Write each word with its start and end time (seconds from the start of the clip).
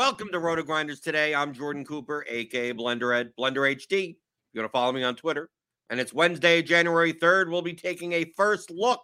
Welcome 0.00 0.28
to 0.32 0.38
RotoGrinders 0.38 1.02
today. 1.02 1.34
I'm 1.34 1.52
Jordan 1.52 1.84
Cooper, 1.84 2.24
aka 2.26 2.72
Blender 2.72 3.14
Ed, 3.14 3.32
Blender 3.38 3.70
HD. 3.70 4.16
You're 4.50 4.62
gonna 4.62 4.70
follow 4.70 4.92
me 4.92 5.02
on 5.02 5.14
Twitter. 5.14 5.50
And 5.90 6.00
it's 6.00 6.14
Wednesday, 6.14 6.62
January 6.62 7.12
3rd. 7.12 7.50
We'll 7.50 7.60
be 7.60 7.74
taking 7.74 8.14
a 8.14 8.32
first 8.34 8.70
look 8.70 9.02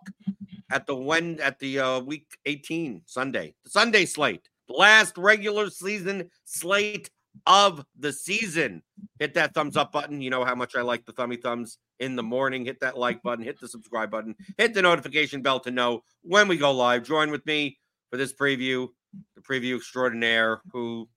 at 0.73 0.87
the 0.87 0.97
when 0.97 1.39
at 1.41 1.59
the 1.59 1.81
uh, 1.81 2.01
week 2.01 2.39
18 2.47 3.03
Sunday, 3.05 3.55
the 3.63 3.69
Sunday 3.69 4.07
slate, 4.07 4.49
the 4.69 4.73
last 4.73 5.19
regular 5.19 5.69
season 5.69 6.31
slate 6.47 7.11
of 7.45 7.85
the 7.99 8.11
season. 8.11 8.83
Hit 9.19 9.35
that 9.35 9.53
thumbs 9.53 9.77
up 9.77 9.93
button. 9.93 10.23
You 10.23 10.31
know 10.31 10.47
how 10.47 10.55
much 10.55 10.77
I 10.77 10.81
like 10.81 11.05
the 11.05 11.13
thummy 11.13 11.37
thumbs 11.37 11.77
in 12.01 12.17
the 12.17 12.23
morning. 12.23 12.65
Hit 12.65 12.81
that 12.81 12.97
like 12.97 13.23
button, 13.23 13.45
hit 13.45 13.61
the 13.61 13.69
subscribe 13.69 14.11
button, 14.11 14.35
hit 14.57 14.73
the 14.73 14.81
notification 14.81 15.43
bell 15.43 15.61
to 15.61 15.71
know 15.71 16.05
when 16.23 16.49
we 16.49 16.57
go 16.57 16.73
live. 16.73 17.05
Join 17.05 17.31
with 17.31 17.45
me 17.45 17.77
for 18.11 18.17
this 18.17 18.33
preview, 18.33 18.89
the 19.35 19.43
preview 19.43 19.77
extraordinaire, 19.77 20.61
who 20.73 21.09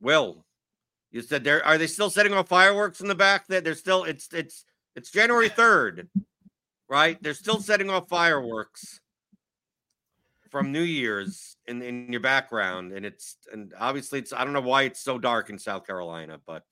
will. 0.00 0.44
You 1.10 1.22
said 1.22 1.44
there 1.44 1.64
are 1.64 1.78
they 1.78 1.86
still 1.86 2.10
setting 2.10 2.32
off 2.32 2.48
fireworks 2.48 3.00
in 3.00 3.08
the 3.08 3.14
back? 3.14 3.46
That 3.48 3.64
they're 3.64 3.74
still 3.74 4.04
it's 4.04 4.28
it's 4.32 4.64
it's 4.96 5.10
January 5.10 5.50
3rd, 5.50 6.08
right? 6.88 7.22
They're 7.22 7.34
still 7.34 7.60
setting 7.60 7.90
off 7.90 8.08
fireworks 8.08 9.00
from 10.50 10.70
New 10.70 10.82
Year's 10.82 11.56
in, 11.66 11.80
in 11.82 12.12
your 12.12 12.20
background. 12.20 12.92
And 12.92 13.04
it's 13.06 13.36
and 13.52 13.72
obviously 13.78 14.18
it's 14.18 14.32
I 14.32 14.44
don't 14.44 14.52
know 14.52 14.60
why 14.60 14.82
it's 14.82 15.00
so 15.00 15.18
dark 15.18 15.50
in 15.50 15.58
South 15.58 15.86
Carolina, 15.86 16.38
but 16.46 16.64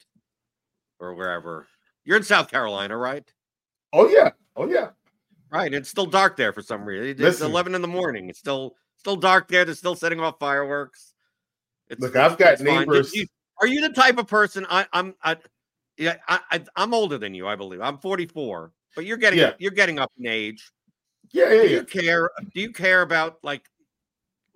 or 1.00 1.14
wherever. 1.14 1.66
You're 2.04 2.18
in 2.18 2.22
South 2.22 2.50
Carolina, 2.50 2.96
right? 2.96 3.28
Oh 3.92 4.08
yeah. 4.08 4.30
Oh 4.56 4.68
yeah. 4.68 4.90
Right. 5.50 5.72
It's 5.72 5.88
still 5.88 6.06
dark 6.06 6.36
there 6.36 6.52
for 6.52 6.62
some 6.62 6.84
reason. 6.84 7.10
It's 7.10 7.20
Listen. 7.20 7.50
11 7.50 7.74
in 7.74 7.82
the 7.82 7.88
morning. 7.88 8.28
It's 8.28 8.38
still 8.38 8.76
still 9.00 9.16
dark 9.16 9.48
there. 9.48 9.64
They're 9.64 9.74
still 9.74 9.96
setting 9.96 10.20
off 10.20 10.38
fireworks. 10.38 11.14
It's, 11.88 12.00
Look, 12.00 12.14
I've 12.14 12.38
got 12.38 12.52
it's 12.54 12.62
fine. 12.62 12.80
Did 12.80 12.88
neighbors. 12.88 13.14
you- 13.14 13.26
are 13.60 13.66
you 13.66 13.82
the 13.82 13.90
type 13.92 14.16
of 14.16 14.26
person? 14.26 14.64
I, 14.70 14.86
I'm. 14.94 15.14
I, 15.22 15.36
yeah, 15.98 16.16
I, 16.26 16.40
I, 16.50 16.64
I'm 16.76 16.94
older 16.94 17.18
than 17.18 17.34
you. 17.34 17.46
I 17.46 17.56
believe 17.56 17.82
I'm 17.82 17.98
44, 17.98 18.72
but 18.96 19.04
you're 19.04 19.18
getting 19.18 19.38
Yeah. 19.38 19.52
you're 19.58 19.70
getting 19.72 19.98
up 19.98 20.10
in 20.18 20.26
age. 20.26 20.70
Yeah, 21.32 21.52
yeah, 21.52 21.62
Do 21.62 21.68
yeah. 21.68 21.76
you 21.76 21.84
care? 21.84 22.30
Do 22.54 22.60
you 22.60 22.72
care 22.72 23.02
about 23.02 23.36
like 23.42 23.68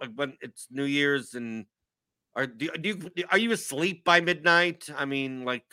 like 0.01 0.09
when 0.15 0.39
it's 0.41 0.69
New 0.71 0.85
Year's 0.85 1.35
and 1.35 1.67
are 2.35 2.47
do, 2.47 2.71
do 2.81 2.89
you 2.89 3.25
are 3.31 3.37
you 3.37 3.53
asleep 3.53 4.05
by 4.05 4.23
midnight? 4.23 4.89
I 4.97 5.05
mean, 5.05 5.45
like 5.45 5.67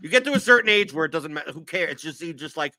you 0.00 0.08
get 0.08 0.24
to 0.24 0.32
a 0.32 0.40
certain 0.40 0.70
age 0.70 0.94
where 0.94 1.04
it 1.04 1.12
doesn't 1.12 1.34
matter. 1.34 1.52
Who 1.52 1.64
cares? 1.64 1.92
It's 1.92 2.02
just 2.02 2.22
you 2.22 2.32
just 2.32 2.56
like 2.56 2.72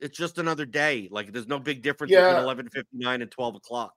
it's 0.00 0.16
just 0.16 0.38
another 0.38 0.64
day. 0.64 1.08
Like 1.10 1.30
there's 1.30 1.46
no 1.46 1.58
big 1.58 1.82
difference 1.82 2.10
Yeah. 2.10 2.28
between 2.28 2.44
eleven 2.44 2.68
fifty 2.70 2.96
nine 2.96 3.20
and 3.20 3.30
twelve 3.30 3.54
o'clock. 3.54 3.92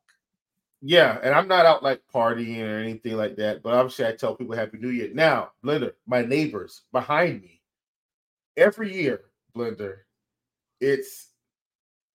Yeah, 0.86 1.18
and 1.24 1.34
I'm 1.34 1.48
not 1.48 1.66
out 1.66 1.82
like 1.82 2.02
partying 2.14 2.62
or 2.62 2.78
anything 2.78 3.16
like 3.16 3.38
that, 3.38 3.64
but 3.64 3.74
obviously 3.74 4.06
I 4.06 4.12
tell 4.12 4.36
people 4.36 4.54
Happy 4.54 4.78
New 4.78 4.90
Year. 4.90 5.10
Now, 5.14 5.52
Blender, 5.64 5.94
my 6.06 6.24
neighbors 6.24 6.82
behind 6.92 7.42
me, 7.42 7.62
every 8.58 8.94
year, 8.94 9.22
Blender, 9.56 10.00
it's 10.82 11.30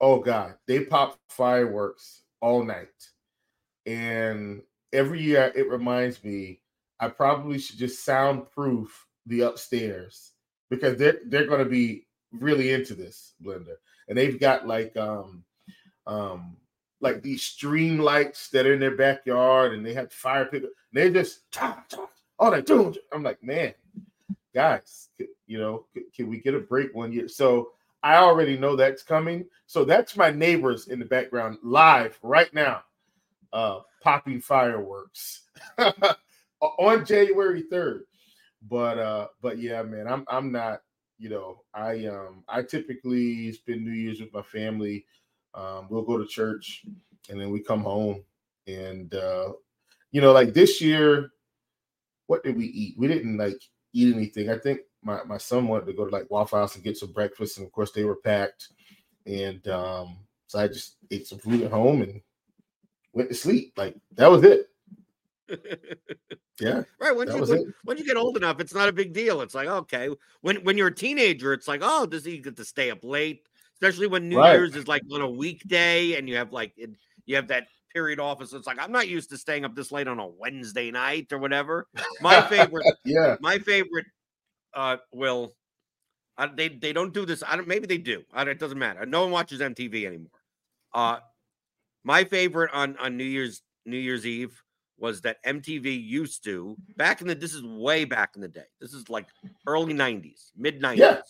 oh 0.03 0.21
god, 0.21 0.57
they 0.67 0.85
pop 0.85 1.19
fireworks 1.31 2.25
all 2.43 2.63
night, 2.63 2.89
and 3.87 4.61
every 4.93 5.23
year 5.23 5.51
it 5.57 5.71
reminds 5.71 6.23
me 6.23 6.61
I 7.01 7.09
probably 7.09 7.59
should 7.59 7.79
just 7.79 8.05
soundproof 8.05 9.07
the 9.25 9.43
upstairs 9.43 10.33
because 10.69 10.99
they're 10.99 11.21
they're 11.29 11.47
going 11.47 11.65
to 11.65 11.71
be 11.71 12.07
really 12.33 12.73
into 12.73 12.95
this 12.95 13.33
Blender, 13.43 13.77
and 14.09 14.19
they've 14.19 14.39
got 14.39 14.67
like 14.67 14.95
um 14.99 15.43
um 16.07 16.59
like 17.01 17.23
these 17.23 17.43
stream 17.43 17.99
lights 17.99 18.49
that 18.51 18.67
are 18.67 18.75
in 18.75 18.81
their 18.81 18.97
backyard 18.97 19.75
and 19.75 19.85
they 19.85 19.95
have 19.95 20.13
fire 20.13 20.47
pit. 20.47 20.65
They 20.93 21.11
just 21.11 21.41
all 22.39 22.51
that 22.51 22.67
doing. 22.67 22.95
I'm 23.13 23.23
like, 23.23 23.43
man, 23.43 23.75
guys, 24.55 25.09
you 25.47 25.59
know, 25.59 25.87
can 26.15 26.29
we 26.29 26.39
get 26.39 26.55
a 26.55 26.61
break 26.61 26.95
one 26.95 27.13
year? 27.13 27.29
So 27.29 27.71
I 28.03 28.17
already 28.17 28.57
know 28.57 28.77
that's 28.77 29.03
coming. 29.03 29.47
So 29.67 29.85
that's 29.85 30.17
my 30.17 30.31
neighbors 30.31 30.89
in 30.89 30.99
the 30.99 31.05
background 31.05 31.59
live 31.63 32.19
right 32.23 32.53
now, 32.55 32.83
uh, 33.53 33.81
popping 34.03 34.41
fireworks 34.41 35.43
on 36.61 37.05
January 37.05 37.65
3rd. 37.71 38.01
But 38.69 38.99
uh, 38.99 39.29
but 39.41 39.59
yeah, 39.59 39.83
man, 39.83 40.09
I'm 40.09 40.25
I'm 40.27 40.51
not, 40.51 40.83
you 41.19 41.29
know, 41.29 41.63
I 41.73 42.07
um 42.07 42.43
I 42.49 42.63
typically 42.63 43.53
spend 43.53 43.85
New 43.85 43.93
Year's 43.93 44.21
with 44.21 44.33
my 44.33 44.43
family. 44.43 45.07
Um, 45.55 45.87
we'll 45.91 46.03
go 46.03 46.19
to 46.19 46.27
church 46.27 46.85
and 47.29 47.41
then 47.41 47.51
we 47.51 47.61
come 47.61 47.83
home 47.83 48.25
and 48.67 49.15
uh 49.15 49.53
you 50.13 50.21
know 50.21 50.33
like 50.33 50.53
this 50.53 50.81
year 50.81 51.31
what 52.27 52.43
did 52.43 52.57
we 52.57 52.67
eat 52.67 52.95
we 52.99 53.09
didn't 53.09 53.37
like 53.37 53.61
eat 53.93 54.15
anything 54.15 54.51
i 54.51 54.57
think 54.57 54.81
my, 55.03 55.23
my 55.25 55.39
son 55.39 55.69
wanted 55.69 55.87
to 55.87 55.93
go 55.93 56.05
to 56.05 56.11
like 56.11 56.31
waffle 56.31 56.59
house 56.59 56.75
and 56.75 56.85
get 56.85 56.97
some 56.97 57.13
breakfast 57.13 57.59
and 57.59 57.67
of 57.67 57.73
course 57.73 57.93
they 57.93 58.05
were 58.05 58.17
packed 58.17 58.69
and 59.27 59.67
um 59.69 60.19
so 60.47 60.59
i 60.59 60.69
just 60.69 60.97
ate 61.11 61.27
some 61.27 61.39
food 61.39 61.63
at 61.63 61.71
home 61.71 62.03
and 62.03 62.21
went 63.13 63.29
to 63.29 63.35
sleep 63.35 63.73
like 63.77 63.97
that 64.15 64.31
was 64.31 64.45
it 64.45 64.67
yeah 66.61 66.83
Right. 67.01 67.17
Once 67.17 67.33
you 67.33 67.41
when, 67.43 67.75
when 67.85 67.97
you 67.97 68.05
get 68.05 68.19
old 68.19 68.37
enough, 68.37 68.61
it's 68.61 68.75
not 68.75 68.89
a 68.89 68.93
big 68.93 69.15
deal. 69.15 69.41
It's 69.41 69.55
like, 69.55 69.69
okay. 69.69 70.11
When 70.43 70.57
when 70.57 70.77
you're 70.77 70.89
a 70.89 70.95
teenager, 70.95 71.55
it's 71.55 71.67
like, 71.67 71.81
oh, 71.83 72.05
does 72.05 72.25
he 72.25 72.37
get 72.39 72.57
to 72.57 72.65
stay 72.67 72.91
up 72.91 73.03
late? 73.03 73.48
Especially 73.81 74.07
when 74.07 74.29
New 74.29 74.39
Right. 74.39 74.55
Year's 74.55 74.75
is 74.75 74.89
like 74.89 75.03
on 75.13 75.21
a 75.21 75.31
weekday 75.31 76.15
and 76.15 76.29
you 76.29 76.37
have 76.37 76.53
like 76.53 76.73
it, 76.77 76.91
you 77.27 77.37
have 77.37 77.49
that 77.49 77.69
period 77.93 78.19
off. 78.19 78.45
So 78.47 78.57
it's 78.57 78.67
like, 78.67 78.79
I'm 78.81 78.93
not 78.93 79.09
used 79.09 79.31
to 79.31 79.39
staying 79.39 79.65
up 79.65 79.75
this 79.75 79.93
late 79.93 80.09
on 80.09 80.19
a 80.19 80.27
Wednesday 80.27 80.91
night 80.91 81.33
or 81.33 81.39
whatever. 81.39 81.87
My 82.21 82.41
favorite, 82.43 82.87
yeah 83.05 83.37
my 83.41 83.59
favorite 83.59 84.07
uh 84.75 84.97
will 85.13 85.55
I, 86.37 86.47
they 86.47 86.69
they 86.69 86.93
don't 86.93 87.15
do 87.15 87.25
this. 87.25 87.43
I 87.47 87.57
don't 87.57 87.69
maybe 87.69 87.87
they 87.87 87.99
do. 87.99 88.23
I, 88.33 88.43
it 88.43 88.59
doesn't 88.59 88.79
matter. 88.79 89.07
No 89.07 89.23
one 89.23 89.31
watches 89.31 89.61
MTV 89.61 90.07
anymore. 90.07 90.31
Uh 90.93 91.19
my 92.05 92.25
favorite 92.25 92.71
on 92.73 92.97
on 92.99 93.17
New 93.17 93.25
Year's 93.25 93.63
New 93.87 93.99
Year's 93.99 94.27
Eve 94.27 94.61
was 94.99 95.21
that 95.21 95.43
MTV 95.45 96.05
used 96.05 96.43
to 96.45 96.77
back 96.97 97.21
in 97.21 97.29
the 97.29 97.35
this 97.35 97.55
is 97.55 97.63
way 97.63 98.05
back 98.05 98.33
in 98.35 98.43
the 98.43 98.49
day. 98.49 98.67
This 98.81 98.93
is 98.93 99.09
like 99.09 99.27
early 99.67 99.95
90s, 99.95 100.51
mid 100.57 100.83
90s. 100.83 100.97
Yeah. 100.97 101.21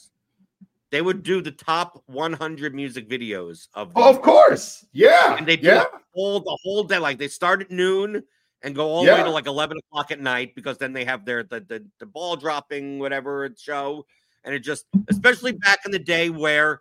They 0.91 1.03
would 1.03 1.23
do 1.23 1.43
the 1.43 1.51
top 1.53 2.03
100 2.07 2.75
music 2.75 3.09
videos 3.11 3.69
of 3.75 3.93
Oh, 3.95 4.09
of 4.09 4.23
course. 4.23 4.87
Yeah. 4.93 5.37
and 5.37 5.47
they 5.47 5.57
do 5.57 5.67
yeah. 5.69 5.83
it 5.83 5.89
all 6.15 6.41
the 6.41 6.57
whole 6.63 6.83
day. 6.85 6.99
Like 6.99 7.19
they 7.19 7.29
start 7.29 7.61
at 7.61 7.71
noon 7.71 8.23
and 8.63 8.75
go 8.75 8.89
all 8.89 9.05
the 9.05 9.13
way 9.13 9.23
to 9.23 9.31
like 9.31 9.47
11 9.47 9.77
o'clock 9.79 10.11
at 10.11 10.21
night 10.21 10.55
because 10.55 10.79
then 10.79 10.93
they 10.93 11.05
have 11.05 11.25
their 11.25 11.43
the, 11.45 11.61
the 11.61 11.85
the 12.01 12.07
ball 12.07 12.37
dropping 12.37 12.99
whatever 12.99 13.49
show, 13.59 14.05
and 14.45 14.55
it 14.55 14.61
just 14.61 14.87
especially 15.09 15.53
back 15.53 15.81
in 15.85 15.93
the 15.93 15.99
day 15.99 16.31
where 16.31 16.81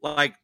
like 0.00 0.34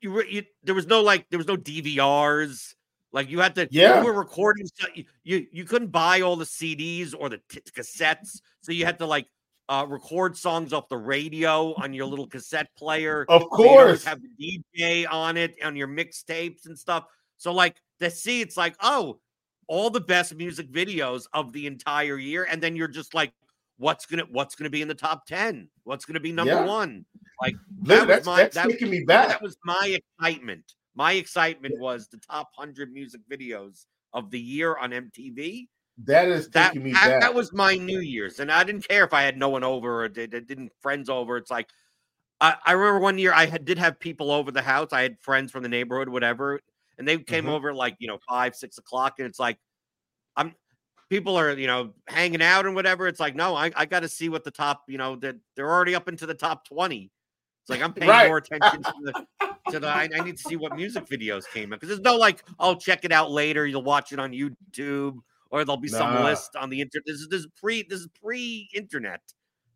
you, 0.00 0.10
were- 0.12 0.24
you 0.24 0.44
there 0.62 0.74
was 0.74 0.86
no 0.86 1.00
like 1.02 1.28
there 1.30 1.38
was 1.38 1.46
no 1.46 1.56
DVRs. 1.56 2.74
Like 3.12 3.30
you 3.30 3.38
had 3.38 3.54
to, 3.54 3.68
Yeah. 3.70 4.00
you 4.00 4.04
were 4.06 4.12
recording. 4.12 4.66
So 4.74 4.88
you, 4.94 5.04
you 5.22 5.46
you 5.52 5.64
couldn't 5.64 5.92
buy 5.92 6.22
all 6.22 6.34
the 6.34 6.44
CDs 6.44 7.14
or 7.16 7.28
the 7.28 7.40
t- 7.48 7.60
cassettes, 7.76 8.40
so 8.60 8.72
you 8.72 8.84
had 8.84 8.98
to 8.98 9.06
like 9.06 9.28
uh, 9.68 9.86
record 9.88 10.36
songs 10.36 10.72
off 10.72 10.88
the 10.88 10.96
radio 10.96 11.74
on 11.74 11.92
your 11.94 12.06
little 12.06 12.26
cassette 12.26 12.68
player. 12.76 13.24
Of 13.28 13.42
So 13.42 13.48
you'd 13.58 13.68
always 13.68 14.02
course. 14.02 14.04
have 14.04 14.20
the 14.22 14.62
DJ 14.78 15.06
on 15.10 15.36
it 15.36 15.56
on 15.64 15.74
your 15.76 15.88
mixtapes 15.88 16.66
and 16.66 16.78
stuff. 16.78 17.04
So 17.38 17.52
like 17.52 17.76
to 18.00 18.10
see, 18.10 18.40
it's 18.40 18.56
like 18.56 18.76
oh, 18.80 19.18
all 19.66 19.88
the 19.90 20.00
best 20.00 20.34
music 20.34 20.70
videos 20.70 21.26
of 21.32 21.52
the 21.52 21.66
entire 21.66 22.18
year, 22.18 22.46
and 22.50 22.62
then 22.62 22.76
you're 22.76 22.88
just 22.88 23.14
like, 23.14 23.32
what's 23.78 24.06
gonna 24.06 24.24
what's 24.30 24.54
gonna 24.54 24.70
be 24.70 24.82
in 24.82 24.88
the 24.88 24.94
top 24.94 25.26
ten? 25.26 25.68
What's 25.84 26.04
gonna 26.04 26.20
be 26.20 26.32
number 26.32 26.52
Yeah. 26.54 26.66
one? 26.66 27.04
Like 27.40 27.56
that 27.82 28.00
was 28.00 28.06
that's 28.08 28.26
my- 28.26 28.36
that's 28.42 28.54
that- 28.56 28.68
taking 28.70 28.90
me 28.90 29.04
back. 29.04 29.28
that 29.28 29.42
was 29.42 29.56
my 29.64 29.98
excitement. 30.18 30.74
My 30.94 31.12
excitement 31.14 31.78
was 31.80 32.06
the 32.08 32.18
top 32.18 32.50
hundred 32.56 32.92
music 32.92 33.22
videos 33.30 33.86
of 34.12 34.30
the 34.30 34.38
year 34.38 34.76
on 34.76 34.90
MTV. 34.92 35.66
That 35.98 36.28
is 36.28 36.48
That 36.50 36.74
me 36.76 36.92
back. 36.94 37.20
that 37.20 37.34
was 37.34 37.52
my 37.52 37.76
New 37.76 38.00
Year's, 38.00 38.40
and 38.40 38.50
I 38.50 38.64
didn't 38.64 38.86
care 38.88 39.04
if 39.04 39.12
I 39.12 39.22
had 39.22 39.36
no 39.38 39.48
one 39.48 39.62
over 39.64 40.04
or 40.04 40.08
did, 40.08 40.30
didn't 40.30 40.72
friends 40.80 41.08
over. 41.08 41.36
It's 41.36 41.50
like 41.50 41.68
I, 42.40 42.56
I 42.66 42.72
remember 42.72 43.00
one 43.00 43.18
year 43.18 43.32
I 43.32 43.46
had, 43.46 43.64
did 43.64 43.78
have 43.78 44.00
people 44.00 44.30
over 44.32 44.50
the 44.50 44.62
house. 44.62 44.88
I 44.92 45.02
had 45.02 45.18
friends 45.20 45.52
from 45.52 45.62
the 45.62 45.68
neighborhood, 45.68 46.08
whatever, 46.08 46.60
and 46.98 47.06
they 47.08 47.18
came 47.18 47.44
Mhm. 47.46 47.50
over 47.50 47.74
like 47.74 47.96
you 48.00 48.08
know 48.08 48.18
five, 48.28 48.56
six 48.56 48.78
o'clock, 48.78 49.14
and 49.18 49.28
it's 49.28 49.38
like 49.40 49.58
I'm 50.36 50.54
people 51.10 51.36
are 51.36 51.52
you 51.52 51.66
know 51.68 51.94
hanging 52.08 52.42
out 52.42 52.66
and 52.66 52.74
whatever. 52.74 53.08
It's 53.08 53.20
like 53.20 53.36
no, 53.36 53.54
I, 53.56 53.72
I 53.76 53.86
got 53.86 54.00
to 54.00 54.08
see 54.08 54.28
what 54.28 54.44
the 54.44 54.50
top 54.52 54.84
you 54.88 54.98
know 54.98 55.16
that 55.16 55.36
they're 55.56 55.70
already 55.70 55.94
up 55.94 56.08
into 56.08 56.26
the 56.26 56.34
top 56.34 56.66
twenty. 56.66 57.10
It's 57.64 57.70
like 57.70 57.82
I'm 57.82 57.94
paying 57.94 58.10
Right. 58.10 58.28
more 58.28 58.38
attention 58.38 58.82
to 58.84 58.92
the 59.02 59.14
to 59.70 59.80
the 59.80 59.88
I, 59.88 60.08
I 60.14 60.20
need 60.20 60.36
to 60.38 60.42
see 60.44 60.56
what 60.56 60.74
music 60.74 61.06
videos 61.08 61.44
came 61.52 61.64
in 61.64 61.70
because 61.78 61.88
there's 61.88 62.00
no 62.00 62.16
like 62.16 62.44
I'll 62.58 62.76
check 62.76 63.04
it 63.04 63.12
out 63.12 63.30
later 63.30 63.66
you'll 63.66 63.82
watch 63.84 64.12
it 64.12 64.18
on 64.20 64.32
YouTube 64.32 65.18
or 65.54 65.64
there'll 65.64 65.76
be 65.76 65.86
some 65.86 66.24
list 66.24 66.56
on 66.56 66.68
the 66.68 66.80
internet. 66.80 67.06
This 67.06 67.20
is 67.20 67.28
this 67.28 67.40
is 67.42 67.46
pre 67.56 67.84
this 67.84 68.00
is 68.00 68.08
pre 68.20 68.68
internet 68.74 69.20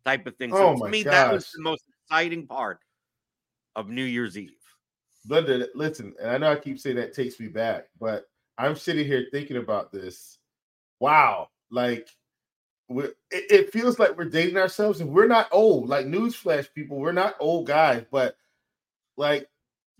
type 0.03 0.27
of 0.27 0.35
thing. 0.35 0.51
So 0.51 0.75
Oh 0.75 0.77
to 0.77 0.89
me 0.89 1.03
that 1.03 1.31
was 1.31 1.49
the 1.55 1.61
most 1.61 1.85
exciting 2.03 2.45
part 2.45 2.81
of 3.77 3.89
New 3.89 4.03
Year's 4.03 4.37
Eve. 4.37 4.51
Linda, 5.29 5.67
listen, 5.75 6.13
and 6.21 6.31
I 6.31 6.37
know 6.37 6.51
I 6.51 6.57
keep 6.57 6.79
saying 6.79 6.97
that 6.97 7.13
takes 7.13 7.39
me 7.39 7.47
back, 7.47 7.85
but 7.97 8.25
I'm 8.57 8.75
sitting 8.75 9.05
here 9.05 9.27
thinking 9.31 9.55
about 9.55 9.93
this. 9.93 10.39
Wow, 10.99 11.47
like 11.71 12.09
we 12.89 13.05
it, 13.05 13.13
it 13.31 13.71
feels 13.73 13.99
like 13.99 14.17
we're 14.17 14.25
dating 14.25 14.57
ourselves, 14.57 14.99
and 14.99 15.09
we're 15.09 15.27
not 15.27 15.47
old. 15.49 15.87
Like 15.87 16.07
newsflash, 16.07 16.67
people, 16.75 16.97
we're 16.97 17.13
not 17.13 17.35
old 17.39 17.67
guys, 17.67 18.03
but 18.11 18.35
like 19.15 19.47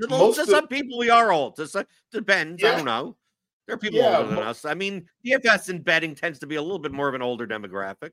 To, 0.01 0.09
Most 0.09 0.35
to 0.35 0.41
of- 0.41 0.49
some 0.49 0.67
people 0.67 0.99
we 0.99 1.09
are 1.09 1.31
old. 1.31 1.55
To 1.55 1.67
some, 1.67 1.85
depends. 2.11 2.61
I 2.65 2.75
don't 2.75 2.85
know. 2.85 3.15
There 3.69 3.75
are 3.75 3.77
people 3.80 4.00
Yeah, 4.00 4.18
older 4.18 4.30
than 4.36 4.39
us. 4.39 4.66
I 4.66 4.74
mean, 4.74 5.07
DFS 5.24 5.69
and 5.69 5.83
betting 5.83 6.16
tends 6.16 6.39
to 6.39 6.48
be 6.48 6.56
a 6.56 6.62
little 6.62 6.80
bit 6.80 6.92
more 6.92 7.07
of 7.07 7.13
an 7.13 7.21
older 7.21 7.45
demographic. 7.45 8.12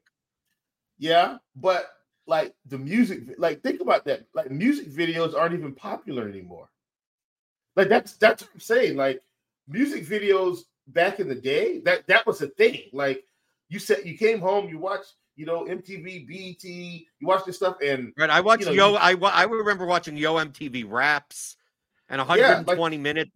yeah, 0.98 1.38
but 1.56 1.86
like 2.26 2.54
the 2.66 2.76
music, 2.76 3.20
like 3.38 3.62
think 3.62 3.80
about 3.80 4.04
that. 4.04 4.26
Like 4.34 4.50
music 4.50 4.90
videos 4.92 5.34
aren't 5.34 5.54
even 5.54 5.72
popular 5.74 6.28
anymore. 6.28 6.68
Like 7.74 7.88
that's 7.88 8.16
that's 8.18 8.42
what 8.42 8.50
I'm 8.52 8.60
saying. 8.60 8.96
Like 8.96 9.22
music 9.66 10.04
videos 10.06 10.58
back 10.88 11.20
in 11.20 11.28
the 11.28 11.34
day, 11.34 11.80
that 11.86 12.06
that 12.08 12.26
was 12.26 12.42
a 12.42 12.48
thing. 12.48 12.82
Like 12.92 13.24
you 13.70 13.78
said, 13.78 14.00
you 14.04 14.18
came 14.18 14.40
home, 14.40 14.68
you 14.68 14.78
watched, 14.78 15.14
you 15.36 15.46
know, 15.46 15.64
MTV, 15.64 16.26
BET, 16.28 16.64
you 16.64 17.06
watched 17.26 17.46
this 17.46 17.56
stuff, 17.56 17.76
and 17.82 18.12
Right. 18.18 18.28
I 18.28 18.42
watched 18.42 18.66
know, 18.66 18.72
Yo. 18.72 18.94
I 18.96 19.14
I 19.14 19.44
remember 19.44 19.86
watching 19.86 20.18
Yo 20.18 20.34
MTV 20.34 20.84
raps 20.86 21.56
and 22.10 22.18
like- 22.18 22.28
120 22.28 22.98
minutes. 22.98 23.30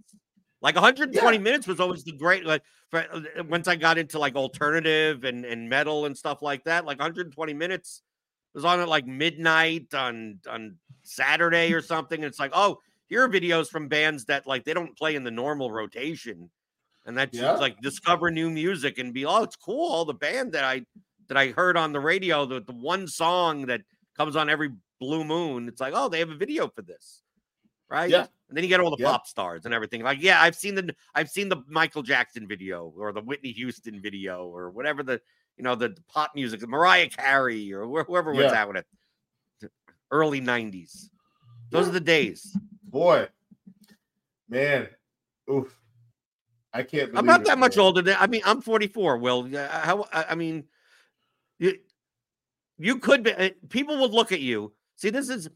Like 0.63 0.75
120 0.75 1.39
minutes 1.39 1.67
was 1.67 1.81
always 1.81 2.05
the 2.05 2.13
great. 2.13 2.45
Like 2.45 2.63
for, 2.91 3.01
uh, 3.11 3.45
once 3.49 3.67
I 3.69 3.77
got 3.77 3.99
into 3.99 4.19
like 4.19 4.37
alternative 4.37 5.25
and 5.25 5.45
and 5.45 5.69
metal 5.69 6.07
and 6.07 6.17
stuff 6.17 6.43
like 6.43 6.65
that, 6.65 6.85
like 6.85 6.99
120 6.99 7.55
minutes 7.55 8.03
was 8.55 8.65
on 8.65 8.81
at 8.81 8.89
like 8.89 9.07
midnight 9.07 9.95
on 9.95 10.41
on 10.49 10.77
Saturday 11.03 11.73
or 11.73 11.81
something. 11.83 12.19
And 12.23 12.29
it's 12.29 12.39
like, 12.41 12.53
oh, 12.55 12.79
here 13.09 13.25
are 13.25 13.29
videos 13.29 13.69
from 13.69 13.89
bands 13.89 14.27
that 14.27 14.47
like 14.47 14.65
they 14.65 14.75
don't 14.75 14.97
play 14.97 15.15
in 15.15 15.25
the 15.25 15.31
normal 15.31 15.71
rotation, 15.73 16.51
and 17.07 17.17
that's 17.17 17.37
Yeah. 17.39 17.53
like 17.55 17.81
discover 17.81 18.31
new 18.31 18.51
music 18.51 18.99
and 18.99 19.15
be 19.15 19.25
oh, 19.27 19.43
it's 19.45 19.57
cool. 19.57 19.91
All 19.93 20.05
the 20.05 20.15
band 20.15 20.53
that 20.53 20.65
I 20.65 20.85
that 21.29 21.37
I 21.39 21.49
heard 21.53 21.77
on 21.77 21.93
the 21.93 22.01
radio, 22.01 22.45
the, 22.47 22.61
the 22.61 22.73
one 22.73 23.07
song 23.07 23.67
that 23.67 23.83
comes 24.17 24.37
on 24.37 24.51
every 24.51 24.71
blue 25.01 25.25
moon. 25.25 25.69
It's 25.69 25.81
like, 25.81 25.95
oh, 25.97 26.09
they 26.09 26.19
have 26.19 26.31
a 26.31 26.37
video 26.37 26.69
for 26.69 26.83
this, 26.83 27.23
right? 27.91 28.09
Yeah. 28.11 28.27
And 28.49 28.57
then 28.57 28.65
you 28.65 28.69
get 28.69 28.81
all 28.81 28.91
the 28.91 28.97
Yeah. 29.03 29.11
pop 29.11 29.27
stars 29.27 29.65
and 29.65 29.75
everything. 29.75 30.03
Like, 30.03 30.23
yeah, 30.23 30.41
I've 30.43 30.57
seen 30.57 30.75
the 30.75 30.95
I've 31.15 31.29
seen 31.29 31.49
the 31.49 31.63
Michael 31.69 32.03
Jackson 32.03 32.49
video 32.49 32.93
or 32.97 33.13
the 33.13 33.21
Whitney 33.21 33.53
Houston 33.53 34.01
video 34.01 34.47
or 34.47 34.71
whatever 34.71 35.03
the 35.03 35.21
you 35.57 35.65
know 35.65 35.75
the, 35.75 35.95
pop 36.09 36.33
music, 36.35 36.67
Mariah 36.67 37.09
Carey 37.11 37.73
or 37.73 37.85
wh- 37.87 38.07
whoever 38.07 38.33
was 38.33 38.45
Yeah. 38.51 38.63
out 38.63 38.69
with 38.69 38.77
it. 39.63 39.71
Early 40.11 40.41
'90s. 40.41 41.11
Those 41.71 41.85
Yeah. 41.87 41.91
are 41.91 41.93
the 41.93 42.01
days. 42.01 42.57
boy, 42.83 43.29
man, 44.49 44.89
oof, 45.49 45.79
I 46.73 46.83
can't. 46.83 47.17
I'm 47.17 47.27
not 47.27 47.45
that 47.45 47.59
much 47.59 47.77
man. 47.77 47.85
older 47.85 48.03
than 48.03 48.17
I 48.19 48.27
mean, 48.27 48.43
I'm 48.45 48.61
44. 48.63 49.19
Will 49.19 49.49
how 49.57 50.07
I 50.13 50.35
mean, 50.35 50.65
you 51.61 51.79
you 52.79 52.99
could 52.99 53.23
be. 53.23 53.33
uh, 53.33 53.51
People 53.69 53.99
would 54.01 54.11
look 54.11 54.33
at 54.33 54.41
you. 54.41 54.73
See, 54.97 55.11
this 55.11 55.29
is 55.29 55.49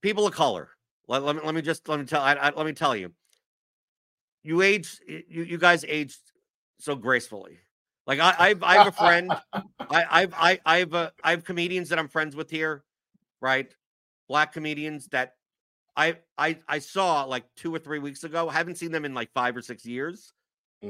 people 0.00 0.26
of 0.26 0.32
color. 0.32 0.70
Let, 1.08 1.22
let 1.22 1.36
me 1.36 1.42
let 1.44 1.54
me 1.54 1.62
just 1.62 1.88
let 1.88 1.98
me 2.00 2.06
tell 2.06 2.22
I, 2.22 2.34
I, 2.34 2.50
let 2.50 2.66
me 2.66 2.72
tell 2.72 2.96
you. 2.96 3.12
You 4.42 4.62
age 4.62 5.00
you 5.06 5.42
you 5.42 5.58
guys 5.58 5.84
aged 5.86 6.20
so 6.78 6.94
gracefully. 6.94 7.58
Like 8.06 8.20
I 8.20 8.34
I've 8.38 8.62
I 8.62 8.74
have 8.74 8.86
a 8.86 8.92
friend. 8.92 9.36
I 9.90 10.04
I've 10.10 10.34
I 10.34 10.60
I've 10.64 10.94
uh, 10.94 11.10
I 11.22 11.30
have 11.30 11.44
comedians 11.44 11.88
that 11.90 11.98
I'm 11.98 12.08
friends 12.08 12.36
with 12.36 12.50
here, 12.50 12.84
right? 13.40 13.72
Black 14.28 14.52
comedians 14.52 15.06
that 15.08 15.34
I 15.96 16.18
I 16.38 16.58
I 16.68 16.78
saw 16.78 17.24
like 17.24 17.44
two 17.56 17.74
or 17.74 17.78
three 17.78 17.98
weeks 17.98 18.24
ago. 18.24 18.48
haven't 18.48 18.76
seen 18.76 18.92
them 18.92 19.04
in 19.04 19.14
like 19.14 19.30
five 19.32 19.56
or 19.56 19.62
six 19.62 19.84
years 19.84 20.32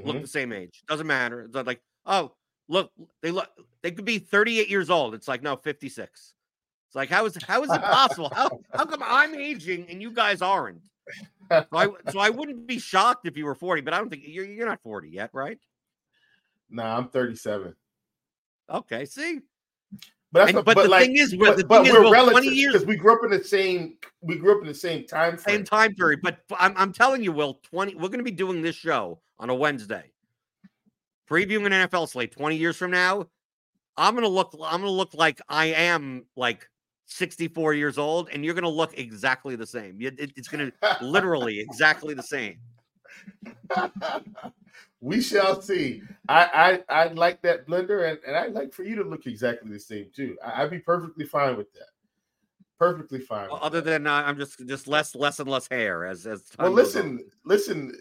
look 0.05 0.17
Mhm. 0.17 0.23
the 0.23 0.29
same 0.29 0.53
age. 0.53 0.83
Doesn't 0.89 1.07
matter. 1.07 1.43
It's 1.43 1.55
like, 1.55 1.81
oh, 2.05 2.35
look, 2.69 2.93
they 3.23 3.31
look 3.31 3.49
they 3.83 3.91
could 3.93 4.05
be 4.05 4.19
38 4.19 4.69
years 4.69 4.91
old. 4.91 5.15
It's 5.15 5.29
like, 5.29 5.43
no, 5.43 5.57
56. 5.57 6.35
It's 6.87 6.95
like, 6.95 7.09
how 7.11 7.27
is 7.27 7.37
how 7.47 7.63
is 7.63 7.71
it 7.71 7.83
possible? 7.83 8.31
How 8.35 8.61
how 8.75 8.85
come 8.85 9.03
I'm 9.05 9.35
aging 9.35 9.87
and 9.91 10.01
you 10.01 10.11
guys 10.11 10.43
aren't? 10.43 10.83
So 11.49 11.65
I 11.73 11.89
so 12.11 12.19
I 12.19 12.31
wouldn't 12.31 12.67
be 12.67 12.81
shocked 12.81 13.27
if 13.29 13.37
you 13.37 13.45
were 13.45 13.55
40, 13.55 13.83
but 13.83 13.95
I 13.95 13.99
don't 13.99 14.11
think 14.11 14.25
you're 14.27 14.45
you're 14.45 14.67
not 14.67 14.81
40 14.83 15.09
yet, 15.09 15.31
right? 15.33 15.59
Nah, 16.69 16.97
I'm 16.97 17.09
37. 17.09 17.73
Okay, 18.69 19.05
see. 19.05 19.39
But 20.33 20.41
that's 20.41 20.49
And, 20.49 20.57
what- 20.57 20.65
but, 20.67 20.83
the 20.83 20.89
like, 20.89 21.03
thing 21.05 21.17
is, 21.17 21.37
but, 21.37 21.57
the 21.57 21.65
but 21.65 21.85
thing 21.85 21.93
we're 21.93 22.11
well, 22.11 22.29
20 22.29 22.49
years 22.49 22.73
because 22.73 22.87
we 22.89 22.97
grew 22.97 23.15
up 23.15 23.21
in 23.23 23.31
the 23.31 23.45
same. 23.45 23.97
We 24.23 24.37
grew 24.37 24.57
up 24.57 24.63
in 24.63 24.67
the 24.67 24.75
same 24.75 25.07
time 25.07 25.37
frame. 25.37 25.59
same 25.59 25.65
time 25.65 25.95
period. 25.95 26.19
But 26.21 26.41
I'm, 26.59 26.75
I'm 26.77 26.93
telling 26.93 27.23
you, 27.23 27.31
Will, 27.31 27.61
20, 27.71 27.95
we're 27.95 28.09
going 28.09 28.19
to 28.19 28.25
be 28.25 28.33
doing 28.33 28.61
this 28.61 28.75
show 28.75 29.21
on 29.39 29.49
a 29.49 29.55
Wednesday, 29.55 30.11
previewing 31.31 31.67
an 31.67 31.89
NFL 31.89 32.09
slate 32.09 32.33
20 32.33 32.57
years 32.57 32.77
from 32.77 32.91
now. 32.91 33.29
I'm 33.97 34.15
going 34.15 34.25
to 34.25 34.29
look, 34.29 34.53
I'm 34.55 34.81
going 34.81 34.83
to 34.83 34.91
look 34.91 35.15
like 35.15 35.41
I 35.49 35.67
am 35.67 36.25
like 36.35 36.69
64 37.07 37.75
years 37.75 37.99
old, 37.99 38.29
and 38.33 38.45
you're 38.45 38.55
going 38.55 38.65
to 38.65 38.69
look 38.69 38.99
exactly 38.99 39.57
the 39.57 39.67
same. 39.67 39.97
It's 40.01 40.49
going 40.49 40.71
to 40.83 40.99
literally 41.01 41.61
exactly 41.61 42.15
the 42.15 42.23
same. 42.23 42.59
we 45.01 45.21
shall 45.23 45.61
see. 45.63 46.03
I 46.29 46.83
I, 46.89 47.05
I 47.05 47.09
like 47.09 47.43
that 47.43 47.67
blender, 47.67 48.11
and, 48.11 48.19
and 48.27 48.37
I'd 48.37 48.53
like 48.53 48.73
for 48.73 48.83
you 48.83 48.97
to 48.97 49.05
look 49.05 49.27
exactly 49.27 49.71
the 49.71 49.81
same 49.81 50.11
too. 50.15 50.37
I, 50.45 50.63
I'd 50.63 50.71
be 50.71 50.79
perfectly 50.79 51.25
fine 51.25 51.57
with 51.57 51.73
that. 51.75 51.89
Perfectly 52.79 53.21
fine. 53.21 53.51
with 53.51 53.63
Other 53.63 53.81
that. 53.81 53.91
than 53.91 54.07
uh, 54.07 54.23
I'm 54.27 54.37
just, 54.37 54.67
just 54.67 54.87
less, 54.87 55.15
less 55.15 55.41
and 55.41 55.49
less 55.49 55.67
hair 55.69 56.05
as, 56.05 56.27
as 56.27 56.43
time 56.43 56.65
well, 56.67 56.73
listen, 56.73 57.25
listen. 57.45 57.95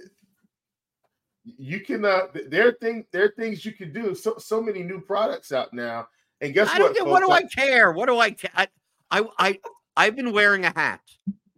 You 1.44 1.80
can. 1.80 2.04
Uh, 2.04 2.28
there 2.48 2.68
are 2.68 2.74
things. 2.74 3.06
There 3.12 3.26
are 3.26 3.34
things 3.38 3.64
you 3.64 3.72
can 3.72 3.94
do. 3.94 4.16
So 4.16 4.36
so 4.38 4.62
many 4.62 4.82
new 4.82 5.00
products 5.00 5.52
out 5.52 5.74
now. 5.74 6.08
And 6.42 6.54
guess 6.54 6.70
I 6.70 6.80
what? 6.80 7.08
what 7.08 7.20
do? 7.22 7.32
I 7.32 7.44
care? 7.44 7.92
What 7.92 8.08
do 8.08 8.18
I 8.18 8.32
care? 8.32 8.52
I, 8.56 8.68
I, 9.12 9.24
I, 9.38 9.60
I've 9.96 10.16
been 10.16 10.32
wearing 10.34 10.66
a 10.66 10.74
hat. 10.76 11.02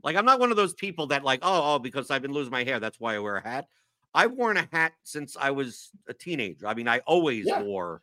Like 0.04 0.16
I'm 0.16 0.26
not 0.26 0.40
one 0.40 0.52
of 0.52 0.58
those 0.58 0.74
people 0.74 1.08
that 1.08 1.24
like, 1.24 1.40
oh, 1.42 1.76
oh, 1.76 1.80
because 1.80 2.12
I've 2.12 2.22
been 2.22 2.32
losing 2.34 2.52
my 2.52 2.64
hair, 2.64 2.80
that's 2.80 3.00
why 3.00 3.16
I 3.16 3.20
wear 3.20 3.38
a 3.38 3.44
hat. 3.44 3.68
I've 4.14 4.32
worn 4.32 4.58
a 4.58 4.68
hat 4.72 4.94
since 5.04 5.36
I 5.40 5.52
was 5.52 5.92
a 6.08 6.14
teenager. 6.14 6.68
I 6.68 6.74
mean, 6.74 6.88
I 6.88 7.00
always 7.00 7.46
Yeah. 7.46 7.62
wore 7.62 8.02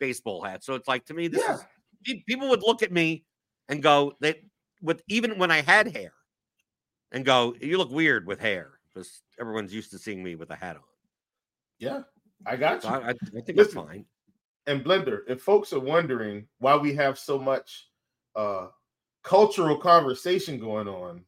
baseball 0.00 0.42
hats. 0.42 0.66
So 0.66 0.74
it's 0.74 0.88
like 0.88 1.06
to 1.06 1.14
me, 1.14 1.28
this 1.28 1.42
Yeah. 1.46 1.54
is 1.54 2.22
people 2.26 2.48
would 2.50 2.62
look 2.62 2.82
at 2.82 2.92
me 2.92 3.24
and 3.68 3.82
go, 3.82 4.12
they 4.20 4.42
with 4.82 5.02
even 5.08 5.38
when 5.38 5.50
I 5.50 5.62
had 5.62 5.88
hair 5.94 6.12
and 7.12 7.24
go, 7.24 7.54
you 7.60 7.78
look 7.78 7.90
weird 7.90 8.26
with 8.26 8.38
hair 8.38 8.78
because 8.92 9.22
everyone's 9.40 9.74
used 9.74 9.90
to 9.92 9.98
seeing 9.98 10.22
me 10.22 10.34
with 10.34 10.50
a 10.50 10.56
hat 10.56 10.76
on. 10.76 10.82
Yeah, 11.78 12.02
I 12.44 12.56
got 12.56 12.82
you. 12.84 12.90
I, 12.90 12.96
I, 12.98 13.10
I 13.10 13.12
think 13.12 13.56
Listen, 13.56 13.56
that's 13.56 13.74
fine. 13.74 14.06
and 14.66 14.84
Blender, 14.84 15.20
if 15.26 15.42
folks 15.42 15.72
are 15.72 15.80
wondering 15.80 16.46
why 16.58 16.76
we 16.76 16.94
have 16.94 17.18
so 17.18 17.38
much 17.38 17.88
uh 18.34 18.68
cultural 19.26 19.76
conversation 19.76 20.58
going 20.58 20.86
on, 20.86 21.22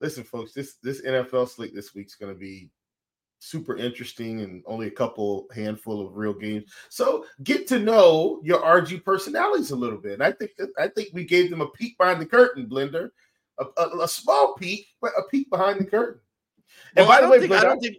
listen, 0.00 0.22
folks, 0.22 0.52
this 0.52 0.74
this 0.82 1.00
NFL 1.02 1.48
slate 1.48 1.74
this 1.74 1.94
week's 1.94 2.14
going 2.14 2.32
to 2.32 2.38
be 2.38 2.70
super 3.38 3.76
interesting 3.76 4.40
and 4.42 4.62
only 4.66 4.86
a 4.86 4.90
couple 4.90 5.46
handful 5.54 6.06
of 6.06 6.16
real 6.16 6.34
games. 6.34 6.70
So 6.90 7.24
get 7.42 7.66
to 7.68 7.78
know 7.78 8.40
your 8.44 8.60
RG 8.60 9.02
personalities 9.02 9.70
a 9.70 9.76
little 9.76 9.98
bit. 9.98 10.14
And 10.14 10.22
I 10.22 10.32
think 10.32 10.52
I 10.78 10.88
think 10.88 11.08
we 11.12 11.24
gave 11.24 11.50
them 11.50 11.62
a 11.62 11.68
peek 11.68 11.96
behind 11.96 12.20
the 12.20 12.26
curtain, 12.26 12.68
Blender, 12.68 13.10
a, 13.58 13.64
a, 13.78 14.02
a 14.02 14.08
small 14.08 14.54
peek, 14.54 14.86
but 15.00 15.12
a 15.18 15.22
peek 15.30 15.48
behind 15.48 15.80
the 15.80 15.86
curtain. 15.86 16.20
And 16.96 17.06
Well, 17.06 17.16
by 17.16 17.22
the 17.22 17.30
way, 17.30 17.40
think, 17.40 17.52
I 17.52 17.64
don't 17.64 17.80
think 17.80 17.96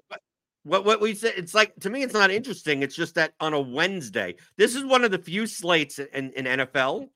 what 0.64 0.86
what 0.86 1.02
we 1.02 1.16
said. 1.16 1.34
It's 1.38 1.56
like 1.56 1.74
to 1.78 1.90
me, 1.90 2.04
it's 2.04 2.14
not 2.14 2.30
interesting. 2.30 2.84
It's 2.84 2.96
just 2.96 3.16
that 3.16 3.34
on 3.40 3.54
a 3.54 3.60
Wednesday, 3.62 4.36
this 4.58 4.76
is 4.76 4.86
one 4.86 5.04
of 5.04 5.10
the 5.10 5.18
few 5.18 5.48
slates 5.48 5.98
in, 5.98 6.32
in 6.34 6.46
NFL 6.46 7.10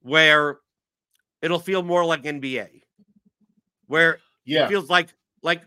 where 0.00 0.58
it'll 1.42 1.58
feel 1.58 1.82
more 1.82 2.04
like 2.04 2.22
NBA, 2.22 2.82
where 3.86 4.18
yeah, 4.44 4.64
it 4.64 4.68
feels 4.68 4.88
like 4.88 5.08
like 5.42 5.62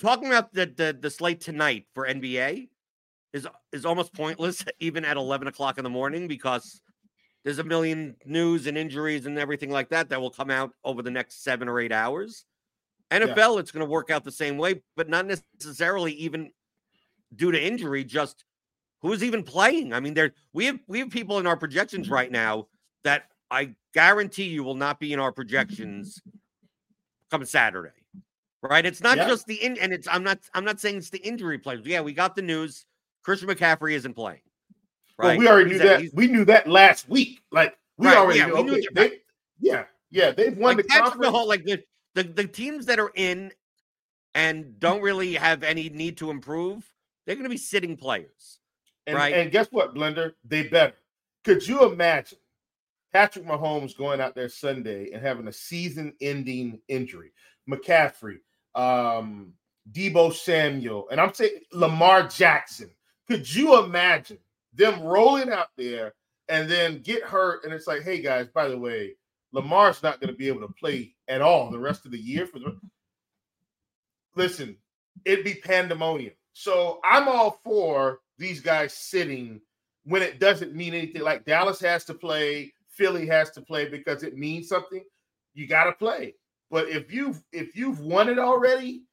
talking 0.00 0.28
about 0.28 0.52
the, 0.52 0.66
the 0.66 0.96
the 0.98 1.10
slate 1.10 1.40
tonight 1.40 1.86
for 1.94 2.06
NBA 2.06 2.68
is 3.32 3.46
is 3.72 3.84
almost 3.84 4.12
pointless 4.12 4.64
even 4.80 5.04
at 5.04 5.16
eleven 5.16 5.46
o'clock 5.46 5.78
in 5.78 5.84
the 5.84 5.90
morning 5.90 6.26
because 6.26 6.80
there's 7.44 7.58
a 7.58 7.64
million 7.64 8.16
news 8.26 8.66
and 8.66 8.76
injuries 8.76 9.26
and 9.26 9.38
everything 9.38 9.70
like 9.70 9.88
that 9.90 10.08
that 10.10 10.20
will 10.20 10.30
come 10.30 10.50
out 10.50 10.72
over 10.84 11.02
the 11.02 11.10
next 11.10 11.42
seven 11.42 11.68
or 11.68 11.80
eight 11.80 11.92
hours. 11.92 12.44
NFL, 13.10 13.58
it's 13.58 13.72
going 13.72 13.84
to 13.84 13.90
work 13.90 14.10
out 14.10 14.24
the 14.24 14.30
same 14.30 14.56
way, 14.56 14.82
but 14.94 15.08
not 15.08 15.26
necessarily 15.26 16.12
even 16.12 16.50
due 17.34 17.50
to 17.50 17.60
injury. 17.60 18.04
Just 18.04 18.44
who's 19.00 19.24
even 19.24 19.42
playing? 19.42 19.92
I 19.92 20.00
mean, 20.00 20.14
there 20.14 20.32
we 20.52 20.66
have 20.66 20.78
we 20.86 21.00
have 21.00 21.10
people 21.10 21.38
in 21.38 21.46
our 21.46 21.56
projections 21.56 22.06
mm-hmm. 22.06 22.14
right 22.14 22.30
now 22.30 22.68
that 23.04 23.24
I 23.50 23.74
guarantee 23.94 24.44
you 24.44 24.62
will 24.62 24.74
not 24.74 25.00
be 25.00 25.12
in 25.12 25.18
our 25.18 25.32
projections 25.32 26.20
come 27.30 27.44
Saturday. 27.44 27.90
Right? 28.62 28.84
It's 28.84 29.00
not 29.02 29.16
Yeah. 29.16 29.26
just 29.28 29.46
the 29.46 29.54
in 29.64 29.78
and 29.78 29.92
it's 29.92 30.06
I'm 30.06 30.22
not 30.22 30.38
I'm 30.54 30.64
not 30.64 30.80
saying 30.80 30.98
it's 30.98 31.10
the 31.10 31.18
injury 31.18 31.58
players. 31.58 31.86
Yeah, 31.86 32.00
we 32.02 32.12
got 32.12 32.36
the 32.36 32.42
news. 32.42 32.84
Christian 33.22 33.48
McCaffrey 33.48 33.92
isn't 33.94 34.14
playing. 34.14 34.40
Well, 35.18 35.36
we 35.36 35.48
already 35.48 35.72
He's 35.72 35.80
knew 35.82 35.88
at- 35.88 36.00
that. 36.02 36.14
We 36.14 36.26
knew 36.26 36.44
that 36.46 36.66
last 36.68 37.08
week. 37.08 37.42
Like 37.50 37.76
we 37.96 38.06
Right, 38.08 38.16
already 38.16 38.38
yeah, 38.40 38.46
knew. 38.46 38.62
knew 38.64 38.82
that- 38.82 38.94
they- 38.94 39.20
yeah, 39.60 39.84
yeah, 40.10 40.30
they've 40.30 40.56
won 40.56 40.76
like 40.76 40.86
the 40.86 40.92
conference. 40.92 41.26
Mahomes, 41.26 41.46
like 41.46 41.64
the, 41.64 41.82
the 42.14 42.22
the 42.24 42.46
teams 42.46 42.86
that 42.86 42.98
are 42.98 43.12
in 43.14 43.52
and 44.34 44.78
don't 44.78 45.00
really 45.02 45.34
have 45.34 45.62
any 45.62 45.88
need 45.88 46.16
to 46.18 46.30
improve, 46.30 46.90
they're 47.26 47.34
going 47.34 47.44
to 47.44 47.50
be 47.50 47.56
sitting 47.56 47.96
players. 47.96 48.58
and, 49.06 49.16
right. 49.16 49.34
and 49.34 49.50
guess 49.50 49.66
what, 49.70 49.94
Blender? 49.94 50.34
They 50.44 50.64
better. 50.68 50.94
Could 51.44 51.66
you 51.66 51.90
imagine 51.90 52.38
Patrick 53.12 53.46
Mahomes 53.46 53.96
going 53.96 54.20
out 54.20 54.34
there 54.34 54.48
Sunday 54.48 55.10
and 55.12 55.22
having 55.22 55.48
a 55.48 55.52
season-ending 55.52 56.80
injury? 56.88 57.32
McCaffrey, 57.68 58.38
um, 58.74 59.52
Deebo 59.92 60.32
Samuel, 60.32 61.08
and 61.10 61.20
I'm 61.20 61.34
saying 61.34 61.60
Lamar 61.72 62.26
Jackson. 62.28 62.90
Could 63.28 63.52
you 63.52 63.82
imagine 63.82 64.38
them 64.74 65.02
rolling 65.02 65.50
out 65.50 65.68
there 65.76 66.14
and 66.48 66.68
then 66.70 67.00
get 67.02 67.22
hurt? 67.22 67.64
And 67.64 67.72
it's 67.72 67.86
like, 67.86 68.02
hey 68.02 68.20
guys, 68.20 68.48
by 68.48 68.68
the 68.68 68.78
way, 68.78 69.14
Lamar's 69.52 70.02
not 70.02 70.20
going 70.20 70.32
to 70.32 70.36
be 70.36 70.48
able 70.48 70.66
to 70.66 70.74
play 70.74 71.14
at 71.28 71.42
all 71.42 71.70
the 71.70 71.78
rest 71.78 72.06
of 72.06 72.12
the 72.12 72.18
year 72.18 72.46
for 72.46 72.58
the 72.58 72.78
listen, 74.36 74.76
it'd 75.24 75.44
be 75.44 75.54
pandemonium. 75.54 76.32
So 76.52 77.00
I'm 77.04 77.28
all 77.28 77.60
for 77.64 78.20
these 78.38 78.60
guys 78.60 78.94
sitting 78.94 79.60
when 80.04 80.22
it 80.22 80.40
doesn't 80.40 80.74
mean 80.74 80.94
anything. 80.94 81.22
Like 81.22 81.44
Dallas 81.44 81.80
has 81.80 82.04
to 82.06 82.14
play, 82.14 82.72
Philly 83.00 83.26
has 83.26 83.50
to 83.52 83.62
play 83.62 83.88
because 83.88 84.22
it 84.22 84.36
means 84.36 84.68
something. 84.68 85.02
You 85.54 85.66
got 85.66 85.84
to 85.84 85.92
play. 85.92 86.34
But 86.70 86.90
if 86.90 87.10
you've 87.10 87.42
if 87.50 87.74
you've 87.74 88.00
won 88.00 88.28
it 88.28 88.38
already, 88.38 89.04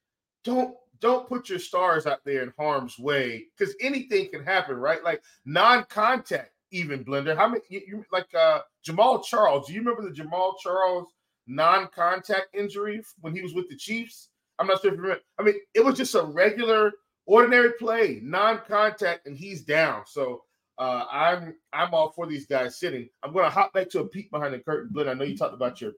don't 0.44 0.75
don't 1.00 1.27
put 1.27 1.48
your 1.50 1.60
stars 1.60 2.06
out 2.06 2.20
there 2.25 2.44
in 2.44 2.53
harm's 2.60 3.00
way 3.00 3.46
because 3.58 3.74
anything 3.79 4.29
can 4.29 4.44
happen, 4.44 4.75
right? 4.75 5.01
Like 5.06 5.24
non-contact, 5.46 6.51
even 6.72 7.06
blender. 7.06 7.36
How 7.36 7.48
many 7.48 7.62
you, 7.70 7.82
you 7.88 8.06
like 8.12 8.27
uh 8.36 8.60
Jamaal 8.86 9.24
Charles? 9.24 9.67
Do 9.67 9.74
you 9.74 9.79
remember 9.79 10.03
the 10.03 10.22
Jamaal 10.22 10.56
Charles 10.62 11.08
non-contact 11.48 12.53
injury 12.53 13.01
when 13.22 13.34
he 13.34 13.41
was 13.41 13.53
with 13.53 13.70
the 13.70 13.77
Chiefs? 13.77 14.29
I'm 14.60 14.67
not 14.67 14.82
sure 14.82 14.91
if 14.91 14.98
you 14.98 15.01
remember. 15.01 15.24
I 15.39 15.44
mean, 15.44 15.56
it 15.74 15.86
was 15.86 15.96
just 15.96 16.13
a 16.13 16.24
regular, 16.24 16.91
ordinary 17.25 17.72
play, 17.79 18.20
non-contact, 18.22 19.27
and 19.27 19.38
he's 19.38 19.62
down. 19.62 20.03
So 20.08 20.44
uh, 20.77 21.05
I'm 21.12 21.55
I'm 21.74 21.93
all 21.93 22.12
for 22.12 22.27
these 22.27 22.46
guys 22.46 22.79
sitting. 22.79 23.10
I'm 23.24 23.34
going 23.34 23.46
to 23.46 23.51
hop 23.51 23.74
back 23.74 23.89
to 23.89 24.01
a 24.01 24.07
peek 24.07 24.29
behind 24.31 24.53
the 24.53 24.60
curtain, 24.60 24.89
Blend. 24.91 25.10
I 25.10 25.13
know 25.13 25.24
you 25.24 25.38
talked 25.38 25.53
about 25.53 25.81
your 25.81 25.93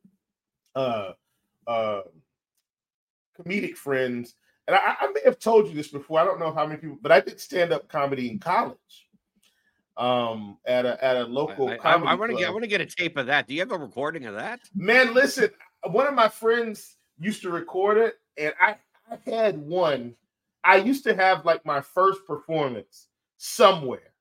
uh, 0.75 1.12
uh, 1.67 2.01
comedic 3.38 3.75
friends, 3.75 4.36
and 4.67 4.75
I, 4.75 4.95
I 5.01 5.12
may 5.13 5.21
have 5.25 5.39
told 5.39 5.67
you 5.67 5.74
this 5.74 5.89
before. 5.89 6.19
I 6.19 6.25
don't 6.25 6.39
know 6.39 6.53
how 6.53 6.65
many 6.65 6.79
people, 6.79 6.98
but 7.01 7.12
I 7.12 7.19
did 7.19 7.39
stand-up 7.39 7.89
comedy 7.89 8.29
in 8.29 8.39
college. 8.39 8.77
Um, 9.98 10.57
at 10.65 10.86
a 10.86 11.03
at 11.03 11.17
a 11.17 11.25
local 11.25 11.67
I, 11.67 11.77
comedy. 11.77 12.17
want 12.17 12.31
to 12.31 12.38
get 12.38 12.48
I 12.48 12.51
want 12.51 12.63
to 12.63 12.69
get 12.69 12.79
a 12.79 12.86
tape 12.86 13.17
of 13.17 13.25
that. 13.25 13.48
Do 13.48 13.53
you 13.53 13.59
have 13.59 13.71
a 13.71 13.77
recording 13.77 14.27
of 14.27 14.36
that? 14.36 14.62
Man, 14.74 15.13
listen, 15.13 15.50
one 15.83 16.07
of 16.07 16.13
my 16.13 16.29
friends 16.29 16.95
used 17.19 17.41
to 17.41 17.50
record 17.50 17.98
it, 17.98 18.15
and 18.38 18.53
I, 18.62 18.77
I 19.12 19.17
had 19.29 19.57
one. 19.57 20.15
I 20.63 20.77
used 20.77 21.03
to 21.03 21.15
have 21.15 21.43
like 21.43 21.65
my 21.65 21.81
first 21.81 22.25
performance 22.25 23.07
somewhere. 23.38 24.13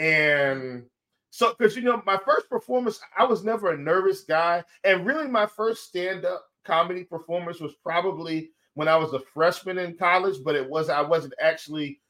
And 0.00 0.86
so, 1.28 1.54
because 1.56 1.76
you 1.76 1.82
know, 1.82 2.02
my 2.06 2.18
first 2.24 2.48
performance, 2.48 2.98
I 3.16 3.24
was 3.24 3.44
never 3.44 3.70
a 3.72 3.78
nervous 3.78 4.22
guy. 4.22 4.64
And 4.82 5.06
really, 5.06 5.28
my 5.28 5.44
first 5.44 5.84
stand 5.84 6.24
up 6.24 6.46
comedy 6.64 7.04
performance 7.04 7.60
was 7.60 7.74
probably 7.82 8.50
when 8.74 8.88
I 8.88 8.96
was 8.96 9.12
a 9.12 9.20
freshman 9.20 9.76
in 9.76 9.98
college, 9.98 10.38
but 10.42 10.56
it 10.56 10.68
was, 10.68 10.88
I 10.88 11.02
wasn't 11.02 11.34
actually 11.38 12.00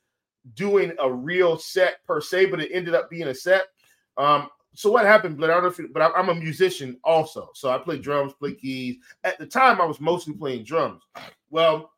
doing 0.54 0.92
a 1.00 1.12
real 1.12 1.58
set 1.58 2.04
per 2.06 2.20
se, 2.20 2.46
but 2.46 2.60
it 2.60 2.70
ended 2.72 2.94
up 2.94 3.10
being 3.10 3.26
a 3.26 3.34
set. 3.34 3.64
Um, 4.16 4.48
so 4.72 4.92
what 4.92 5.04
happened, 5.04 5.38
but 5.38 5.50
I 5.50 5.54
don't 5.54 5.64
know 5.64 5.70
if 5.70 5.78
you, 5.78 5.88
but 5.92 6.12
I'm 6.14 6.28
a 6.28 6.34
musician 6.34 6.96
also. 7.02 7.50
So 7.54 7.70
I 7.70 7.78
play 7.78 7.98
drums, 7.98 8.34
play 8.34 8.54
keys. 8.54 8.98
At 9.24 9.36
the 9.38 9.46
time, 9.46 9.80
I 9.80 9.84
was 9.84 10.00
mostly 10.00 10.34
playing 10.34 10.62
drums. 10.62 11.02
Well, 11.50 11.90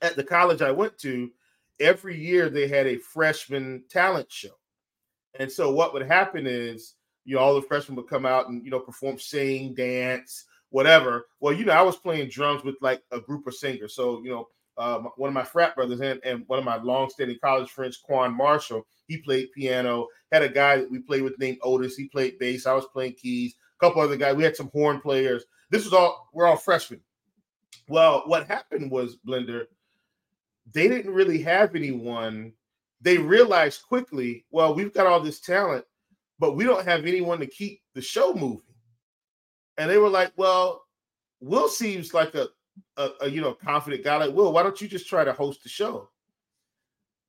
at 0.00 0.14
the 0.14 0.22
college 0.22 0.62
I 0.62 0.70
went 0.70 0.96
to, 0.98 1.32
every 1.80 2.16
year 2.16 2.48
they 2.48 2.68
had 2.68 2.86
a 2.86 2.98
freshman 2.98 3.82
talent 3.90 4.30
show. 4.30 4.54
And 5.38 5.50
so 5.50 5.70
what 5.72 5.92
would 5.92 6.06
happen 6.06 6.46
is, 6.46 6.94
you 7.24 7.36
know, 7.36 7.42
all 7.42 7.54
the 7.54 7.62
freshmen 7.62 7.96
would 7.96 8.08
come 8.08 8.26
out 8.26 8.48
and 8.48 8.64
you 8.64 8.70
know 8.70 8.80
perform, 8.80 9.18
sing, 9.18 9.74
dance, 9.74 10.44
whatever. 10.70 11.26
Well, 11.40 11.52
you 11.52 11.64
know, 11.64 11.72
I 11.72 11.82
was 11.82 11.96
playing 11.96 12.28
drums 12.28 12.64
with 12.64 12.76
like 12.80 13.02
a 13.10 13.20
group 13.20 13.46
of 13.46 13.54
singers. 13.54 13.94
So 13.94 14.22
you 14.22 14.30
know, 14.30 14.48
uh, 14.76 15.00
one 15.16 15.28
of 15.28 15.34
my 15.34 15.44
frat 15.44 15.74
brothers 15.74 16.00
and, 16.00 16.20
and 16.24 16.44
one 16.46 16.58
of 16.58 16.64
my 16.64 16.76
long-standing 16.76 17.38
college 17.42 17.70
friends, 17.70 17.96
Quan 17.96 18.36
Marshall, 18.36 18.86
he 19.06 19.18
played 19.18 19.52
piano. 19.52 20.08
Had 20.32 20.42
a 20.42 20.48
guy 20.48 20.76
that 20.78 20.90
we 20.90 20.98
played 20.98 21.22
with 21.22 21.38
named 21.38 21.58
Otis. 21.62 21.96
He 21.96 22.08
played 22.08 22.38
bass. 22.38 22.66
I 22.66 22.74
was 22.74 22.86
playing 22.92 23.14
keys. 23.14 23.54
A 23.80 23.84
couple 23.84 24.02
other 24.02 24.16
guys. 24.16 24.36
We 24.36 24.44
had 24.44 24.56
some 24.56 24.70
horn 24.72 25.00
players. 25.00 25.44
This 25.70 25.84
was 25.84 25.92
all. 25.92 26.28
We're 26.32 26.46
all 26.46 26.56
freshmen. 26.56 27.00
Well, 27.88 28.22
what 28.26 28.46
happened 28.46 28.90
was 28.90 29.18
Blender. 29.26 29.64
They 30.72 30.88
didn't 30.88 31.12
really 31.12 31.42
have 31.42 31.74
anyone. 31.74 32.52
They 33.04 33.18
realized 33.18 33.82
quickly. 33.86 34.46
Well, 34.50 34.74
we've 34.74 34.92
got 34.92 35.06
all 35.06 35.20
this 35.20 35.40
talent, 35.40 35.84
but 36.38 36.56
we 36.56 36.64
don't 36.64 36.86
have 36.86 37.04
anyone 37.04 37.38
to 37.40 37.46
keep 37.46 37.82
the 37.94 38.00
show 38.00 38.32
moving. 38.32 38.62
And 39.76 39.90
they 39.90 39.98
were 39.98 40.08
like, 40.08 40.32
"Well, 40.36 40.82
Will 41.40 41.68
seems 41.68 42.14
like 42.14 42.34
a, 42.34 42.48
a, 42.96 43.10
a 43.20 43.28
you 43.28 43.42
know 43.42 43.52
confident 43.52 44.02
guy 44.02 44.16
like 44.16 44.34
Will. 44.34 44.52
Why 44.52 44.62
don't 44.62 44.80
you 44.80 44.88
just 44.88 45.08
try 45.08 45.22
to 45.22 45.34
host 45.34 45.62
the 45.62 45.68
show?" 45.68 46.08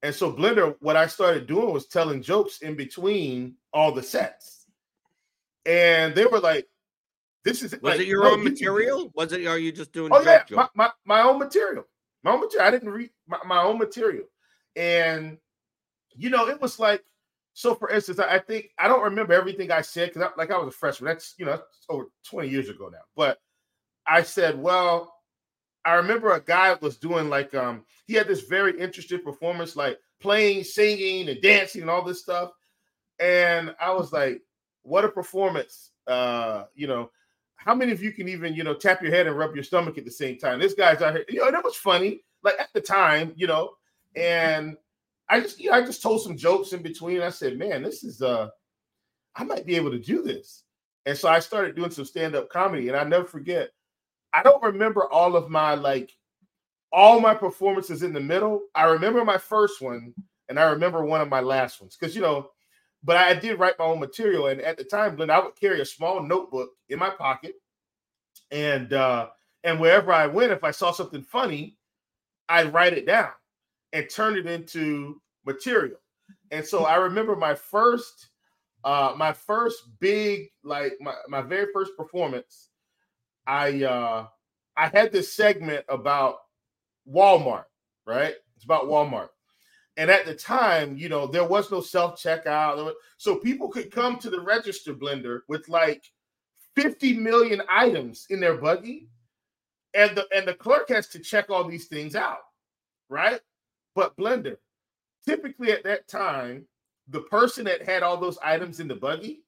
And 0.02 0.16
so 0.16 0.32
Blender, 0.32 0.76
what 0.80 0.96
I 0.96 1.08
started 1.08 1.46
doing 1.46 1.74
was 1.74 1.88
telling 1.88 2.22
jokes 2.22 2.62
in 2.62 2.76
between 2.76 3.56
all 3.74 3.92
the 3.92 4.04
sets. 4.04 4.68
And 5.66 6.14
they 6.14 6.26
were 6.26 6.40
like, 6.40 6.68
this 7.44 7.64
is 7.64 7.72
Was 7.74 7.82
like, 7.82 8.00
it 8.02 8.08
your 8.08 8.24
no, 8.24 8.32
own 8.32 8.40
you 8.40 8.46
material? 8.46 9.12
Was 9.16 9.34
it? 9.34 9.46
Are 9.48 9.58
you 9.58 9.72
just 9.72 9.92
doing? 9.92 10.12
Oh 10.14 10.22
yeah, 10.22 10.44
my, 10.52 10.68
my, 10.74 10.90
my 11.06 11.22
own 11.22 11.40
material. 11.40 11.86
My 12.24 12.32
own 12.32 12.42
material. 12.42 12.68
I 12.68 12.72
didn't 12.72 12.90
read 12.90 13.10
my, 13.28 13.38
my 13.46 13.62
own 13.62 13.78
material. 13.78 14.26
And 14.76 15.38
you 16.18 16.30
know, 16.30 16.48
it 16.48 16.62
was 16.62 16.80
like, 16.80 17.04
so 17.54 17.74
for 17.74 17.90
instance, 17.90 18.20
I, 18.20 18.40
think 18.40 18.72
I 18.78 18.88
don't 18.88 19.04
remember 19.04 19.34
everything 19.34 19.72
I 19.72 19.82
said 19.82 20.14
because 20.14 20.30
like 20.38 20.52
I 20.52 20.58
was 20.58 20.68
a 20.68 20.78
freshman. 20.78 21.08
That's 21.08 21.36
you 21.38 21.46
know, 21.46 21.52
that's 21.52 21.86
over 21.90 22.08
20 22.30 22.50
years 22.50 22.70
ago 22.70 22.90
now. 22.92 23.00
But 23.16 23.40
I 24.06 24.24
said, 24.24 24.60
well, 24.60 25.14
I 25.86 25.94
remember 25.94 26.34
a 26.34 26.42
guy 26.42 26.76
was 26.82 26.98
doing 26.98 27.30
like 27.30 27.54
um 27.56 27.86
he 28.08 28.14
had 28.14 28.28
this 28.28 28.42
very 28.42 28.80
interesting 28.80 29.22
performance, 29.22 29.76
like 29.76 30.00
playing, 30.20 30.64
singing, 30.64 31.30
and 31.30 31.42
dancing 31.42 31.82
and 31.82 31.90
all 31.90 32.04
this 32.04 32.22
stuff. 32.22 32.52
And 33.20 33.74
I 33.80 33.94
was 33.94 34.12
like, 34.12 34.42
what 34.84 35.06
a 35.06 35.10
performance. 35.10 35.92
Uh, 36.08 36.66
you 36.76 36.88
know, 36.88 37.10
how 37.56 37.74
many 37.74 37.92
of 37.92 38.04
you 38.04 38.12
can 38.12 38.28
even, 38.28 38.54
you 38.54 38.64
know, 38.64 38.74
tap 38.74 39.02
your 39.02 39.12
head 39.12 39.28
and 39.28 39.38
rub 39.38 39.56
your 39.56 39.64
stomach 39.64 39.98
at 39.98 40.06
the 40.06 40.12
same 40.12 40.38
time? 40.38 40.60
This 40.60 40.74
guy's 40.74 41.02
out 41.02 41.16
here, 41.16 41.26
you 41.30 41.40
know, 41.40 41.52
that 41.52 41.64
was 41.64 41.76
funny, 41.76 42.22
like 42.44 42.60
at 42.60 42.70
the 42.74 42.82
time, 42.82 43.34
you 43.36 43.48
know, 43.48 43.72
and 44.16 44.78
I 45.30 45.40
just, 45.40 45.60
you 45.60 45.70
know, 45.70 45.76
I 45.76 45.82
just 45.82 46.02
told 46.02 46.22
some 46.22 46.38
jokes 46.38 46.74
in 46.74 46.82
between. 46.82 47.22
I 47.22 47.30
said, 47.30 47.58
man, 47.58 47.84
this 47.84 48.04
is 48.04 48.22
uh 48.22 48.50
I 49.36 49.44
might 49.44 49.66
be 49.66 49.76
able 49.76 49.92
to 49.92 50.00
do 50.00 50.22
this. 50.22 50.64
And 51.06 51.18
so 51.18 51.28
I 51.28 51.40
started 51.40 51.76
doing 51.76 51.92
some 51.92 52.06
stand-up 52.06 52.50
comedy, 52.50 52.88
and 52.88 52.98
I 52.98 53.04
never 53.04 53.26
forget. 53.26 53.70
I 54.34 54.44
don't 54.44 54.64
remember 54.64 55.12
all 55.12 55.36
of 55.36 55.50
my 55.50 55.76
like 55.76 56.12
all 56.92 57.20
my 57.20 57.34
performances 57.34 58.04
in 58.04 58.14
the 58.14 58.20
middle. 58.20 58.62
I 58.74 58.86
remember 58.86 59.24
my 59.26 59.38
first 59.38 59.82
one, 59.82 60.14
and 60.50 60.60
I 60.60 60.64
remember 60.64 61.04
one 61.06 61.22
of 61.22 61.30
my 61.30 61.42
last 61.42 61.82
ones 61.82 61.98
because 62.00 62.16
you 62.16 62.22
know. 62.22 62.50
But 63.04 63.18
I 63.18 63.36
did 63.36 63.60
write 63.60 63.78
my 63.78 63.86
own 63.86 64.00
material, 64.00 64.48
and 64.48 64.60
at 64.62 64.80
the 64.80 64.84
time, 64.84 65.16
Glenn, 65.16 65.30
I 65.30 65.38
would 65.38 65.56
carry 65.56 65.80
a 65.80 65.86
small 65.86 66.24
notebook 66.24 66.72
in 66.90 66.98
my 66.98 67.12
pocket, 67.12 67.54
and 68.50 68.92
uh, 68.94 69.28
and 69.64 69.80
wherever 69.80 70.12
I 70.12 70.26
went, 70.26 70.52
if 70.52 70.64
I 70.64 70.72
saw 70.72 70.92
something 70.92 71.22
funny, 71.22 71.78
I'd 72.50 72.74
write 72.74 72.94
it 72.94 73.06
down 73.06 73.30
and 73.96 74.10
turn 74.10 74.36
it 74.36 74.46
into 74.46 75.22
material. 75.46 75.98
And 76.52 76.66
so 76.66 76.86
I 76.86 76.96
remember 76.96 77.36
my 77.36 77.56
first 77.56 78.28
uh, 78.84 79.16
my 79.18 79.34
first 79.34 80.00
big, 80.00 80.52
like 80.64 80.94
my, 81.02 81.16
my 81.28 81.42
very 81.42 81.66
first 81.74 81.98
performance, 81.98 82.70
I 83.48 83.84
uh 83.84 84.28
I 84.78 84.88
had 84.90 85.12
this 85.12 85.34
segment 85.34 85.86
about 85.90 86.38
Walmart, 87.12 87.66
right? 88.06 88.36
It's 88.56 88.66
about 88.66 88.86
Walmart. 88.86 89.30
And 89.98 90.12
at 90.12 90.26
the 90.26 90.36
time, 90.36 90.98
you 90.98 91.08
know, 91.08 91.26
there 91.26 91.46
was 91.46 91.72
no 91.72 91.80
self 91.82 92.22
checkout. 92.22 92.94
So 93.18 93.38
people 93.38 93.70
could 93.70 93.92
come 93.92 94.20
to 94.20 94.30
the 94.30 94.42
register 94.42 94.94
blender 94.94 95.40
with 95.48 95.70
like 95.70 96.04
50 96.76 97.14
million 97.14 97.62
items 97.70 98.28
in 98.30 98.40
their 98.40 98.56
buggy. 98.58 99.08
And 99.94 100.16
the 100.16 100.28
and 100.36 100.46
the 100.46 100.54
clerk 100.54 100.90
has 100.90 101.08
to 101.10 101.20
check 101.20 101.50
all 101.50 101.64
these 101.64 101.88
things 101.88 102.16
out, 102.16 102.40
right? 103.10 103.40
But 103.96 104.16
blender, 104.18 104.58
typically 105.26 105.72
at 105.72 105.84
that 105.86 106.08
time, 106.08 106.68
the 107.08 107.22
person 107.22 107.66
that 107.66 107.82
had 107.84 108.04
all 108.04 108.18
those 108.18 108.38
items 108.44 108.80
in 108.80 108.88
the 108.88 108.96
buggy, 108.96 109.44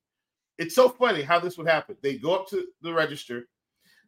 it's 0.57 0.73
so 0.73 0.89
funny 0.89 1.21
how 1.21 1.39
this 1.39 1.57
would 1.57 1.67
happen. 1.67 1.97
They 2.01 2.17
go 2.17 2.33
up 2.33 2.47
to 2.49 2.65
the 2.81 2.93
register, 2.93 3.47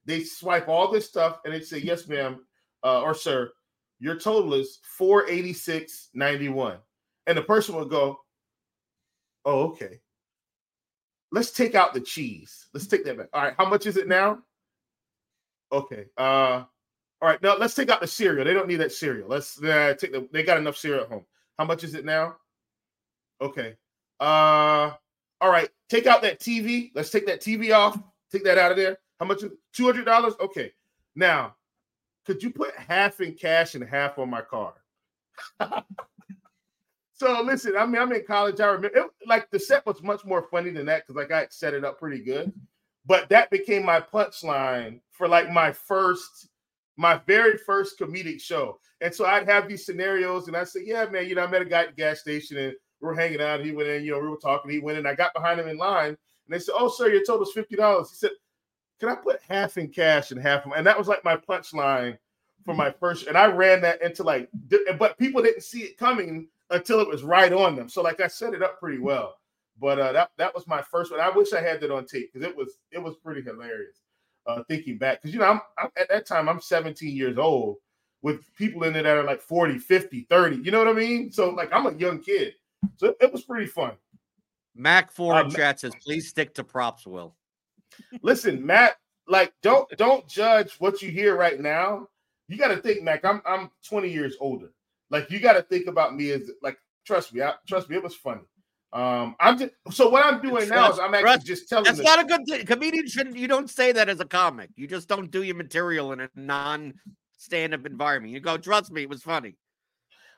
they 0.05 0.24
swipe 0.24 0.67
all 0.67 0.89
this 0.89 1.08
stuff, 1.08 1.39
and 1.46 1.53
they 1.53 1.60
say, 1.60 1.77
"Yes, 1.79 2.08
ma'am, 2.08 2.46
uh, 2.84 3.01
or 3.01 3.13
sir, 3.13 3.51
your 4.00 4.15
total 4.15 4.53
is 4.53 4.79
four 4.84 5.27
eighty 5.27 5.53
six 5.53 6.10
ninety 6.13 6.50
one," 6.50 6.79
and 7.27 7.38
the 7.38 7.43
person 7.43 7.75
would 7.75 7.89
go, 7.89 8.19
"Oh, 9.46 9.67
okay. 9.69 10.00
Let's 11.31 11.51
take 11.51 11.75
out 11.75 11.93
the 11.93 12.01
cheese. 12.01 12.67
Let's 12.74 12.88
take 12.88 13.05
that 13.05 13.17
back. 13.17 13.27
All 13.34 13.43
right, 13.43 13.53
how 13.58 13.69
much 13.69 13.86
is 13.86 13.98
it 13.98 14.08
now? 14.08 14.39
Okay. 15.72 16.05
Uh, 16.17 16.63
all 17.21 17.29
right. 17.29 17.41
Now 17.41 17.57
let's 17.57 17.75
take 17.75 17.89
out 17.89 18.01
the 18.01 18.07
cereal. 18.07 18.45
They 18.45 18.53
don't 18.53 18.67
need 18.67 18.77
that 18.77 18.91
cereal. 18.91 19.27
Let's 19.27 19.61
uh, 19.61 19.95
take 19.99 20.11
the. 20.11 20.27
They 20.31 20.43
got 20.43 20.57
enough 20.57 20.77
cereal 20.77 21.03
at 21.03 21.09
home. 21.09 21.25
How 21.57 21.65
much 21.65 21.83
is 21.83 21.95
it 21.95 22.05
now? 22.05 22.35
Okay. 23.41 23.75
Uh 24.19 24.91
all 25.41 25.49
right. 25.49 25.69
Take 25.89 26.07
out 26.07 26.21
that 26.21 26.39
TV. 26.39 26.91
Let's 26.93 27.09
take 27.09 27.25
that 27.27 27.41
TV 27.41 27.73
off. 27.73 27.97
Take 28.31 28.43
that 28.43 28.57
out 28.57 28.71
of 28.71 28.77
there. 28.77 28.97
How 29.19 29.25
much? 29.25 29.43
Two 29.73 29.85
hundred 29.85 30.05
dollars. 30.05 30.33
Okay. 30.39 30.71
Now, 31.15 31.55
could 32.25 32.43
you 32.43 32.51
put 32.51 32.75
half 32.75 33.21
in 33.21 33.33
cash 33.33 33.75
and 33.75 33.83
half 33.83 34.19
on 34.19 34.29
my 34.29 34.41
card? 34.41 34.75
so 37.13 37.41
listen, 37.41 37.75
I 37.77 37.85
mean, 37.85 38.01
I'm 38.01 38.11
in 38.11 38.23
college. 38.25 38.59
I 38.59 38.67
remember 38.67 38.97
it, 38.97 39.05
like 39.25 39.49
the 39.49 39.59
set 39.59 39.85
was 39.85 40.03
much 40.03 40.23
more 40.25 40.43
funny 40.43 40.69
than 40.69 40.85
that 40.85 41.05
because 41.05 41.15
like 41.15 41.31
I 41.31 41.47
set 41.49 41.73
it 41.73 41.83
up 41.83 41.99
pretty 41.99 42.19
good. 42.19 42.53
But 43.05 43.29
that 43.29 43.49
became 43.49 43.85
my 43.85 43.99
punchline 43.99 44.99
for 45.11 45.27
like 45.27 45.51
my 45.51 45.71
first, 45.71 46.49
my 46.99 47.21
very 47.25 47.57
first 47.57 47.97
comedic 47.97 48.41
show. 48.41 48.77
And 48.99 49.15
so 49.15 49.25
I'd 49.25 49.47
have 49.47 49.69
these 49.69 49.85
scenarios, 49.85 50.47
and 50.47 50.57
I'd 50.57 50.67
say, 50.67 50.81
"Yeah, 50.83 51.05
man, 51.05 51.27
you 51.29 51.35
know, 51.35 51.43
I 51.43 51.47
met 51.47 51.62
a 51.62 51.65
guy 51.65 51.83
at 51.83 51.89
the 51.89 51.95
gas 51.95 52.19
station, 52.19 52.57
and 52.57 52.73
we 52.99 53.07
were 53.07 53.15
hanging 53.15 53.39
out. 53.39 53.62
He 53.62 53.71
went 53.71 53.88
in, 53.88 54.03
you 54.03 54.12
know, 54.12 54.19
we 54.19 54.27
were 54.27 54.35
talking. 54.35 54.69
He 54.69 54.79
went 54.79 54.97
in. 54.97 55.05
I 55.07 55.15
got 55.15 55.33
behind 55.33 55.62
him 55.62 55.69
in 55.69 55.77
line, 55.77 56.09
and 56.09 56.17
they 56.49 56.59
said, 56.59 56.75
"Oh, 56.77 56.89
sir, 56.89 57.07
your 57.07 57.23
total's 57.23 57.53
fifty 57.53 57.77
dollars." 57.77 58.09
He 58.09 58.17
said, 58.17 58.31
"Can 58.99 59.07
I 59.07 59.15
put 59.15 59.39
half 59.47 59.77
in 59.77 59.88
cash 59.88 60.31
and 60.31 60.41
half?" 60.41 60.65
And 60.75 60.85
that 60.85 60.97
was 60.97 61.07
like 61.07 61.23
my 61.23 61.38
punchline 61.38 62.17
for 62.65 62.73
my 62.73 62.91
first. 62.91 63.27
And 63.27 63.38
I 63.38 63.45
ran 63.45 63.79
that 63.81 64.01
into 64.01 64.23
like, 64.23 64.49
but 64.97 65.17
people 65.17 65.41
didn't 65.41 65.63
see 65.63 65.83
it 65.83 65.97
coming 65.97 66.49
until 66.69 66.99
it 66.99 67.07
was 67.07 67.23
right 67.23 67.53
on 67.53 67.77
them. 67.77 67.88
So 67.88 68.01
like 68.01 68.19
I 68.19 68.27
set 68.27 68.53
it 68.53 68.62
up 68.62 68.77
pretty 68.77 68.99
well. 68.99 69.38
But 69.79 69.99
uh, 69.99 70.12
that 70.12 70.31
that 70.35 70.53
was 70.53 70.67
my 70.67 70.81
first 70.81 71.12
one. 71.12 71.21
I 71.21 71.29
wish 71.29 71.53
I 71.53 71.62
had 71.62 71.79
that 71.79 71.91
on 71.91 72.05
tape 72.05 72.33
because 72.33 72.45
it 72.45 72.53
was 72.53 72.77
it 72.91 73.01
was 73.01 73.15
pretty 73.23 73.41
hilarious. 73.41 74.01
Uh, 74.49 74.63
thinking 74.67 74.97
back, 74.97 75.21
because 75.21 75.31
you 75.31 75.39
know, 75.39 75.45
I'm, 75.45 75.62
I'm 75.77 75.89
at 75.95 76.09
that 76.09 76.25
time 76.25 76.49
I'm 76.49 76.59
17 76.59 77.15
years 77.15 77.38
old 77.38 77.77
with 78.23 78.41
people 78.55 78.83
in 78.83 78.93
there 78.93 79.03
that 79.03 79.17
are 79.17 79.23
like 79.23 79.41
40, 79.41 79.77
50, 79.77 80.25
30. 80.27 80.55
You 80.57 80.71
know 80.71 80.79
what 80.79 80.88
I 80.88 80.93
mean? 80.93 81.31
So 81.31 81.51
like 81.51 81.71
I'm 81.71 81.85
a 81.85 81.93
young 81.93 82.19
kid. 82.19 82.55
So 82.97 83.13
it 83.21 83.31
was 83.31 83.43
pretty 83.43 83.67
fun. 83.67 83.91
Mac 84.75 85.12
Four 85.12 85.35
uh, 85.35 85.49
chat 85.49 85.81
says, 85.81 85.93
please 86.01 86.27
stick 86.29 86.55
to 86.55 86.63
props, 86.63 87.05
Will. 87.05 87.35
Listen, 88.23 88.65
Matt, 88.65 88.95
like 89.27 89.53
don't 89.62 89.88
don't 89.97 90.27
judge 90.27 90.73
what 90.79 91.01
you 91.01 91.12
hear 91.12 91.35
right 91.35 91.59
now. 91.59 92.07
You 92.47 92.57
got 92.57 92.69
to 92.69 92.77
think, 92.77 93.03
Mac. 93.03 93.23
I'm 93.23 93.43
I'm 93.45 93.69
20 93.88 94.09
years 94.09 94.35
older. 94.39 94.71
Like 95.12 95.29
you 95.29 95.39
got 95.39 95.53
to 95.53 95.62
think 95.62 95.85
about 95.85 96.15
me 96.15 96.31
as 96.31 96.49
like 96.63 96.79
trust 97.05 97.35
me, 97.35 97.43
I, 97.43 97.53
trust 97.67 97.89
me, 97.89 97.97
it 97.97 98.03
was 98.03 98.15
funny. 98.15 98.41
Um, 98.91 99.36
I'm 99.39 99.58
just 99.58 99.71
so 99.91 100.10
what 100.10 100.25
I'm 100.25 100.41
doing 100.41 100.67
now 100.67 100.91
is 100.91 100.97
I'm 100.97 101.13
actually 101.13 101.21
trust, 101.21 101.45
just 101.45 101.69
telling. 101.69 101.86
That's 101.86 101.99
not 101.99 102.19
a 102.19 102.25
good 102.25 102.41
thing. 102.47 102.65
Comedian 102.65 103.08
shouldn't. 103.08 103.38
You 103.38 103.47
don't 103.47 103.69
say 103.69 103.91
that 103.91 104.10
as 104.10 104.19
a 104.19 104.25
comic. 104.25 104.71
You 104.75 104.88
just 104.88 105.08
don't 105.08 105.30
do 105.30 105.43
your 105.43 105.56
material 105.56 106.12
in 106.12 106.21
a 106.21 106.30
non 106.36 106.95
stand-up 107.38 107.86
environment. 107.86 108.34
You 108.34 108.39
go, 108.39 108.58
trust 108.58 108.91
me, 108.91 109.04
it 109.04 109.10
was 109.10 109.21
funny. 109.21 109.56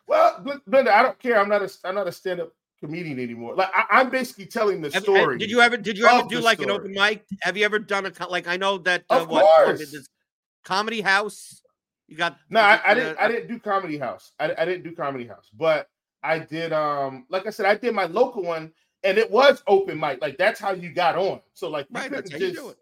Well, 0.05 0.45
Linda, 0.67 0.93
I 0.93 1.01
don't 1.01 1.17
care. 1.17 1.39
I'm 1.39 1.47
not 1.47 1.61
a 1.61 1.71
I'm 1.85 1.95
not 1.95 2.07
a 2.07 2.11
stand-up 2.11 2.51
comedian 2.81 3.19
anymore. 3.19 3.55
Like 3.55 3.69
I, 3.73 4.01
am 4.01 4.09
basically 4.09 4.47
telling 4.47 4.81
the 4.81 4.91
story. 4.91 5.37
did 5.37 5.49
you 5.49 5.61
ever 5.61 5.77
did 5.77 5.97
you 5.97 6.05
ever 6.07 6.27
do 6.27 6.39
like 6.39 6.57
story. 6.57 6.73
an 6.73 6.77
open 6.77 6.91
mic? 6.91 7.23
Have 7.41 7.55
you 7.55 7.63
ever 7.63 7.79
done 7.79 8.05
a 8.05 8.27
like 8.27 8.47
I 8.47 8.57
know 8.57 8.79
that 8.79 9.05
uh, 9.09 9.21
of 9.21 9.29
what, 9.29 9.45
course. 9.65 9.79
this 9.79 10.09
comedy 10.65 10.99
house? 10.99 11.61
You 12.07 12.17
got 12.17 12.35
no, 12.49 12.59
I, 12.59 12.81
I, 12.85 12.93
didn't 12.93 13.17
I 13.17 13.27
didn't 13.29 13.47
do 13.47 13.59
comedy 13.59 13.97
house. 13.97 14.33
I, 14.37 14.53
I 14.57 14.65
didn't 14.65 14.83
do 14.83 14.93
comedy 14.93 15.25
house, 15.25 15.49
but 15.53 15.87
I 16.23 16.39
did 16.39 16.73
um 16.73 17.25
like 17.29 17.47
I 17.47 17.49
said, 17.49 17.65
I 17.65 17.75
did 17.75 17.93
my 17.93 18.05
local 18.05 18.43
one 18.43 18.71
and 19.03 19.17
it 19.17 19.29
was 19.29 19.63
open 19.67 19.99
mic. 19.99 20.21
Like 20.21 20.37
that's 20.37 20.59
how 20.59 20.71
you 20.71 20.93
got 20.93 21.15
on. 21.15 21.41
So 21.53 21.69
like 21.69 21.87
you 21.91 21.99
couldn't 22.01 22.29
just 22.29 22.75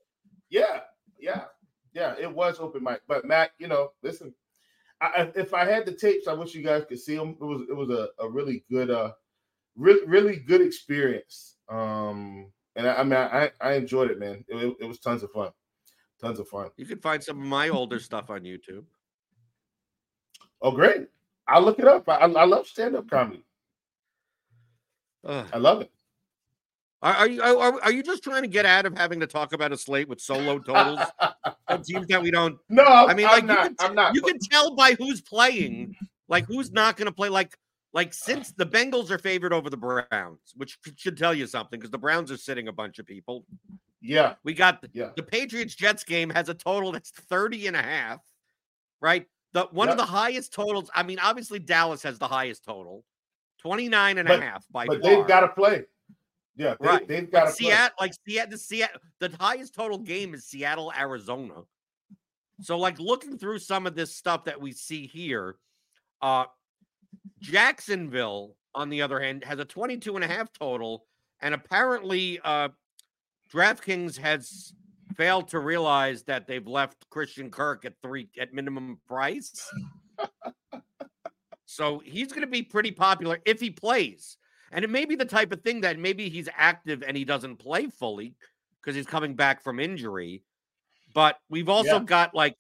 yeah, 0.50 0.82
yeah, 1.20 1.46
yeah, 1.94 2.16
it 2.20 2.34
was 2.34 2.60
open 2.60 2.84
mic. 2.84 3.02
But 3.08 3.26
Matt, 3.26 3.52
you 3.60 3.68
know, 3.68 3.92
listen, 4.04 4.34
I, 5.02 5.32
if 5.36 5.54
I 5.54 5.66
had 5.66 5.86
the 5.86 5.94
tapes, 5.94 6.28
I 6.28 6.34
wish 6.34 6.54
you 6.54 6.64
guys 6.64 6.84
could 6.88 7.00
see 7.00 7.16
them. 7.16 7.38
It 7.40 7.44
was 7.44 7.62
it 7.70 7.76
was 7.76 7.90
a, 7.90 8.10
a 8.20 8.30
really 8.30 8.64
good, 8.70 8.90
uh, 8.90 9.12
really 9.76 10.06
really 10.08 10.38
good 10.38 10.62
experience. 10.62 11.56
Um, 11.70 12.52
and 12.76 12.88
I, 12.88 12.96
I 12.96 13.04
mean, 13.04 13.14
I 13.14 13.52
I 13.62 13.74
enjoyed 13.74 14.12
it, 14.12 14.20
man. 14.20 14.44
It, 14.48 14.76
it, 14.80 14.86
was 14.86 15.00
tons 15.00 15.24
of 15.24 15.32
fun, 15.32 15.52
tons 16.20 16.40
of 16.40 16.48
fun. 16.48 16.70
You 16.78 16.86
can 16.86 17.00
find 17.00 17.24
some 17.24 17.40
of 17.40 17.46
my 17.46 17.70
older 17.70 18.00
stuff 18.00 18.30
on 18.30 18.42
YouTube. 18.42 18.84
Oh, 20.62 20.72
great! 20.72 21.08
I'll 21.50 21.62
look 21.62 21.80
it 21.80 21.88
up. 21.88 22.08
I, 22.08 22.18
I 22.18 22.46
love 22.46 22.68
stand 22.68 22.96
up 22.96 23.10
comedy. 23.10 23.44
Uh, 25.26 25.46
I 25.52 25.58
love 25.58 25.82
it. 25.82 25.92
Are, 27.02 27.14
are 27.14 27.28
you 27.28 27.42
are, 27.42 27.82
are, 27.82 27.92
you 27.92 28.04
just 28.04 28.24
trying 28.24 28.42
to 28.42 28.48
get 28.48 28.66
out 28.66 28.86
of 28.86 28.98
having 28.98 29.22
to 29.22 29.28
talk 29.28 29.54
about 29.54 29.72
a 29.72 29.78
slate 29.78 30.10
with 30.10 30.20
solo 30.20 30.60
totals? 30.60 31.00
teams 31.86 32.08
that 32.08 32.22
we 32.22 32.30
don't. 32.30 32.58
No, 32.70 32.84
I 32.84 33.14
mean, 33.14 33.26
like 33.26 33.44
I'm 33.44 33.48
not, 33.48 33.64
you, 33.64 33.76
can, 33.76 33.76
I'm 33.80 33.96
not. 33.96 34.16
you 34.16 34.22
can 34.22 34.38
tell 34.40 34.76
by 34.76 34.94
who's 34.94 35.22
playing, 35.22 35.96
like 36.28 36.46
who's 36.46 36.72
not 36.72 36.98
going 36.98 37.06
to 37.06 37.12
play. 37.12 37.30
Like, 37.30 37.58
like 37.94 38.14
since 38.14 38.52
the 38.52 38.66
Bengals 38.66 39.12
are 39.12 39.18
favored 39.18 39.54
over 39.54 39.70
the 39.70 39.78
Browns, 39.78 40.54
which 40.56 40.78
should 40.98 41.18
tell 41.18 41.34
you 41.34 41.48
something 41.48 41.80
because 41.80 41.92
the 41.92 41.98
Browns 41.98 42.32
are 42.32 42.38
sitting 42.38 42.68
a 42.68 42.74
bunch 42.74 43.00
of 43.00 43.06
people. 43.06 43.46
Yeah, 44.02 44.36
we 44.44 44.54
got 44.54 44.82
the, 44.82 44.90
yeah. 44.94 45.10
the 45.16 45.24
Patriots 45.24 45.76
Jets 45.76 46.04
game 46.04 46.30
has 46.30 46.50
a 46.50 46.54
total 46.54 46.92
that's 46.92 47.12
30 47.12 47.68
and 47.68 47.76
a 47.76 47.82
half, 47.82 48.20
right? 49.02 49.26
The 49.54 49.68
one 49.72 49.88
yep. 49.88 49.94
of 49.94 49.98
the 49.98 50.12
highest 50.12 50.54
totals. 50.54 50.90
I 50.94 51.04
mean, 51.04 51.20
obviously 51.20 51.60
Dallas 51.60 52.04
has 52.04 52.20
the 52.20 52.28
highest 52.28 52.64
total, 52.64 53.04
29 53.62 54.18
and 54.18 54.28
but, 54.28 54.40
a 54.40 54.42
half 54.42 54.66
by 54.72 54.86
but 54.86 55.02
far. 55.02 55.16
they've 55.16 55.28
got 55.28 55.40
to 55.42 55.48
play. 55.50 55.86
Yeah, 56.56 56.76
they, 56.80 56.88
right. 56.88 57.08
They've 57.08 57.32
got 57.32 57.46
to 57.46 57.52
Seattle, 57.52 57.96
like 58.00 58.14
Seattle, 58.28 58.52
the 58.52 58.58
Seattle, 58.58 59.02
the 59.20 59.32
highest 59.40 59.74
total 59.74 59.98
game 59.98 60.34
is 60.34 60.46
Seattle, 60.46 60.92
Arizona. 60.98 61.62
So, 62.62 62.78
like 62.78 63.00
looking 63.00 63.38
through 63.38 63.60
some 63.60 63.88
of 63.88 63.96
this 63.96 64.14
stuff 64.14 64.44
that 64.44 64.60
we 64.60 64.72
see 64.74 65.08
here, 65.08 65.56
uh 66.22 66.46
Jacksonville, 67.40 68.56
on 68.76 68.90
the 68.90 69.02
other 69.02 69.20
hand, 69.20 69.44
has 69.46 69.60
a 69.60 69.66
22 69.66 70.16
and 70.16 70.24
a 70.24 70.28
half 70.28 70.52
total, 70.52 71.06
and 71.42 71.54
apparently 71.54 72.40
uh 72.44 72.70
DraftKings 73.52 74.18
has 74.18 74.74
fail 75.16 75.42
to 75.44 75.60
realize 75.60 76.24
that 76.24 76.48
they've 76.48 76.66
left 76.68 77.10
Christian 77.10 77.50
Kirk 77.50 77.86
at 77.86 77.94
three 78.02 78.30
at 78.40 78.54
minimum 78.54 79.00
price. 79.08 79.70
so 81.66 82.00
he's 82.00 82.30
going 82.30 82.42
to 82.42 82.48
be 82.48 82.64
pretty 82.64 82.92
popular 82.92 83.40
if 83.46 83.60
he 83.60 83.70
plays. 83.70 84.38
And 84.72 84.86
it 84.86 84.90
may 84.90 85.06
be 85.06 85.16
the 85.16 85.26
type 85.26 85.52
of 85.52 85.62
thing 85.62 85.82
that 85.82 85.98
maybe 85.98 86.30
he's 86.30 86.48
active 86.56 87.04
and 87.06 87.18
he 87.18 87.26
doesn't 87.26 87.58
play 87.58 87.88
fully 87.88 88.36
because 88.82 88.96
he's 88.96 89.08
coming 89.08 89.36
back 89.36 89.64
from 89.64 89.80
injury. 89.80 90.44
But 91.14 91.40
we've 91.50 91.70
also 91.70 91.98
Yeah. 92.00 92.04
got 92.06 92.36
like, 92.36 92.56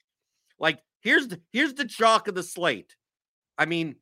like 0.58 0.80
here's 1.02 1.28
the 1.28 1.40
here's 1.54 1.76
the 1.76 1.86
chalk 1.86 2.28
of 2.28 2.36
the 2.36 2.44
slate. 2.44 2.96
I 3.58 3.66
mean, 3.66 3.96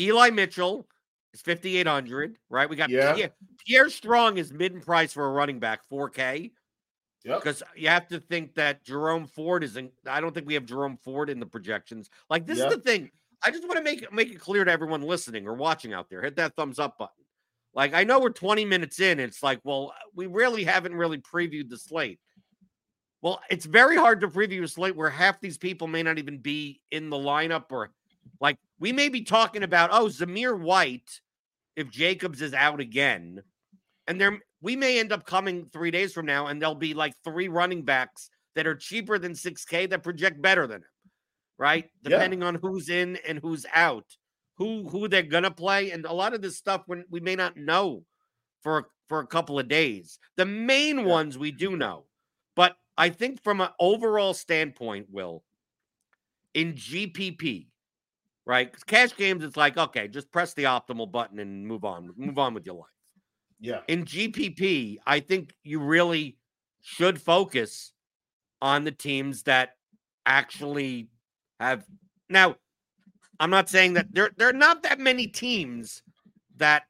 Eli 0.00 0.30
Mitchell 0.30 0.88
is 1.34 1.40
5,800, 1.42 2.38
right? 2.48 2.70
We 2.70 2.76
got 2.76 2.90
Yeah. 2.90 3.14
Pierre, 3.14 3.30
Pierre 3.66 3.90
Strong 3.90 4.38
is 4.38 4.52
mid 4.52 4.80
price 4.82 5.12
for 5.12 5.26
a 5.26 5.30
running 5.30 5.58
back, 5.58 5.80
4K. 5.88 6.52
Yep. 7.28 7.40
Because 7.40 7.62
you 7.76 7.88
have 7.88 8.08
to 8.08 8.20
think 8.20 8.54
that 8.54 8.84
Jerome 8.84 9.26
Ford 9.26 9.62
isn't. 9.62 9.92
I 10.06 10.20
don't 10.20 10.34
think 10.34 10.46
we 10.46 10.54
have 10.54 10.64
Jerome 10.64 10.96
Ford 10.96 11.30
in 11.30 11.38
the 11.38 11.46
projections. 11.46 12.10
Like 12.30 12.46
this 12.46 12.58
Yep. 12.58 12.70
is 12.70 12.76
the 12.76 12.82
thing. 12.82 13.10
I 13.44 13.50
just 13.50 13.64
want 13.64 13.76
to 13.76 13.84
make 13.84 14.02
it 14.02 14.12
make 14.12 14.30
it 14.30 14.40
clear 14.40 14.64
to 14.64 14.70
everyone 14.70 15.02
listening 15.02 15.46
or 15.46 15.54
watching 15.54 15.92
out 15.92 16.08
there. 16.08 16.22
Hit 16.22 16.36
that 16.36 16.56
thumbs 16.56 16.78
up 16.78 16.98
button. 16.98 17.14
Like 17.74 17.94
I 17.94 18.04
know 18.04 18.18
we're 18.18 18.30
20 18.30 18.64
minutes 18.64 18.98
in. 19.00 19.20
It's 19.20 19.42
like, 19.42 19.60
well, 19.62 19.94
we 20.14 20.26
really 20.26 20.64
haven't 20.64 20.94
really 20.94 21.18
previewed 21.18 21.68
the 21.68 21.78
slate. 21.78 22.18
Well, 23.20 23.40
it's 23.50 23.66
very 23.66 23.96
hard 23.96 24.20
to 24.20 24.28
preview 24.28 24.62
a 24.62 24.68
slate 24.68 24.96
where 24.96 25.10
half 25.10 25.40
these 25.40 25.58
people 25.58 25.86
may 25.88 26.02
not 26.02 26.18
even 26.18 26.38
be 26.38 26.80
in 26.90 27.10
the 27.10 27.16
lineup, 27.16 27.64
or 27.70 27.90
like 28.40 28.58
we 28.78 28.92
may 28.92 29.08
be 29.08 29.22
talking 29.22 29.64
about, 29.64 29.90
oh, 29.92 30.06
Zamir 30.06 30.58
White, 30.58 31.20
if 31.76 31.90
Jacobs 31.90 32.40
is 32.42 32.54
out 32.54 32.80
again, 32.80 33.42
and 34.06 34.20
there 34.20 34.38
we 34.60 34.76
may 34.76 34.98
end 34.98 35.12
up 35.12 35.24
coming 35.24 35.66
three 35.66 35.90
days 35.90 36.12
from 36.12 36.26
now, 36.26 36.46
and 36.46 36.60
there'll 36.60 36.74
be 36.74 36.94
like 36.94 37.14
three 37.24 37.48
running 37.48 37.84
backs 37.84 38.30
that 38.54 38.66
are 38.66 38.74
cheaper 38.74 39.18
than 39.18 39.34
6K 39.34 39.86
that 39.90 40.02
project 40.02 40.42
better 40.42 40.66
than 40.66 40.78
him, 40.82 40.88
right? 41.58 41.90
Yeah. 42.04 42.18
Depending 42.18 42.42
on 42.42 42.56
who's 42.56 42.88
in 42.88 43.16
and 43.26 43.38
who's 43.38 43.66
out, 43.74 44.06
who 44.56 44.88
who 44.88 45.08
they're 45.08 45.22
gonna 45.22 45.50
play, 45.50 45.90
and 45.92 46.04
a 46.06 46.12
lot 46.12 46.34
of 46.34 46.42
this 46.42 46.56
stuff 46.58 46.82
when 46.86 47.04
we 47.10 47.20
may 47.20 47.36
not 47.36 47.56
know 47.56 48.04
for 48.62 48.90
for 49.08 49.20
a 49.20 49.26
couple 49.26 49.58
of 49.58 49.68
days. 49.68 50.18
The 50.36 50.46
main 50.46 50.98
Yeah. 50.98 51.04
ones 51.06 51.38
we 51.38 51.52
do 51.52 51.76
know, 51.76 52.06
but 52.56 52.76
I 52.96 53.10
think 53.10 53.42
from 53.42 53.60
an 53.60 53.70
overall 53.80 54.34
standpoint, 54.34 55.08
Will, 55.10 55.44
in 56.54 56.74
GPP, 56.74 57.68
right? 58.46 58.74
Cash 58.86 59.16
games, 59.16 59.44
it's 59.44 59.56
like 59.56 59.76
okay, 59.76 60.08
just 60.08 60.32
press 60.32 60.54
the 60.54 60.64
optimal 60.64 61.10
button 61.10 61.38
and 61.38 61.66
move 61.66 61.84
on, 61.84 62.12
move 62.16 62.38
on 62.38 62.54
with 62.54 62.66
your 62.66 62.76
life 62.76 62.97
Yeah. 63.60 63.80
in 63.88 64.04
GPP, 64.04 64.98
I 65.06 65.20
think 65.20 65.54
you 65.64 65.80
really 65.80 66.36
should 66.80 67.20
focus 67.20 67.92
on 68.62 68.84
the 68.84 68.92
teams 68.92 69.42
that 69.44 69.76
actually 70.26 71.08
have. 71.60 71.84
Now, 72.28 72.56
I'm 73.40 73.50
not 73.50 73.68
saying 73.68 73.94
that 73.94 74.06
there 74.12 74.30
there 74.36 74.48
are 74.48 74.52
not 74.52 74.82
that 74.82 74.98
many 74.98 75.26
teams 75.26 76.02
that 76.56 76.84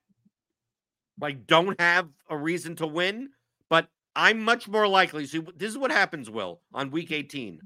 like 1.20 1.46
don't 1.46 1.80
have 1.80 2.08
a 2.30 2.36
reason 2.36 2.76
to 2.76 2.86
win, 2.86 3.30
but 3.68 3.88
I'm 4.16 4.40
much 4.40 4.68
more 4.68 4.88
likely. 4.88 5.26
So 5.26 5.44
this 5.56 5.70
is 5.70 5.78
what 5.78 5.90
happens, 5.90 6.30
Will, 6.30 6.60
on 6.72 6.90
week 6.90 7.12
18. 7.12 7.60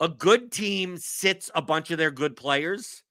A 0.00 0.08
good 0.08 0.50
team 0.52 0.96
sits 0.96 1.50
a 1.54 1.62
bunch 1.62 1.90
of 1.90 1.98
their 1.98 2.10
good 2.10 2.36
players 2.36 3.02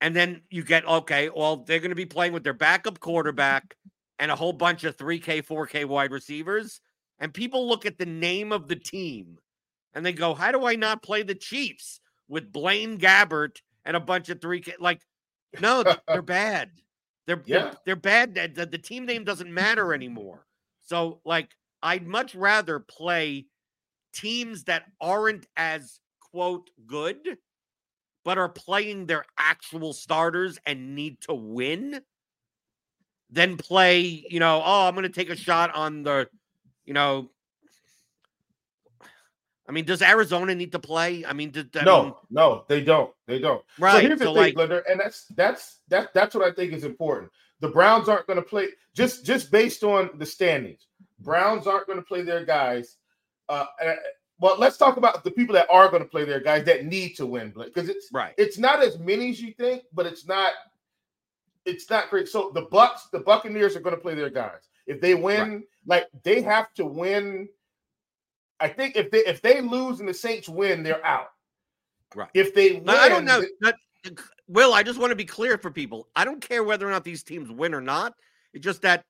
and 0.00 0.14
then 0.14 0.42
you 0.50 0.62
get 0.62 0.86
okay, 0.86 1.30
well, 1.34 1.56
they're 1.58 1.80
going 1.80 1.90
to 1.90 1.94
be 1.96 2.06
playing 2.06 2.32
with 2.32 2.44
their 2.44 2.52
backup 2.54 3.00
quarterback 3.00 3.76
and 4.18 4.30
a 4.30 4.36
whole 4.36 4.52
bunch 4.52 4.84
of 4.84 4.96
3K, 4.96 5.44
4K 5.46 5.84
wide 5.84 6.10
receivers. 6.12 6.80
And 7.18 7.32
people 7.32 7.66
look 7.68 7.86
at 7.86 7.98
the 7.98 8.06
name 8.06 8.52
of 8.52 8.68
the 8.68 8.76
team 8.76 9.38
and 9.94 10.04
they 10.04 10.12
go, 10.12 10.34
How 10.34 10.52
do 10.52 10.66
I 10.66 10.74
not 10.76 11.02
play 11.02 11.22
the 11.22 11.34
Chiefs 11.34 12.00
with 12.28 12.52
Blaine 12.52 12.98
Gabbert 12.98 13.60
and 13.84 13.96
a 13.96 14.00
bunch 14.00 14.28
of 14.28 14.40
3K? 14.40 14.74
Like, 14.78 15.00
no, 15.60 15.82
they're 16.08 16.22
bad. 16.22 16.70
They're, 17.26 17.42
Yeah. 17.46 17.58
they're, 17.62 17.72
they're 17.86 17.96
bad. 17.96 18.34
The, 18.34 18.48
the- 18.48 18.66
the 18.66 18.78
team 18.78 19.06
name 19.06 19.24
doesn't 19.24 19.52
matter 19.52 19.94
anymore. 19.94 20.46
So, 20.82 21.20
like, 21.24 21.50
I'd 21.82 22.06
much 22.06 22.34
rather 22.34 22.78
play 22.80 23.46
teams 24.14 24.64
that 24.64 24.84
aren't 25.00 25.46
as 25.56 26.00
quote 26.20 26.70
good 26.86 27.18
but 28.26 28.38
are 28.38 28.48
playing 28.48 29.06
their 29.06 29.24
actual 29.38 29.92
starters 29.92 30.58
and 30.66 30.96
need 30.96 31.20
to 31.20 31.32
win, 31.32 32.00
then 33.30 33.56
play, 33.56 34.00
you 34.28 34.40
know, 34.40 34.60
oh, 34.64 34.88
I'm 34.88 34.96
going 34.96 35.04
to 35.04 35.08
take 35.08 35.30
a 35.30 35.36
shot 35.36 35.72
on 35.76 36.02
the, 36.02 36.28
you 36.84 36.92
know, 36.92 37.30
I 39.68 39.70
mean, 39.70 39.84
does 39.84 40.02
Arizona 40.02 40.56
need 40.56 40.72
to 40.72 40.80
play? 40.80 41.24
I 41.24 41.34
mean, 41.34 41.52
did, 41.52 41.76
I 41.76 41.84
no, 41.84 42.02
mean, 42.02 42.14
no, 42.30 42.64
they 42.68 42.82
don't. 42.82 43.12
They 43.28 43.38
don't. 43.38 43.62
right? 43.78 43.92
So 43.92 44.00
here's 44.00 44.18
the 44.18 44.24
so 44.24 44.34
thing, 44.34 44.42
like, 44.42 44.54
Blender, 44.56 44.82
and 44.90 44.98
that's 44.98 45.26
that's 45.36 45.78
that 45.88 46.12
that's 46.12 46.34
what 46.34 46.44
I 46.44 46.52
think 46.52 46.72
is 46.72 46.82
important. 46.82 47.30
The 47.60 47.68
Browns 47.68 48.08
aren't 48.08 48.26
going 48.26 48.38
to 48.38 48.44
play 48.44 48.68
just 48.94 49.24
just 49.24 49.52
based 49.52 49.84
on 49.84 50.10
the 50.18 50.26
standings. 50.26 50.86
Browns 51.20 51.68
aren't 51.68 51.86
going 51.86 51.98
to 51.98 52.04
play 52.04 52.22
their 52.22 52.44
guys. 52.44 52.96
Uh, 53.48 53.66
well, 54.38 54.56
let's 54.58 54.76
talk 54.76 54.96
about 54.96 55.24
the 55.24 55.30
people 55.30 55.54
that 55.54 55.68
are 55.70 55.88
going 55.88 56.02
to 56.02 56.08
play 56.08 56.24
there, 56.24 56.40
guys 56.40 56.64
that 56.64 56.84
need 56.84 57.16
to 57.16 57.26
win, 57.26 57.52
because 57.56 57.88
it's 57.88 58.08
right, 58.12 58.34
it's 58.36 58.58
not 58.58 58.82
as 58.82 58.98
many 58.98 59.30
as 59.30 59.40
you 59.40 59.52
think, 59.52 59.84
but 59.92 60.06
it's 60.06 60.26
not 60.26 60.52
it's 61.66 61.90
not 61.90 62.08
great. 62.10 62.28
So 62.28 62.50
the 62.54 62.62
Bucks, 62.62 63.08
the 63.12 63.20
Buccaneers 63.20 63.76
are 63.76 63.80
going 63.80 63.94
to 63.94 64.00
play 64.00 64.14
their 64.14 64.30
guys. 64.30 64.68
If 64.86 65.00
they 65.00 65.14
win, 65.14 65.64
like 65.86 66.06
they 66.22 66.40
have 66.42 66.72
to 66.74 66.86
win. 66.86 67.48
I 68.60 68.68
think 68.68 68.96
if 68.96 69.10
they 69.10 69.18
if 69.18 69.42
they 69.42 69.60
lose 69.60 70.00
and 70.00 70.08
the 70.08 70.14
Saints 70.14 70.48
win, 70.48 70.82
they're 70.82 71.04
out. 71.04 71.28
Right. 72.14 72.30
If 72.34 72.54
they 72.54 72.74
win, 72.74 72.88
I 72.88 73.04
I 73.04 73.08
don't 73.08 73.24
know. 73.24 73.42
That, 73.60 73.74
Will, 74.48 74.72
I 74.72 74.84
just 74.84 75.00
want 75.00 75.10
to 75.10 75.16
be 75.16 75.24
clear 75.24 75.58
for 75.58 75.70
people. 75.72 76.08
I 76.14 76.24
don't 76.24 76.40
care 76.40 76.62
whether 76.62 76.86
or 76.86 76.90
not 76.92 77.02
these 77.02 77.24
teams 77.24 77.50
win 77.50 77.74
or 77.74 77.80
not. 77.80 78.14
It's 78.54 78.64
just 78.64 78.82
that 78.82 79.04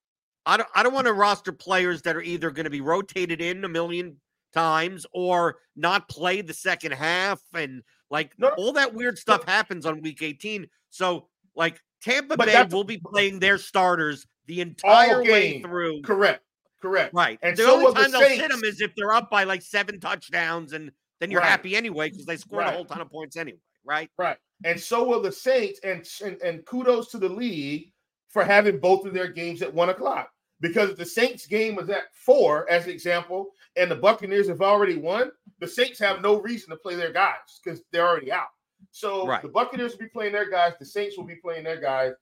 I 0.47 0.57
don't 0.57 0.69
I 0.75 0.83
don't 0.83 0.95
want 0.95 1.07
to 1.07 1.13
roster 1.13 1.53
players 1.53 2.01
that 2.03 2.17
are 2.17 2.23
either 2.23 2.51
going 2.51 2.65
to 2.65 2.71
be 2.71 2.81
rotated 2.81 3.43
in 3.43 3.65
a 3.65 3.69
million 3.69 4.17
times 4.57 5.05
or 5.13 5.57
not 5.77 6.09
play 6.09 6.41
the 6.41 6.55
second 6.55 6.93
half 6.93 7.41
and 7.55 7.83
like 8.11 8.33
No. 8.39 8.49
all 8.57 8.73
that 8.73 8.95
weird 8.95 9.19
stuff 9.19 9.45
happens 9.45 9.85
on 9.85 10.01
week 10.01 10.23
18. 10.23 10.67
So 10.91 11.29
like 11.55 11.81
Tampa 12.03 12.37
But 12.37 12.47
Bay 12.47 12.65
will 12.71 12.85
be 12.85 12.99
playing 12.99 13.39
their 13.39 13.59
starters 13.59 14.27
the 14.47 14.61
entire 14.61 15.23
way 15.23 15.53
game. 15.55 15.63
through. 15.63 16.03
correct, 16.03 16.43
correct. 16.81 17.13
Right. 17.15 17.39
And 17.43 17.57
the 17.57 17.65
so 17.65 17.73
only 17.75 17.85
will 17.87 17.93
the 17.95 18.03
time 18.03 18.11
they'll 18.13 18.21
sit 18.37 18.51
them 18.51 18.65
is 18.65 18.81
if 18.81 18.93
they're 18.97 19.13
up 19.13 19.31
by 19.31 19.45
like 19.45 19.61
seven 19.63 20.01
touchdowns 20.01 20.73
and 20.73 20.91
then 21.21 21.31
you're 21.31 21.41
Right. 21.41 21.49
happy 21.51 21.77
anyway 21.77 22.09
because 22.11 22.25
they 22.27 22.37
scored 22.37 22.61
Right. 22.65 22.73
a 22.73 22.77
whole 22.77 22.85
ton 22.85 23.01
of 23.01 23.11
points 23.11 23.37
anyway. 23.37 23.59
Right. 23.85 24.11
Right. 24.19 24.39
And 24.65 24.81
so 24.81 25.05
will 25.05 25.21
the 25.21 25.33
Saints. 25.33 25.81
And, 25.83 26.09
and 26.25 26.41
and 26.43 26.65
kudos 26.65 27.11
to 27.11 27.19
the 27.19 27.29
league 27.29 27.93
for 28.31 28.45
having 28.45 28.79
both 28.79 29.05
of 29.07 29.13
their 29.15 29.29
games 29.29 29.63
at 29.63 29.73
one 29.73 29.89
o'clock. 29.91 30.31
Because 30.61 30.97
the 30.97 31.05
Saints 31.05 31.47
game 31.47 31.75
was 31.75 31.91
at 31.91 32.15
four, 32.15 32.69
as 32.71 32.85
an 32.85 32.91
example, 32.91 33.51
and 33.77 33.91
the 33.91 33.97
Buccaneers 33.97 34.49
have 34.49 34.63
already 34.63 34.97
won, 34.97 35.31
the 35.61 35.69
Saints 35.69 35.99
have 35.99 36.23
no 36.23 36.41
reason 36.41 36.71
to 36.71 36.77
play 36.77 36.95
their 36.95 37.13
guys 37.13 37.61
because 37.63 37.83
they're 37.93 38.07
already 38.09 38.33
out. 38.33 38.49
So 38.91 39.27
Right. 39.27 39.43
the 39.43 39.49
Buccaneers 39.49 39.93
will 39.93 39.99
be 40.01 40.09
playing 40.09 40.33
their 40.33 40.49
guys, 40.49 40.73
the 40.79 40.87
Saints 40.87 41.17
will 41.17 41.25
be 41.25 41.37
playing 41.37 41.65
their 41.65 41.81
guys. 41.81 42.13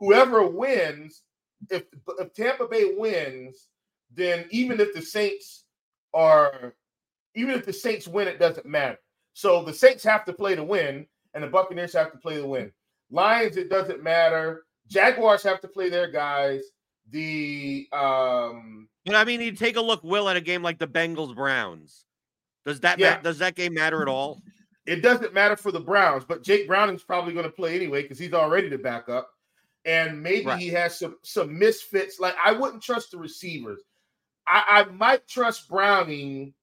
Whoever 0.00 0.46
wins, 0.46 1.22
if 1.70 1.84
if 2.18 2.34
Tampa 2.34 2.66
Bay 2.66 2.94
wins, 2.96 3.68
then 4.10 4.46
even 4.50 4.80
if 4.80 4.92
the 4.92 5.02
Saints 5.02 5.64
are 6.12 6.74
even 7.36 7.54
if 7.54 7.64
the 7.64 7.72
Saints 7.72 8.06
win, 8.08 8.28
it 8.28 8.38
doesn't 8.38 8.66
matter. 8.66 8.98
So 9.34 9.62
the 9.62 9.72
Saints 9.72 10.04
have 10.04 10.24
to 10.26 10.32
play 10.32 10.54
to 10.54 10.64
win, 10.64 11.06
and 11.34 11.42
the 11.42 11.48
Buccaneers 11.48 11.92
have 11.94 12.12
to 12.12 12.18
play 12.18 12.36
to 12.36 12.46
win. 12.46 12.72
Lions, 13.10 13.56
it 13.56 13.68
doesn't 13.68 14.02
matter. 14.02 14.64
Jaguars 14.88 15.42
have 15.42 15.60
to 15.60 15.68
play 15.68 15.88
their 15.88 16.10
guys. 16.10 16.62
The 17.10 17.88
um 17.92 18.88
But 19.04 19.14
I 19.16 19.24
mean, 19.24 19.40
you 19.40 19.52
take 19.52 19.76
a 19.76 19.80
look, 19.80 20.02
Will, 20.02 20.28
at 20.28 20.36
a 20.36 20.40
game 20.40 20.62
like 20.62 20.78
the 20.78 20.86
Bengals 20.88 21.34
Browns. 21.34 22.04
Does 22.64 22.80
that 22.80 22.98
Yeah. 22.98 23.16
ma- 23.16 23.22
does 23.22 23.38
that 23.38 23.54
game 23.54 23.74
matter 23.74 24.00
at 24.02 24.08
all? 24.08 24.42
it 24.86 25.00
doesn't 25.00 25.32
matter 25.32 25.56
for 25.56 25.72
the 25.72 25.80
Browns, 25.80 26.24
but 26.26 26.42
Jake 26.42 26.66
Browning's 26.68 27.02
probably 27.02 27.32
going 27.32 27.46
to 27.46 27.50
play 27.50 27.74
anyway 27.74 28.02
because 28.02 28.18
he's 28.18 28.34
already 28.34 28.68
the 28.68 28.76
backup. 28.76 29.30
And 29.86 30.22
maybe 30.22 30.46
Right. 30.46 30.58
he 30.60 30.68
has 30.68 30.98
some 30.98 31.16
some 31.22 31.58
misfits. 31.58 32.18
Like 32.20 32.34
I 32.42 32.52
wouldn't 32.52 32.82
trust 32.82 33.10
the 33.10 33.18
receivers. 33.18 33.80
I, 34.46 34.62
I 34.68 34.84
might 34.92 35.26
trust 35.28 35.68
Browning 35.68 36.54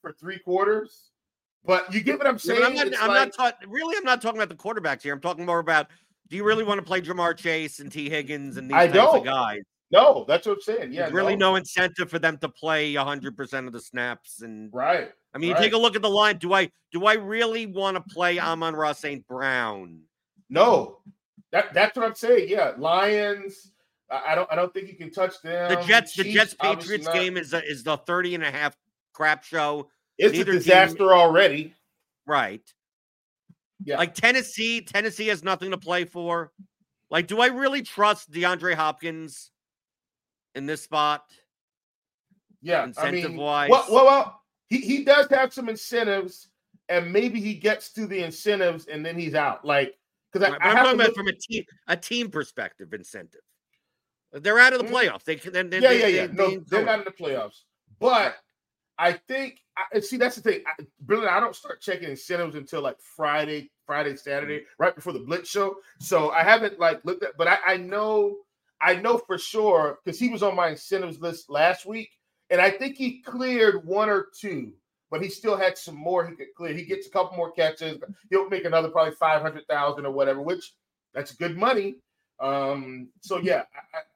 for 0.00 0.12
three 0.12 0.38
quarters, 0.40 1.10
but 1.64 1.92
you 1.92 2.00
get 2.02 2.18
what 2.18 2.26
I'm 2.26 2.38
saying? 2.38 2.60
but 2.60 2.68
I'm 2.70 2.74
not. 2.90 3.02
I'm 3.02 3.08
like- 3.08 3.36
not 3.38 3.52
ta- 3.60 3.66
really. 3.68 3.96
I'm 3.96 4.04
not 4.04 4.22
talking 4.22 4.40
about 4.40 4.48
the 4.48 4.62
quarterbacks 4.62 5.02
here. 5.02 5.12
I'm 5.14 5.20
talking 5.20 5.44
more 5.46 5.58
about. 5.60 5.88
Do 6.28 6.36
you 6.36 6.44
really 6.44 6.64
want 6.64 6.78
to 6.78 6.84
play 6.86 7.00
Ja'Marr 7.02 7.36
Chase 7.36 7.78
and 7.80 7.92
Tee 7.92 8.08
Higgins 8.08 8.56
and 8.56 8.70
these 8.70 8.74
I 8.76 8.86
types 8.86 8.94
don't. 8.94 9.18
of 9.18 9.24
guys? 9.24 9.60
No, 9.92 10.24
that's 10.26 10.46
what 10.46 10.54
I'm 10.54 10.60
saying. 10.62 10.92
Yeah, 10.92 11.02
There's 11.02 11.12
really 11.12 11.36
no 11.36 11.56
incentive 11.56 12.08
for 12.08 12.18
them 12.18 12.38
to 12.38 12.48
play 12.48 12.96
100 12.96 13.36
percent 13.36 13.66
of 13.66 13.74
the 13.74 13.80
snaps. 13.80 14.40
And 14.40 14.70
right. 14.72 15.10
I 15.34 15.38
mean, 15.38 15.50
you 15.50 15.56
take 15.56 15.74
a 15.74 15.78
look 15.78 15.94
at 15.94 16.02
the 16.02 16.10
line. 16.10 16.38
Do 16.38 16.54
I 16.54 16.70
do 16.92 17.04
I 17.04 17.14
really 17.14 17.66
want 17.66 17.96
to 17.96 18.14
play 18.14 18.38
Amon-Ra 18.40 18.92
St. 18.92 19.26
Brown? 19.28 20.00
No, 20.48 20.98
that 21.52 21.74
that's 21.74 21.96
what 21.96 22.06
I'm 22.06 22.14
saying. 22.14 22.48
Yeah, 22.48 22.72
Lions. 22.78 23.70
I 24.10 24.34
don't 24.34 24.50
I 24.50 24.56
don't 24.56 24.72
think 24.72 24.88
you 24.88 24.96
can 24.96 25.10
touch 25.10 25.40
them. 25.42 25.70
The 25.70 25.82
Jets, 25.82 26.14
the 26.14 26.24
Chiefs, 26.24 26.34
Jets 26.34 26.54
Patriots 26.54 27.08
game 27.08 27.36
is 27.36 27.52
a, 27.52 27.64
is 27.64 27.82
the 27.82 27.96
30 27.98 28.36
and 28.36 28.44
a 28.44 28.50
half 28.50 28.76
crap 29.12 29.44
show. 29.44 29.88
It's 30.18 30.32
neither 30.32 30.52
a 30.52 30.54
team- 30.54 30.62
disaster 30.62 31.12
already. 31.14 31.74
Right. 32.26 32.62
Yeah. 33.84 33.98
Like 33.98 34.14
Tennessee, 34.14 34.80
Tennessee 34.80 35.28
has 35.28 35.42
nothing 35.42 35.70
to 35.70 35.78
play 35.78 36.04
for. 36.04 36.52
Like, 37.10 37.26
do 37.26 37.40
I 37.40 37.46
really 37.46 37.82
trust 37.82 38.30
DeAndre 38.30 38.74
Hopkins 38.74 39.51
in 40.54 40.66
this 40.66 40.82
spot? 40.82 41.24
Yeah, 42.60 42.82
I 42.82 42.84
Incentive 42.84 43.30
mean, 43.30 43.40
wise. 43.40 43.70
well, 43.70 43.86
well, 43.90 44.04
well, 44.06 44.40
he, 44.68 44.78
he 44.78 45.04
does 45.04 45.26
have 45.30 45.52
some 45.52 45.68
incentives, 45.68 46.48
and 46.88 47.12
maybe 47.12 47.40
he 47.40 47.54
gets 47.54 47.92
to 47.94 48.06
the 48.06 48.22
incentives 48.22 48.86
and 48.86 49.04
then 49.04 49.18
he's 49.18 49.34
out. 49.34 49.64
Like, 49.64 49.96
because 50.32 50.48
Right, 50.48 50.60
I, 50.62 50.66
I 50.66 50.70
I'm 50.70 50.76
talking 50.84 51.00
about 51.00 51.14
from 51.14 51.28
a 51.28 51.32
team 51.32 51.64
a 51.88 51.96
team 51.96 52.30
perspective 52.30 52.92
incentive. 52.94 53.40
They're 54.32 54.58
out 54.58 54.72
of 54.72 54.78
the 54.78 54.86
Mm. 54.86 54.92
playoffs. 54.92 55.24
They 55.24 55.36
can 55.36 55.52
then 55.52 55.68
they, 55.70 55.80
yeah, 55.80 55.88
they, 55.88 55.98
yeah, 55.98 56.06
they- 56.06 56.14
yeah. 56.14 56.26
they 56.28 56.32
No, 56.34 56.46
ain't 56.50 56.70
they're 56.70 56.84
not 56.84 56.98
in 57.00 57.04
the 57.04 57.10
playoffs, 57.10 57.62
but 57.98 58.36
I 58.98 59.12
think 59.14 59.58
I, 59.76 60.00
see 60.00 60.16
that's 60.16 60.36
the 60.36 60.42
thing. 60.42 60.62
I, 60.66 60.84
Billy, 61.06 61.26
I 61.26 61.40
don't 61.40 61.56
start 61.56 61.80
checking 61.80 62.08
incentives 62.10 62.54
until 62.54 62.80
like 62.82 62.98
Friday, 63.00 63.70
Friday, 63.86 64.16
Saturday, 64.16 64.60
Mm. 64.60 64.64
right 64.78 64.94
before 64.94 65.12
the 65.12 65.18
Blitz 65.18 65.50
show. 65.50 65.76
So 65.98 66.30
I 66.30 66.44
haven't 66.44 66.78
like 66.78 67.04
looked 67.04 67.24
at, 67.24 67.36
but 67.36 67.48
I, 67.48 67.58
I 67.66 67.76
know, 67.78 68.36
I 68.82 68.96
know 68.96 69.16
for 69.18 69.38
sure 69.38 69.98
because 70.04 70.18
he 70.18 70.28
was 70.28 70.42
on 70.42 70.56
my 70.56 70.70
incentives 70.70 71.20
list 71.20 71.48
last 71.48 71.86
week, 71.86 72.10
and 72.50 72.60
I 72.60 72.70
think 72.70 72.96
he 72.96 73.20
cleared 73.22 73.86
one 73.86 74.08
or 74.10 74.26
two, 74.38 74.72
but 75.10 75.22
he 75.22 75.28
still 75.28 75.56
had 75.56 75.78
some 75.78 75.94
more 75.96 76.26
he 76.26 76.34
could 76.34 76.48
clear. 76.56 76.74
He 76.74 76.84
gets 76.84 77.06
a 77.06 77.10
couple 77.10 77.36
more 77.36 77.52
catches. 77.52 77.98
He'll 78.30 78.48
make 78.50 78.64
another 78.64 78.88
probably 78.88 79.14
five 79.14 79.40
hundred 79.40 79.66
thousand 79.68 80.04
or 80.04 80.12
whatever, 80.12 80.42
which 80.42 80.74
that's 81.14 81.32
good 81.32 81.56
money. 81.56 81.96
Um, 82.40 83.08
so 83.20 83.38
yeah, 83.38 83.62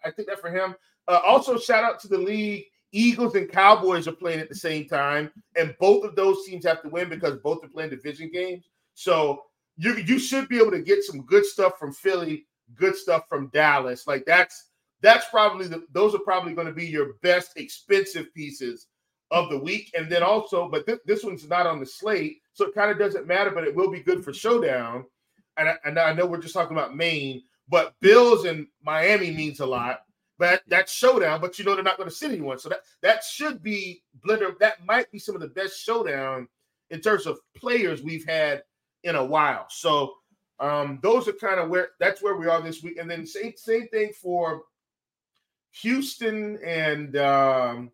I, 0.05 0.09
I- 0.09 0.11
think 0.11 0.29
that 0.29 0.41
for 0.41 0.51
him. 0.51 0.75
Uh, 1.09 1.21
also, 1.25 1.57
shout 1.57 1.85
out 1.85 2.01
to 2.01 2.09
the 2.09 2.19
league. 2.19 2.65
Eagles 2.93 3.35
and 3.37 3.49
Cowboys 3.51 4.09
are 4.09 4.13
playing 4.13 4.41
at 4.41 4.49
the 4.49 4.55
same 4.55 4.89
time, 4.89 5.31
and 5.55 5.75
both 5.79 6.05
of 6.05 6.17
those 6.17 6.45
teams 6.45 6.65
have 6.65 6.83
to 6.83 6.89
win 6.89 7.09
because 7.09 7.37
both 7.39 7.63
are 7.65 7.69
playing 7.69 7.91
division 7.91 8.31
games. 8.33 8.65
So 8.95 9.43
you 9.77 9.95
you 9.97 10.19
should 10.19 10.49
be 10.49 10.59
able 10.59 10.71
to 10.73 10.81
get 10.83 11.05
some 11.05 11.23
good 11.23 11.45
stuff 11.45 11.79
from 11.79 11.93
Philly, 11.93 12.47
good 12.75 12.97
stuff 12.97 13.29
from 13.29 13.49
Dallas. 13.49 14.07
Like 14.07 14.25
that's 14.27 14.71
that's 15.03 15.27
probably 15.31 15.67
the 15.67 15.85
those 15.93 16.15
are 16.15 16.21
probably 16.21 16.55
going 16.55 16.67
to 16.67 16.73
be 16.73 16.87
your 16.87 17.15
best 17.23 17.57
expensive 17.57 18.33
pieces 18.35 18.87
of 19.31 19.51
the 19.51 19.59
week. 19.59 19.91
And 19.97 20.11
then 20.11 20.23
also, 20.23 20.69
but 20.69 20.87
thi- 20.87 20.99
this 21.05 21.25
one's 21.25 21.49
not 21.49 21.67
on 21.67 21.81
the 21.81 21.87
slate, 21.87 22.39
so 22.53 22.67
it 22.67 22.75
kind 22.75 22.91
of 22.91 22.99
doesn't 22.99 23.27
matter, 23.27 23.51
but 23.51 23.65
it 23.65 23.75
will 23.75 23.91
be 23.91 24.01
good 24.01 24.25
for 24.25 24.33
showdown. 24.33 25.05
And 25.57 25.69
I, 25.69 25.77
and 25.85 25.99
I 25.99 26.13
know 26.13 26.27
we're 26.27 26.41
just 26.41 26.55
talking 26.55 26.77
about 26.77 26.97
main, 26.97 27.43
but 27.69 27.95
Bills 28.01 28.45
and 28.45 28.67
Miami 28.83 29.31
means 29.31 29.61
a 29.61 29.67
lot. 29.67 30.01
But 30.39 30.63
that's 30.69 30.93
showdown, 30.93 31.41
but 31.41 31.59
you 31.59 31.65
know 31.65 31.75
they're 31.75 31.83
not 31.83 31.97
going 31.97 32.11
to 32.11 32.15
sit 32.15 32.31
anyone. 32.31 32.59
So 32.59 32.69
that 32.69 32.81
that 33.01 33.25
should 33.25 33.63
be 33.63 34.03
blender. 34.21 34.59
That 34.59 34.85
might 34.85 35.11
be 35.11 35.19
some 35.19 35.35
of 35.35 35.41
the 35.41 35.49
best 35.49 35.83
showdown 35.83 36.47
in 36.91 37.01
terms 37.01 37.27
of 37.27 37.41
players 37.57 38.03
we've 38.03 38.27
had 38.27 38.63
in 39.03 39.15
a 39.15 39.25
while. 39.25 39.67
So 39.71 40.13
um 40.59 40.99
those 41.03 41.29
are 41.29 41.33
kind 41.33 41.61
of 41.61 41.69
where 41.69 41.91
that's 42.01 42.23
where 42.23 42.37
we 42.37 42.47
are 42.47 42.61
this 42.63 42.83
week. 42.83 42.97
And 42.99 43.11
then 43.11 43.27
same 43.27 43.53
same 43.57 43.89
thing 43.89 44.13
for 44.21 44.63
Houston 45.83 46.59
and 46.65 47.17
um 47.17 47.91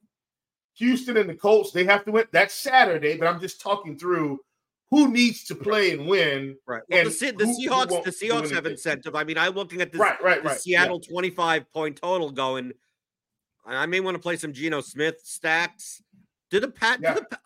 Houston 0.74 1.16
and 1.16 1.28
the 1.28 1.34
Colts. 1.34 1.70
They 1.72 1.84
have 1.84 2.04
to 2.04 2.12
win. 2.12 2.26
That's 2.32 2.54
Saturday, 2.54 3.16
but 3.16 3.26
I'm 3.28 3.40
just 3.40 3.60
talking 3.60 3.98
through 3.98 4.40
who 4.90 5.08
needs 5.08 5.44
to 5.44 5.54
play 5.54 5.92
and 5.92 6.06
win. 6.06 6.56
Right. 6.66 6.82
Well, 6.88 7.04
the, 7.04 7.26
And 7.28 7.38
the 7.38 7.46
who- 7.46 7.52
who 7.54 7.68
Seahawks, 7.68 8.04
the 8.04 8.10
Seahawks 8.10 8.50
have 8.52 8.66
incentive. 8.66 9.14
I 9.14 9.24
mean, 9.24 9.38
I'm 9.38 9.54
looking 9.54 9.80
at 9.80 9.90
this 9.90 10.00
right, 10.00 10.22
right, 10.22 10.42
the 10.42 10.50
right. 10.50 10.60
Seattle 10.60 11.00
25 11.00 11.70
point 11.72 11.96
total 11.96 12.30
going. 12.30 12.72
I 13.64 13.86
may 13.86 14.00
want 14.00 14.16
to 14.16 14.18
play 14.20 14.36
some 14.36 14.52
Geno 14.52 14.80
Smith 14.80 15.20
stacks. 15.24 16.02
Do 16.50 16.60
the 16.60 16.68
Pat 16.68 17.00
Yeah. 17.00 17.14
do, 17.14 17.20
the, 17.30 17.38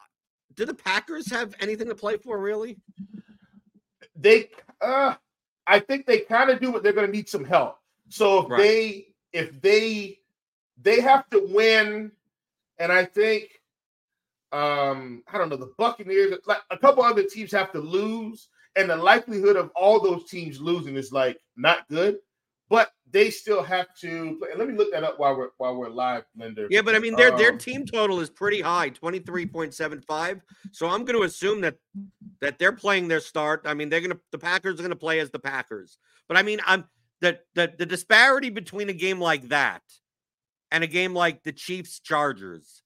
do 0.57 0.65
the 0.67 0.75
Packers 0.75 1.31
have 1.31 1.55
anything 1.61 1.89
to 1.89 1.95
play 1.95 2.17
for 2.17 2.39
really? 2.39 2.79
they 4.19 4.51
uh 4.81 5.15
I 5.67 5.81
think 5.81 6.07
they 6.07 6.21
kind 6.21 6.51
of 6.51 6.61
do, 6.61 6.73
but 6.73 6.83
they're 6.83 6.93
going 6.93 7.07
to 7.07 7.13
need 7.13 7.29
some 7.29 7.45
help. 7.45 7.79
So 8.09 8.47
if 8.49 8.55
Right. 8.55 8.55
they 8.55 9.09
if 9.33 9.61
they 9.61 10.21
they 10.83 11.01
have 11.01 11.29
to 11.31 11.47
win, 11.51 12.13
and 12.79 12.93
I 12.93 13.05
think 13.05 13.51
um 14.53 15.23
I 15.33 15.39
don't 15.39 15.49
know 15.49 15.57
the 15.57 15.73
Buccaneers, 15.79 16.35
like 16.47 16.61
a 16.71 16.79
couple 16.79 17.03
other 17.03 17.25
teams 17.25 17.53
have 17.53 17.73
to 17.73 17.81
lose, 17.81 18.49
and 18.77 18.89
the 18.91 18.97
likelihood 18.97 19.57
of 19.57 19.71
all 19.75 20.01
those 20.01 20.29
teams 20.29 20.61
losing 20.61 20.97
is 20.97 21.13
like 21.13 21.39
not 21.57 21.89
good. 21.89 22.19
But 22.69 22.91
they 23.11 23.31
still 23.31 23.63
have 23.63 23.87
to 24.01 24.37
play. 24.39 24.49
Let 24.57 24.69
me 24.69 24.75
look 24.75 24.93
that 24.93 25.05
up 25.05 25.19
while 25.19 25.37
we're 25.37 25.51
while 25.59 25.77
we're 25.77 25.89
live, 25.89 26.25
Blender. 26.39 26.67
Yeah, 26.69 26.83
but 26.83 26.97
I 26.97 26.99
mean 26.99 27.15
their 27.15 27.37
their 27.37 27.53
Um, 27.53 27.59
team 27.59 27.87
total 27.87 28.21
is 28.21 28.29
pretty 28.29 28.61
high, 28.61 28.91
23.75. 28.91 30.41
So 30.73 30.89
I'm 30.89 31.05
going 31.05 31.19
to 31.19 31.25
assume 31.25 31.61
that 31.61 31.77
that 32.41 32.59
they're 32.59 32.73
playing 32.73 33.09
their 33.09 33.21
start. 33.21 33.63
I 33.65 33.75
mean, 33.75 33.89
they're 33.89 34.01
going 34.01 34.11
to 34.11 34.21
the 34.33 34.39
Packers 34.39 34.75
are 34.75 34.83
going 34.83 34.91
to 34.91 34.97
play 34.97 35.21
as 35.21 35.31
the 35.31 35.39
Packers. 35.39 35.99
But 36.29 36.37
I 36.37 36.43
mean, 36.43 36.61
I'm 36.67 36.85
the 37.21 37.39
the 37.55 37.73
the 37.79 37.87
disparity 37.87 38.51
between 38.51 38.89
a 38.89 38.95
game 38.95 39.21
like 39.21 39.49
that 39.49 39.83
and 40.71 40.83
a 40.83 40.89
game 40.89 41.15
like 41.15 41.45
the 41.45 41.53
Chiefs 41.53 42.01
Chargers 42.01 42.83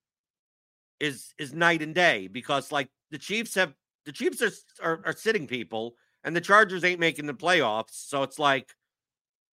is 1.00 1.32
is 1.38 1.54
night 1.54 1.80
and 1.80 1.94
day 1.94 2.28
because 2.28 2.70
like 2.70 2.88
the 3.10 3.18
Chiefs 3.18 3.54
have 3.54 3.72
the 4.04 4.12
Chiefs 4.12 4.42
are 4.42 4.52
are, 4.82 5.00
are 5.06 5.16
sitting 5.16 5.46
people 5.46 5.94
and 6.22 6.36
the 6.36 6.40
Chargers 6.40 6.84
ain't 6.84 7.00
making 7.00 7.26
the 7.26 7.34
playoffs. 7.34 7.92
So 8.08 8.22
it's 8.22 8.38
like 8.38 8.74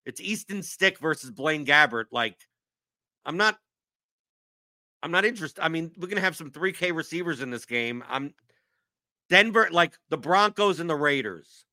it's 0.08 0.22
Easton 0.22 0.62
Stick 0.62 0.98
versus 0.98 1.30
Blaine 1.30 1.66
Gabbert. 1.66 2.06
Like 2.10 2.34
I'm 3.26 3.36
not 3.36 3.58
I'm 5.02 5.10
not 5.10 5.26
interested. 5.26 5.62
I 5.62 5.68
mean, 5.68 5.92
we're 5.98 6.08
gonna 6.08 6.22
have 6.22 6.34
some 6.34 6.50
3K 6.50 6.96
receivers 6.96 7.42
in 7.42 7.50
this 7.50 7.66
game. 7.66 8.02
I'm 8.08 8.34
Denver, 9.28 9.68
like 9.70 9.92
the 10.08 10.16
Broncos 10.16 10.80
and 10.80 10.88
the 10.88 10.96
Raiders. 10.96 11.66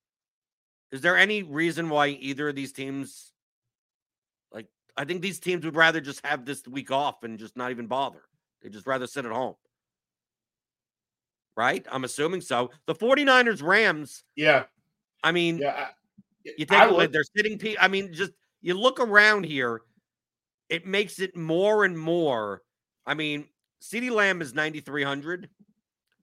Is 0.91 0.99
there 0.99 1.17
any 1.17 1.43
reason 1.43 1.89
why 1.89 2.09
either 2.09 2.49
of 2.49 2.55
these 2.55 2.73
teams 2.73 3.31
like 4.51 4.67
I 4.97 5.05
think 5.05 5.21
these 5.21 5.39
teams 5.39 5.63
would 5.63 5.77
rather 5.77 6.01
just 6.01 6.23
have 6.25 6.43
this 6.43 6.67
week 6.67 6.91
off 6.91 7.23
and 7.23 7.39
just 7.39 7.55
not 7.55 7.71
even 7.71 7.87
bother. 7.87 8.21
They 8.61 8.67
just 8.67 8.85
rather 8.85 9.07
sit 9.07 9.25
at 9.25 9.31
home. 9.31 9.55
Right? 11.55 11.85
I'm 11.89 12.03
assuming 12.03 12.41
so. 12.41 12.71
The 12.85 12.95
49ers 12.95 13.63
Rams, 13.63 14.25
yeah, 14.35 14.65
I 15.23 15.31
mean, 15.31 15.59
yeah. 15.59 15.87
You 16.57 16.65
take 16.65 16.89
away 16.89 17.07
they're 17.07 17.23
sitting 17.35 17.57
pe- 17.57 17.77
I 17.79 17.87
mean, 17.87 18.13
just 18.13 18.31
you 18.61 18.73
look 18.75 18.99
around 18.99 19.45
here, 19.45 19.81
it 20.69 20.85
makes 20.85 21.19
it 21.19 21.35
more 21.35 21.85
and 21.85 21.97
more. 21.97 22.61
I 23.05 23.13
mean, 23.13 23.47
CeeDee 23.81 24.11
Lamb 24.11 24.41
is 24.41 24.53
9,300, 24.53 25.49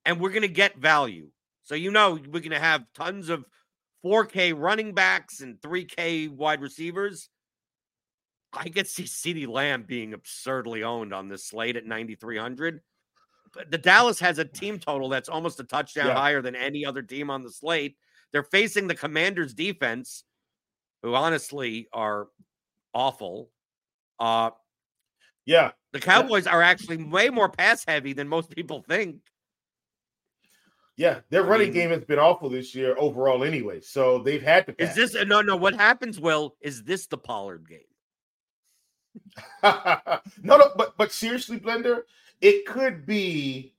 and 0.05 0.21
we're 0.21 0.31
gonna 0.31 0.49
get 0.49 0.77
value. 0.79 1.31
So 1.63 1.75
you 1.75 1.91
know 1.91 2.19
we're 2.31 2.41
gonna 2.41 2.59
have 2.59 2.85
tons 2.95 3.29
of 3.29 3.45
4K 4.05 4.53
running 4.53 4.95
backs 4.95 5.41
and 5.41 5.61
3K 5.61 6.29
wide 6.29 6.61
receivers. 6.61 7.29
I 8.53 8.69
could 8.69 8.87
see 8.89 9.05
CeeDee 9.05 9.49
Lamb 9.49 9.85
being 9.85 10.13
absurdly 10.13 10.83
owned 10.83 11.15
on 11.15 11.29
this 11.29 11.47
slate 11.47 11.77
at 11.77 11.87
9,300. 11.87 12.81
But 13.55 13.71
the 13.71 13.79
Dallas 13.79 14.19
has 14.21 14.39
a 14.39 14.45
team 14.45 14.79
total 14.79 15.09
that's 15.09 15.29
almost 15.29 15.61
a 15.61 15.65
touchdown 15.65 16.09
Yeah. 16.09 16.15
higher 16.15 16.43
than 16.43 16.55
any 16.57 16.85
other 16.85 17.03
team 17.03 17.31
on 17.31 17.43
the 17.45 17.51
slate. 17.51 17.97
They're 18.33 18.43
facing 18.43 18.87
the 18.87 18.95
Commanders 18.95 19.55
defense, 19.55 20.25
who 21.03 21.15
honestly 21.15 21.89
are 21.93 22.29
awful. 22.95 23.51
Uh, 24.19 24.51
yeah. 25.45 25.73
the 25.93 26.01
Cowboys 26.01 26.47
are 26.47 26.63
actually 26.63 27.03
way 27.05 27.29
more 27.29 27.49
pass 27.49 27.85
heavy 27.87 28.13
than 28.13 28.29
most 28.29 28.51
people 28.51 28.85
think. 28.89 29.17
Yeah, 30.97 31.21
their 31.31 31.45
I 31.45 31.49
running 31.49 31.69
mean- 31.69 31.75
game 31.75 31.91
has 31.91 32.05
been 32.05 32.19
awful 32.19 32.49
this 32.49 32.75
year 32.75 32.95
overall, 32.99 33.45
anyway. 33.45 33.81
So 33.81 34.19
they've 34.19 34.43
had 34.43 34.67
to. 34.67 34.75
Is 34.83 34.95
this 34.95 35.15
no 35.27 35.41
no? 35.41 35.57
What 35.57 35.75
happens, 35.75 36.21
Will? 36.21 36.55
Is 36.61 36.85
this 36.85 37.07
the 37.07 37.17
Pollard 37.19 37.67
game? 37.69 37.81
no, 39.63 40.57
no, 40.57 40.71
but 40.77 40.97
but 40.97 41.11
seriously, 41.11 41.59
Blender, 41.59 42.03
it 42.41 42.67
could 42.67 43.07
be 43.07 43.75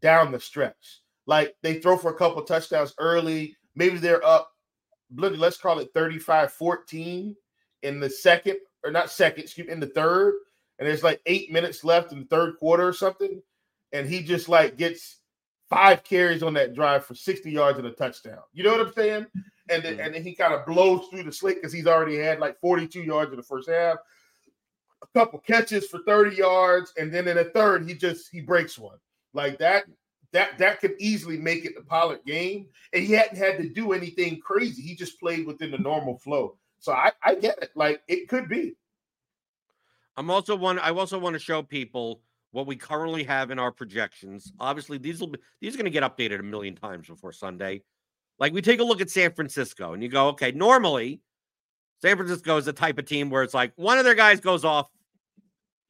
down 0.00 0.32
the 0.32 0.40
stretch. 0.40 1.02
Like 1.26 1.54
they 1.62 1.74
throw 1.74 1.96
for 1.98 2.10
a 2.10 2.16
couple 2.16 2.42
touchdowns 2.42 2.94
early. 2.98 3.56
Maybe 3.76 3.98
they're 3.98 4.24
up, 4.24 4.50
let's 5.14 5.58
call 5.58 5.78
it 5.78 5.94
35-14 5.94 7.36
in 7.82 8.00
the 8.00 8.10
second, 8.10 8.58
or 8.84 8.90
not 8.90 9.10
second, 9.10 9.44
excuse 9.44 9.66
me, 9.66 9.72
in 9.72 9.80
the 9.80 9.86
third. 9.86 10.34
And 10.78 10.88
there's 10.88 11.04
like 11.04 11.20
eight 11.26 11.52
minutes 11.52 11.84
left 11.84 12.12
in 12.12 12.20
the 12.20 12.26
third 12.26 12.56
quarter 12.58 12.86
or 12.86 12.92
something. 12.92 13.40
And 13.92 14.08
he 14.08 14.22
just 14.22 14.48
like 14.48 14.76
gets 14.76 15.18
five 15.70 16.02
carries 16.04 16.42
on 16.42 16.54
that 16.54 16.74
drive 16.74 17.04
for 17.04 17.14
60 17.14 17.50
yards 17.50 17.78
and 17.78 17.86
a 17.86 17.92
touchdown. 17.92 18.40
You 18.52 18.64
know 18.64 18.72
what 18.72 18.86
I'm 18.86 18.92
saying? 18.92 19.26
And 19.68 19.82
then, 19.82 20.00
and 20.00 20.14
then 20.14 20.22
he 20.22 20.34
kind 20.34 20.54
of 20.54 20.66
blows 20.66 21.08
through 21.08 21.24
the 21.24 21.32
slate 21.32 21.56
because 21.56 21.72
he's 21.72 21.86
already 21.86 22.16
had 22.16 22.38
like 22.38 22.60
42 22.60 23.02
yards 23.02 23.30
in 23.30 23.36
the 23.36 23.42
first 23.42 23.68
half 23.68 23.98
a 25.02 25.18
couple 25.18 25.38
catches 25.40 25.86
for 25.86 26.00
30 26.06 26.36
yards, 26.36 26.92
and 26.96 27.12
then 27.12 27.28
in 27.28 27.36
the 27.36 27.44
third, 27.44 27.88
he 27.88 27.94
just 27.94 28.28
he 28.30 28.40
breaks 28.40 28.78
one. 28.78 28.98
Like 29.32 29.58
that, 29.58 29.84
that 30.32 30.58
that 30.58 30.80
could 30.80 30.94
easily 30.98 31.36
make 31.36 31.64
it 31.64 31.74
the 31.76 31.82
Pollard 31.82 32.20
game. 32.26 32.66
And 32.92 33.04
he 33.04 33.12
hadn't 33.12 33.36
had 33.36 33.58
to 33.58 33.68
do 33.68 33.92
anything 33.92 34.40
crazy. 34.40 34.82
He 34.82 34.94
just 34.94 35.18
played 35.20 35.46
within 35.46 35.70
the 35.70 35.78
normal 35.78 36.18
flow. 36.18 36.56
So 36.78 36.92
I, 36.92 37.12
I 37.22 37.34
get 37.34 37.62
it. 37.62 37.70
Like 37.74 38.02
it 38.08 38.28
could 38.28 38.48
be. 38.48 38.76
I'm 40.16 40.30
also 40.30 40.56
one. 40.56 40.78
I 40.78 40.90
also 40.90 41.18
want 41.18 41.34
to 41.34 41.40
show 41.40 41.62
people 41.62 42.20
what 42.52 42.66
we 42.66 42.76
currently 42.76 43.24
have 43.24 43.50
in 43.50 43.58
our 43.58 43.70
projections. 43.70 44.52
Obviously, 44.58 44.98
these 44.98 45.20
will 45.20 45.28
be 45.28 45.38
these 45.60 45.74
are 45.74 45.78
going 45.78 45.84
to 45.84 45.90
get 45.90 46.02
updated 46.02 46.40
a 46.40 46.42
million 46.42 46.74
times 46.74 47.08
before 47.08 47.32
Sunday. 47.32 47.82
Like 48.38 48.52
we 48.52 48.62
take 48.62 48.80
a 48.80 48.84
look 48.84 49.00
at 49.00 49.10
San 49.10 49.32
Francisco 49.32 49.92
and 49.92 50.02
you 50.02 50.08
go, 50.08 50.28
okay, 50.28 50.52
normally 50.52 51.20
San 52.02 52.16
Francisco 52.16 52.56
is 52.56 52.66
the 52.66 52.72
type 52.72 52.98
of 52.98 53.06
team 53.06 53.30
where 53.30 53.42
it's 53.42 53.54
like 53.54 53.72
one 53.76 53.98
of 53.98 54.04
their 54.04 54.14
guys 54.14 54.40
goes 54.40 54.64
off, 54.64 54.90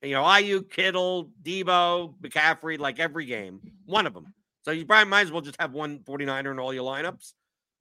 you 0.03 0.13
know, 0.13 0.23
Aiyuk, 0.23 0.71
Kittle, 0.71 1.31
Deebo, 1.43 2.15
McCaffrey, 2.21 2.79
like 2.79 3.01
every 3.01 3.27
game, 3.27 3.61
one 3.85 4.07
of 4.07 4.15
them. 4.15 4.33
So 4.63 4.71
you 4.71 4.85
probably 4.85 5.11
might 5.11 5.23
as 5.23 5.33
well 5.33 5.43
just 5.43 5.61
have 5.61 5.73
one 5.73 6.01
49er 6.01 6.51
in 6.51 6.59
all 6.59 6.75
your 6.75 6.85
lineups. 6.85 7.33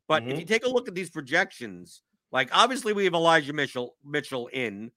But 0.07 0.23
mm-hmm. 0.23 0.31
if 0.31 0.39
you 0.39 0.45
take 0.45 0.65
a 0.65 0.69
look 0.69 0.87
at 0.87 0.95
these 0.95 1.09
projections, 1.09 2.01
like 2.31 2.49
obviously 2.51 2.93
we 2.93 3.05
have 3.05 3.13
Elijah 3.13 3.53
Mitchell 3.53 3.95
Mitchell 4.05 4.47
in 4.47 4.91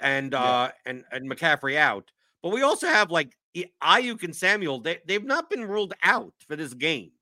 and 0.00 0.32
yeah. 0.32 0.42
uh 0.42 0.70
and, 0.86 1.04
and 1.12 1.30
McCaffrey 1.30 1.76
out. 1.76 2.10
But 2.42 2.50
we 2.50 2.62
also 2.62 2.88
have 2.88 3.10
like 3.10 3.36
Aiyuk 3.54 4.22
and 4.24 4.34
Samuel. 4.34 4.80
They 4.80 4.98
they've 5.06 5.24
not 5.24 5.48
been 5.48 5.64
ruled 5.64 5.94
out 6.02 6.34
for 6.48 6.56
this 6.56 6.74
game, 6.74 7.12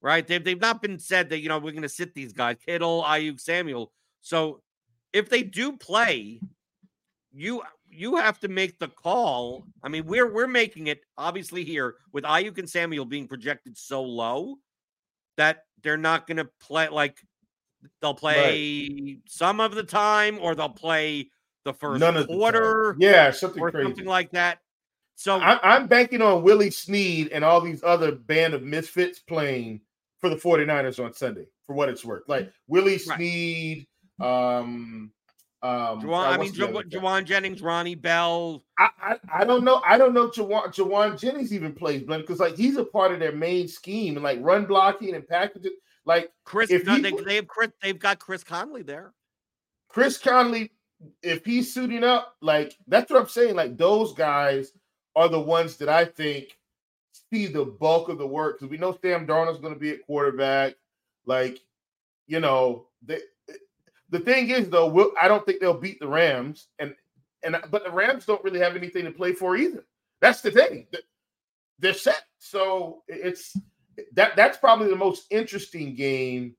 right? 0.00 0.26
They've 0.26 0.42
they've 0.42 0.60
not 0.60 0.80
been 0.80 0.98
said 0.98 1.30
that 1.30 1.40
you 1.40 1.48
know 1.48 1.58
we're 1.58 1.72
going 1.72 1.82
to 1.82 1.88
sit 1.88 2.14
these 2.14 2.32
guys 2.32 2.56
Kittle, 2.64 3.04
Aiyuk, 3.06 3.40
Samuel. 3.40 3.92
So 4.22 4.62
if 5.12 5.28
they 5.28 5.42
do 5.42 5.76
play, 5.76 6.40
you 7.32 7.62
you 7.96 8.16
have 8.16 8.38
to 8.40 8.48
make 8.48 8.78
the 8.78 8.88
call. 8.88 9.64
I 9.82 9.88
mean, 9.88 10.06
we're 10.06 10.32
we're 10.32 10.46
making 10.46 10.88
it 10.88 11.00
obviously 11.16 11.64
here 11.64 11.96
with 12.12 12.24
Aiyuk 12.24 12.58
and 12.58 12.68
Samuel 12.68 13.04
being 13.04 13.26
projected 13.26 13.76
so 13.76 14.02
low 14.02 14.56
that 15.36 15.64
they're 15.82 15.96
not 15.96 16.26
going 16.26 16.38
to 16.38 16.48
play 16.60 16.88
like 16.88 17.18
they'll 18.00 18.14
play 18.14 18.88
right. 18.90 19.18
some 19.26 19.60
of 19.60 19.74
the 19.74 19.82
time 19.82 20.38
or 20.40 20.54
they'll 20.54 20.68
play 20.68 21.30
the 21.64 21.72
first 21.72 22.00
None 22.00 22.26
quarter. 22.26 22.96
Yeah, 22.98 23.30
something 23.30 23.62
or 23.62 23.70
crazy. 23.70 23.86
something 23.86 24.06
like 24.06 24.30
that. 24.32 24.58
So 25.16 25.38
I, 25.38 25.76
am 25.76 25.86
banking 25.86 26.20
on 26.20 26.42
Willie 26.42 26.70
Snead 26.70 27.30
and 27.32 27.42
all 27.42 27.60
these 27.60 27.82
other 27.82 28.12
band 28.12 28.52
of 28.52 28.62
misfits 28.62 29.18
playing 29.18 29.80
for 30.18 30.28
the 30.28 30.36
49ers 30.36 31.02
on 31.02 31.14
Sunday, 31.14 31.46
for 31.66 31.74
what 31.74 31.88
it's 31.88 32.04
worth. 32.04 32.28
Like 32.28 32.52
Willie 32.68 33.00
right. 33.08 33.86
um, 34.58 35.10
um, 35.62 36.02
Jauan, 36.02 36.26
I 36.26 36.36
mean, 36.38 36.52
Jauan 36.52 37.24
Jennings, 37.24 37.62
Ronnie 37.62 37.94
Bell. 37.94 38.62
I, 38.78 38.88
I, 39.00 39.16
I 39.40 39.44
don't 39.44 39.64
know. 39.64 39.82
I 39.84 39.96
don't 39.98 40.12
know. 40.12 40.28
Jauan, 40.28 40.66
Jauan 40.66 41.18
Jennings 41.18 41.52
even 41.52 41.72
plays 41.72 42.02
blend 42.02 42.22
because 42.22 42.40
like 42.40 42.56
he's 42.56 42.76
a 42.76 42.84
part 42.84 43.12
of 43.12 43.18
their 43.18 43.32
main 43.32 43.66
scheme 43.66 44.16
and 44.16 44.24
like 44.24 44.38
run 44.42 44.66
blocking 44.66 45.14
and 45.14 45.26
packaging. 45.26 45.72
Like 46.04 46.30
Chris, 46.44 46.70
no, 46.70 46.94
he, 46.94 47.02
they, 47.02 47.10
they 47.10 47.36
have 47.36 47.48
Chris. 47.48 47.70
They've 47.82 47.98
got 47.98 48.18
Chris 48.18 48.44
Conley 48.44 48.82
there. 48.82 49.12
Chris 49.88 50.18
Conley 50.18 50.70
if 51.22 51.44
he's 51.44 51.72
suiting 51.72 52.04
up, 52.04 52.36
like 52.40 52.76
that's 52.86 53.10
what 53.10 53.20
I'm 53.20 53.28
saying. 53.28 53.56
Like 53.56 53.76
those 53.76 54.12
guys 54.12 54.72
are 55.14 55.28
the 55.28 55.40
ones 55.40 55.76
that 55.76 55.88
I 55.88 56.04
think 56.04 56.58
see 57.32 57.46
the 57.46 57.64
bulk 57.64 58.08
of 58.08 58.18
the 58.18 58.26
work 58.26 58.58
because 58.58 58.70
we 58.70 58.78
know 58.78 58.96
Sam 59.02 59.26
Darnold's 59.26 59.60
going 59.60 59.74
to 59.74 59.80
be 59.80 59.90
at 59.90 60.06
quarterback. 60.06 60.74
Like, 61.24 61.58
you 62.26 62.40
know, 62.40 62.86
they, 63.02 63.20
the 64.10 64.20
thing 64.20 64.50
is 64.50 64.68
though, 64.68 64.86
we'll, 64.86 65.12
I 65.20 65.28
don't 65.28 65.44
think 65.44 65.60
they'll 65.60 65.74
beat 65.74 66.00
the 66.00 66.08
Rams, 66.08 66.68
and 66.78 66.94
and 67.42 67.56
but 67.70 67.84
the 67.84 67.90
Rams 67.90 68.26
don't 68.26 68.42
really 68.44 68.60
have 68.60 68.76
anything 68.76 69.04
to 69.04 69.10
play 69.10 69.32
for 69.32 69.56
either. 69.56 69.84
That's 70.20 70.40
the 70.40 70.50
thing. 70.50 70.86
They're 71.78 71.92
set, 71.94 72.24
so 72.38 73.02
it's 73.08 73.56
that 74.14 74.36
that's 74.36 74.58
probably 74.58 74.88
the 74.88 74.96
most 74.96 75.26
interesting 75.30 75.94
game 75.94 76.56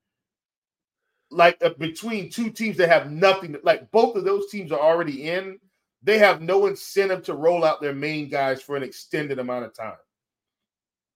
like 1.29 1.57
uh, 1.63 1.69
between 1.77 2.29
two 2.29 2.49
teams 2.49 2.77
that 2.77 2.89
have 2.89 3.11
nothing, 3.11 3.55
like 3.63 3.89
both 3.91 4.15
of 4.15 4.23
those 4.23 4.49
teams 4.49 4.71
are 4.71 4.79
already 4.79 5.29
in, 5.29 5.59
they 6.03 6.17
have 6.17 6.41
no 6.41 6.67
incentive 6.67 7.23
to 7.23 7.33
roll 7.33 7.65
out 7.65 7.81
their 7.81 7.93
main 7.93 8.29
guys 8.29 8.61
for 8.61 8.75
an 8.75 8.83
extended 8.83 9.39
amount 9.39 9.65
of 9.65 9.73
time. 9.73 9.97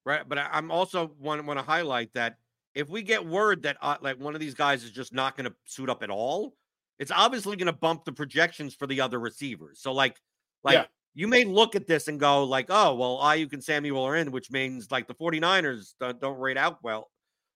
Right, 0.04 0.28
but 0.28 0.40
I'm 0.40 0.72
also 0.72 1.12
want 1.20 1.46
want 1.46 1.60
to 1.60 1.66
highlight 1.66 2.14
that 2.14 2.38
if 2.74 2.90
we 2.90 3.02
get 3.02 3.26
word 3.26 3.64
that 3.64 3.78
uh, 3.82 3.98
like 4.02 4.20
one 4.20 4.34
of 4.34 4.42
these 4.42 4.54
guys 4.54 4.84
is 4.84 4.92
just 4.92 5.14
not 5.14 5.36
going 5.36 5.50
to 5.50 5.56
suit 5.66 5.90
up 5.90 6.04
at 6.04 6.10
all, 6.10 6.54
it's 7.00 7.12
obviously 7.12 7.58
going 7.58 7.68
to 7.68 7.74
bump 7.74 8.06
the 8.06 8.12
projections 8.12 8.74
for 8.74 8.88
the 8.88 9.02
other 9.02 9.20
receivers. 9.20 9.80
So 9.82 9.92
like, 9.92 10.18
like 10.64 10.76
yeah. 10.76 10.86
you 11.14 11.28
may 11.28 11.44
look 11.44 11.76
at 11.76 11.88
this 11.88 12.08
and 12.08 12.20
go 12.20 12.44
like, 12.44 12.68
oh 12.70 12.96
well, 12.96 13.18
Aiyuk 13.18 13.54
and 13.54 13.64
Samuel 13.64 14.04
are 14.04 14.16
in, 14.16 14.32
which 14.32 14.52
means 14.52 14.92
like 14.92 15.08
the 15.08 15.16
49ers 15.16 15.96
don't, 16.00 16.20
don't 16.22 16.40
rate 16.40 16.58
out 16.58 16.80
well. 16.84 17.10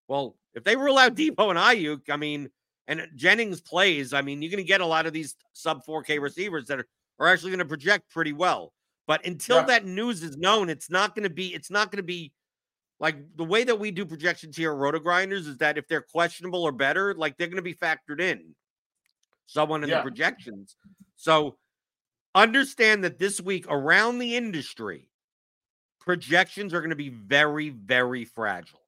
Well, 0.07 0.35
if 0.53 0.63
they 0.63 0.75
rule 0.75 0.97
out 0.97 1.15
Deebo 1.15 1.49
and 1.49 1.59
Aiyuk, 1.59 2.09
I 2.09 2.17
mean, 2.17 2.49
and 2.87 3.07
Jennings 3.15 3.61
plays, 3.61 4.13
I 4.13 4.21
mean, 4.21 4.41
you're 4.41 4.51
going 4.51 4.63
to 4.63 4.67
get 4.67 4.81
a 4.81 4.85
lot 4.85 5.05
of 5.05 5.13
these 5.13 5.35
sub 5.53 5.85
4K 5.85 6.21
receivers 6.21 6.67
that 6.67 6.79
are, 6.79 6.87
are 7.19 7.27
actually 7.27 7.51
going 7.51 7.59
to 7.59 7.65
project 7.65 8.11
pretty 8.11 8.33
well. 8.33 8.73
But 9.07 9.25
until 9.25 9.57
yeah. 9.57 9.65
that 9.65 9.85
news 9.85 10.23
is 10.23 10.37
known, 10.37 10.69
it's 10.69 10.89
not 10.89 11.15
going 11.15 11.23
to 11.23 11.29
be, 11.29 11.53
it's 11.53 11.71
not 11.71 11.91
going 11.91 11.97
to 11.97 12.03
be 12.03 12.31
like 12.99 13.17
the 13.35 13.43
way 13.43 13.63
that 13.63 13.79
we 13.79 13.91
do 13.91 14.05
projections 14.05 14.55
here 14.55 14.71
at 14.71 14.77
RotoGrinders 14.77 15.47
is 15.47 15.57
that 15.57 15.77
if 15.77 15.87
they're 15.87 16.01
questionable 16.01 16.63
or 16.63 16.71
better, 16.71 17.13
like 17.13 17.37
they're 17.37 17.47
going 17.47 17.57
to 17.57 17.61
be 17.61 17.73
factored 17.73 18.21
in 18.21 18.55
someone 19.47 19.83
in 19.83 19.89
yeah. 19.89 19.97
the 19.97 20.01
projections. 20.03 20.75
So 21.15 21.57
understand 22.33 23.03
that 23.03 23.19
this 23.19 23.41
week 23.41 23.65
around 23.69 24.19
the 24.19 24.35
industry, 24.35 25.09
projections 25.99 26.73
are 26.73 26.79
going 26.79 26.89
to 26.91 26.95
be 26.95 27.09
very, 27.09 27.69
very 27.69 28.25
fragile. 28.25 28.81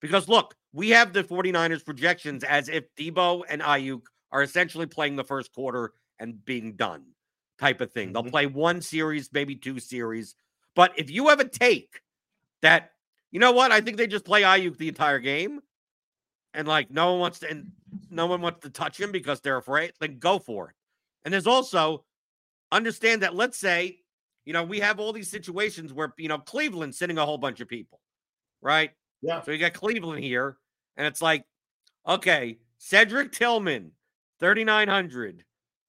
Because 0.00 0.28
look, 0.28 0.54
we 0.72 0.90
have 0.90 1.12
the 1.12 1.22
49ers 1.22 1.84
projections 1.84 2.44
as 2.44 2.68
if 2.68 2.84
Deebo 2.96 3.42
and 3.48 3.60
Aiyuk 3.62 4.02
are 4.30 4.42
essentially 4.42 4.86
playing 4.86 5.16
the 5.16 5.24
first 5.24 5.52
quarter 5.52 5.92
and 6.18 6.42
being 6.44 6.72
done 6.74 7.04
type 7.58 7.80
of 7.80 7.92
thing. 7.92 8.12
They'll 8.12 8.22
mm-hmm. 8.22 8.30
play 8.30 8.46
one 8.46 8.80
series, 8.80 9.30
maybe 9.32 9.54
two 9.54 9.78
series. 9.78 10.34
But 10.74 10.92
if 10.96 11.10
you 11.10 11.28
have 11.28 11.40
a 11.40 11.48
take 11.48 12.00
that, 12.62 12.91
you 13.32 13.40
know 13.40 13.52
what, 13.52 13.72
I 13.72 13.80
think 13.80 13.96
they 13.96 14.06
just 14.06 14.24
play 14.24 14.42
Aiyuk 14.42 14.76
the 14.76 14.88
entire 14.88 15.18
game 15.18 15.60
and 16.54 16.68
like 16.68 16.90
no 16.90 17.12
one 17.12 17.20
wants 17.20 17.38
to 17.40 17.50
and 17.50 17.72
no 18.10 18.26
one 18.26 18.40
wants 18.40 18.60
to 18.60 18.70
touch 18.70 19.00
him 19.00 19.10
because 19.10 19.40
they're 19.40 19.56
afraid, 19.56 19.92
then 20.00 20.18
go 20.18 20.38
for 20.38 20.68
it. 20.70 20.76
And 21.24 21.32
there's 21.32 21.46
also 21.46 22.04
understand 22.70 23.22
that 23.22 23.34
let's 23.34 23.58
say, 23.58 23.98
you 24.44 24.52
know, 24.52 24.64
we 24.64 24.80
have 24.80 24.98
all 24.98 25.12
these 25.12 25.30
situations 25.30 25.92
where, 25.92 26.12
you 26.18 26.28
know, 26.28 26.38
Cleveland 26.38 26.94
sending 26.94 27.18
a 27.18 27.24
whole 27.24 27.38
bunch 27.38 27.60
of 27.60 27.68
people, 27.68 28.00
right? 28.60 28.90
Yeah. 29.22 29.40
So 29.42 29.52
you 29.52 29.58
got 29.58 29.72
Cleveland 29.72 30.24
here, 30.24 30.56
and 30.96 31.06
it's 31.06 31.22
like, 31.22 31.44
okay, 32.06 32.58
Cedric 32.78 33.32
Tillman, 33.32 33.92
3,900. 34.40 35.44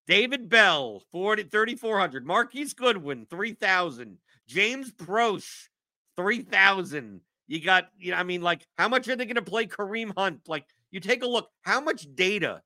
David 0.06 0.50
Bell, 0.50 1.02
40, 1.12 1.44
3,400. 1.44 2.26
Marquise 2.26 2.74
Goodwin, 2.74 3.26
3,000. 3.30 4.18
James 4.48 4.92
Proche, 4.92 5.70
3,000. 6.18 7.22
You 7.48 7.60
got, 7.62 7.90
you 7.98 8.12
know, 8.12 8.18
I 8.18 8.24
mean, 8.24 8.42
like, 8.42 8.66
how 8.78 8.88
much 8.88 9.08
are 9.08 9.16
they 9.16 9.26
going 9.26 9.36
to 9.36 9.42
play 9.42 9.66
Kareem 9.66 10.14
Hunt? 10.18 10.42
Like, 10.48 10.66
you 10.92 11.00
take 11.00 11.24
a 11.24 11.28
look, 11.28 11.50
how 11.62 11.82
much 11.82 12.08
data 12.16 12.62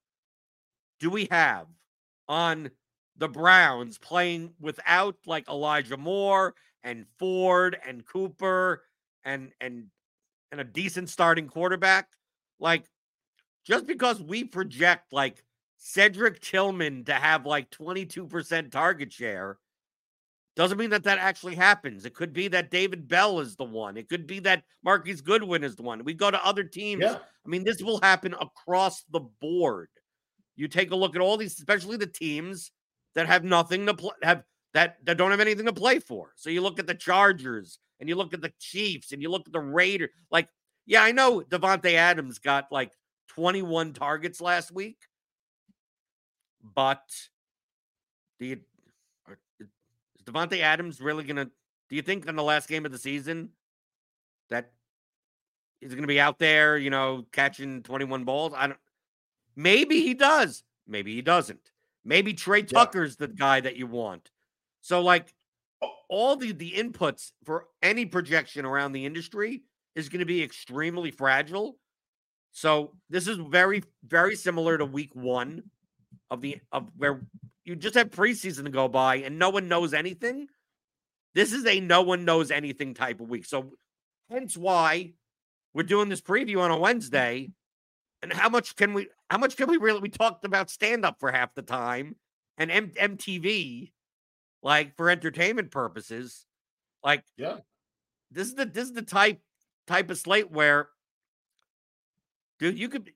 do 0.99 1.09
we 1.09 1.27
have 1.31 1.67
on 2.27 2.69
the 3.17 3.27
Browns 3.27 3.97
playing 3.97 4.53
without 4.59 5.15
like 5.25 5.49
Elijah 5.49 5.97
Moore 5.97 6.53
and 6.83 7.05
Ford 7.17 7.77
and 7.85 8.05
Cooper 8.05 8.83
and 9.23 9.51
and 9.59 9.85
and 10.51 10.61
a 10.61 10.63
decent 10.63 11.09
starting 11.09 11.47
quarterback, 11.47 12.07
like 12.59 12.85
just 13.65 13.85
because 13.85 14.21
we 14.21 14.43
project 14.43 15.11
like 15.11 15.43
Cedric 15.77 16.39
Tillman 16.39 17.03
to 17.05 17.13
have 17.13 17.45
like 17.45 17.69
22% 17.71 18.71
target 18.71 19.11
share 19.11 19.57
doesn't 20.57 20.79
mean 20.79 20.89
that 20.89 21.03
that 21.03 21.19
actually 21.19 21.53
happens. 21.53 22.03
It 22.03 22.15
could 22.15 22.33
be 22.33 22.47
that 22.47 22.71
David 22.71 23.07
Bell 23.07 23.39
is 23.39 23.55
the 23.55 23.63
one. 23.63 23.95
It 23.95 24.09
could 24.09 24.25
be 24.25 24.39
that 24.39 24.63
Marquise 24.83 25.21
Goodwin 25.21 25.63
is 25.63 25.75
the 25.75 25.83
one. 25.83 26.03
We 26.03 26.15
go 26.15 26.31
to 26.31 26.45
other 26.45 26.63
teams. 26.63 27.03
Yeah. 27.03 27.17
I 27.45 27.49
mean, 27.49 27.63
this 27.63 27.79
will 27.79 28.01
happen 28.01 28.33
across 28.33 29.03
the 29.11 29.19
board. 29.19 29.89
You 30.55 30.67
take 30.67 30.89
a 30.89 30.95
look 30.95 31.15
at 31.15 31.21
all 31.21 31.37
these, 31.37 31.59
especially 31.59 31.97
the 31.97 32.07
teams 32.07 32.71
that 33.13 33.27
have 33.27 33.43
nothing 33.43 33.85
to 33.85 33.93
play, 33.93 34.11
have 34.23 34.43
that 34.73 34.97
that 35.05 35.17
don't 35.17 35.29
have 35.29 35.39
anything 35.39 35.67
to 35.67 35.73
play 35.73 35.99
for. 35.99 36.33
So 36.35 36.49
you 36.49 36.61
look 36.61 36.79
at 36.79 36.87
the 36.87 36.95
Chargers 36.95 37.77
and 37.99 38.09
you 38.09 38.15
look 38.15 38.33
at 38.33 38.41
the 38.41 38.53
Chiefs 38.59 39.11
and 39.11 39.21
you 39.21 39.29
look 39.29 39.43
at 39.45 39.53
the 39.53 39.59
Raiders. 39.59 40.09
Like, 40.31 40.49
yeah, 40.87 41.03
I 41.03 41.11
know 41.11 41.41
Davante 41.41 41.93
Adams 41.93 42.39
got 42.39 42.71
like 42.71 42.91
21 43.29 43.93
targets 43.93 44.41
last 44.41 44.71
week, 44.71 44.97
but 46.63 47.03
do 48.39 48.47
you 48.47 48.59
Davante 50.27 50.59
Adams 50.59 51.01
really 51.01 51.23
gonna? 51.23 51.45
Do 51.45 51.95
you 51.95 52.01
think 52.01 52.27
in 52.27 52.35
the 52.35 52.43
last 52.43 52.67
game 52.67 52.85
of 52.85 52.91
the 52.91 52.97
season 52.97 53.49
that 54.49 54.71
he's 55.79 55.95
gonna 55.95 56.07
be 56.07 56.19
out 56.19 56.39
there, 56.39 56.77
you 56.77 56.89
know, 56.89 57.25
catching 57.31 57.83
21 57.83 58.25
balls? 58.25 58.53
I 58.55 58.67
don't. 58.67 58.79
Maybe 59.55 60.01
he 60.01 60.13
does. 60.13 60.63
Maybe 60.87 61.15
he 61.15 61.21
doesn't. 61.21 61.71
Maybe 62.05 62.33
Tre 62.33 62.61
Tucker's 62.61 63.17
yeah. 63.19 63.27
the 63.27 63.33
guy 63.33 63.59
that 63.61 63.75
you 63.75 63.87
want. 63.87 64.29
So, 64.81 65.01
like, 65.01 65.33
all 66.09 66.35
the 66.35 66.51
the 66.51 66.71
inputs 66.71 67.31
for 67.45 67.67
any 67.81 68.05
projection 68.05 68.65
around 68.65 68.91
the 68.91 69.05
industry 69.05 69.63
is 69.95 70.09
going 70.09 70.19
to 70.19 70.25
be 70.25 70.43
extremely 70.43 71.11
fragile. 71.11 71.77
So 72.51 72.93
this 73.09 73.27
is 73.27 73.37
very 73.37 73.83
very 74.05 74.35
similar 74.35 74.77
to 74.77 74.85
week 74.85 75.11
1 75.13 75.63
of 76.29 76.41
the 76.41 76.59
of 76.71 76.89
where 76.95 77.21
you 77.67 77.75
just 77.75 77.95
have 77.95 78.11
preseason 78.11 78.63
to 78.63 78.69
go 78.69 78.87
by 78.87 79.17
and 79.17 79.37
no 79.37 79.49
one 79.49 79.67
knows 79.67 79.93
anything. 79.93 80.47
This 81.35 81.51
is 81.51 81.65
a 81.65 81.81
no 81.81 82.01
one 82.01 82.23
knows 82.23 82.49
anything 82.49 82.93
type 82.93 83.19
of 83.19 83.27
week. 83.27 83.45
So 83.45 83.73
hence 84.29 84.55
why 84.55 85.11
we're 85.73 85.83
doing 85.83 86.07
this 86.07 86.21
preview 86.21 86.61
on 86.61 86.71
a 86.71 86.77
Wednesday. 86.77 87.51
And 88.23 88.31
how 88.31 88.47
much 88.47 88.77
can 88.77 88.93
we 88.93 89.09
how 89.29 89.37
much 89.37 89.57
can 89.57 89.67
we 89.67 89.75
really 89.75 89.99
we 89.99 90.07
talked 90.07 90.45
about 90.45 90.69
stand 90.69 91.05
up 91.05 91.19
for 91.19 91.29
half 91.29 91.53
the 91.55 91.61
time 91.61 92.15
and 92.57 92.71
M- 92.71 92.91
MTV 92.91 93.91
like 94.63 94.95
for 94.95 95.09
entertainment 95.09 95.69
purposes. 95.69 96.45
Like 97.03 97.25
yeah. 97.35 97.57
This 98.31 98.47
is 98.47 98.55
the 98.55 98.65
this 98.65 98.85
is 98.85 98.93
the 98.93 99.01
type 99.01 99.41
type 99.87 100.09
of 100.09 100.17
slate 100.17 100.49
where 100.49 100.87
dude, 102.59 102.79
you 102.79 102.87
could 102.87 103.11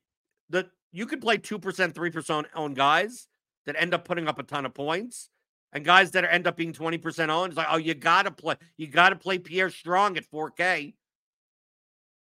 the 0.50 0.68
you 0.92 1.06
could 1.06 1.22
play 1.22 1.38
2%, 1.38 1.58
3% 1.58 2.44
owned 2.54 2.76
guys 2.76 3.28
that 3.66 3.76
end 3.78 3.94
up 3.94 4.04
putting 4.04 4.28
up 4.28 4.38
a 4.38 4.42
ton 4.42 4.66
of 4.66 4.74
points 4.74 5.30
and 5.72 5.84
guys 5.84 6.10
that 6.12 6.24
end 6.24 6.46
up 6.46 6.56
being 6.56 6.72
20% 6.72 7.28
owned. 7.28 7.52
It's 7.52 7.56
like, 7.56 7.68
oh, 7.70 7.78
you 7.78 7.94
gotta 7.94 8.30
play, 8.30 8.56
you 8.76 8.86
gotta 8.86 9.16
play 9.16 9.38
Pierre 9.38 9.70
Strong 9.70 10.16
at 10.16 10.30
4K. 10.30 10.94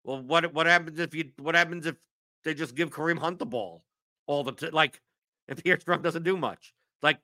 Well, 0.05 0.23
what 0.23 0.53
what 0.55 0.67
happens 0.67 0.99
if 0.99 1.15
you 1.15 1.31
what 1.39 1.55
happens 1.55 1.87
if 1.87 1.97
they 2.45 2.55
just 2.55 2.75
give 2.75 2.91
Kareem 2.91 3.19
Hunt 3.19 3.39
the 3.39 3.47
ball 3.47 3.83
all 4.27 4.45
the 4.45 4.53
time? 4.53 4.71
Like 4.73 5.01
if 5.49 5.63
Pierre 5.63 5.81
Strong 5.81 6.03
doesn't 6.03 6.25
do 6.25 6.37
much. 6.37 6.75
Like 7.03 7.19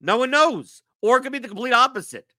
no 0.00 0.18
one 0.18 0.30
knows. 0.30 0.82
Or 1.02 1.18
it 1.18 1.22
could 1.22 1.32
be 1.32 1.38
the 1.38 1.48
complete 1.48 1.72
opposite. 1.72 2.32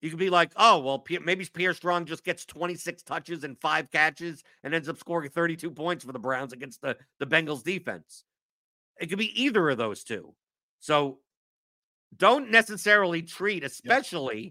You 0.00 0.08
could 0.08 0.18
be 0.18 0.30
like, 0.30 0.52
oh, 0.56 0.78
well, 0.78 1.04
maybe 1.22 1.44
Pierre 1.52 1.74
Strong 1.74 2.06
just 2.06 2.24
gets 2.24 2.46
26 2.46 3.02
touches 3.02 3.44
and 3.44 3.60
five 3.60 3.90
catches 3.90 4.42
and 4.64 4.74
ends 4.74 4.88
up 4.88 4.98
scoring 4.98 5.28
32 5.28 5.70
points 5.70 6.04
for 6.04 6.12
the 6.12 6.18
Browns 6.18 6.54
against 6.54 6.80
the, 6.80 6.96
the 7.18 7.26
Bengals 7.26 7.62
defense. 7.62 8.24
It 9.00 9.08
could 9.08 9.18
be 9.18 9.42
either 9.42 9.70
of 9.70 9.78
those 9.78 10.04
two. 10.04 10.34
So 10.78 11.18
don't 12.16 12.50
necessarily 12.50 13.22
treat, 13.22 13.64
especially 13.64 14.42
yeah. 14.42 14.50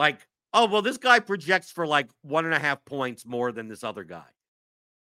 like, 0.00 0.26
oh, 0.52 0.66
well, 0.66 0.82
this 0.82 0.98
guy 0.98 1.18
projects 1.18 1.70
for 1.70 1.86
like 1.86 2.08
one 2.22 2.44
and 2.44 2.54
a 2.54 2.58
half 2.58 2.84
points 2.84 3.26
more 3.26 3.52
than 3.52 3.68
this 3.68 3.84
other 3.84 4.04
guy. 4.04 4.24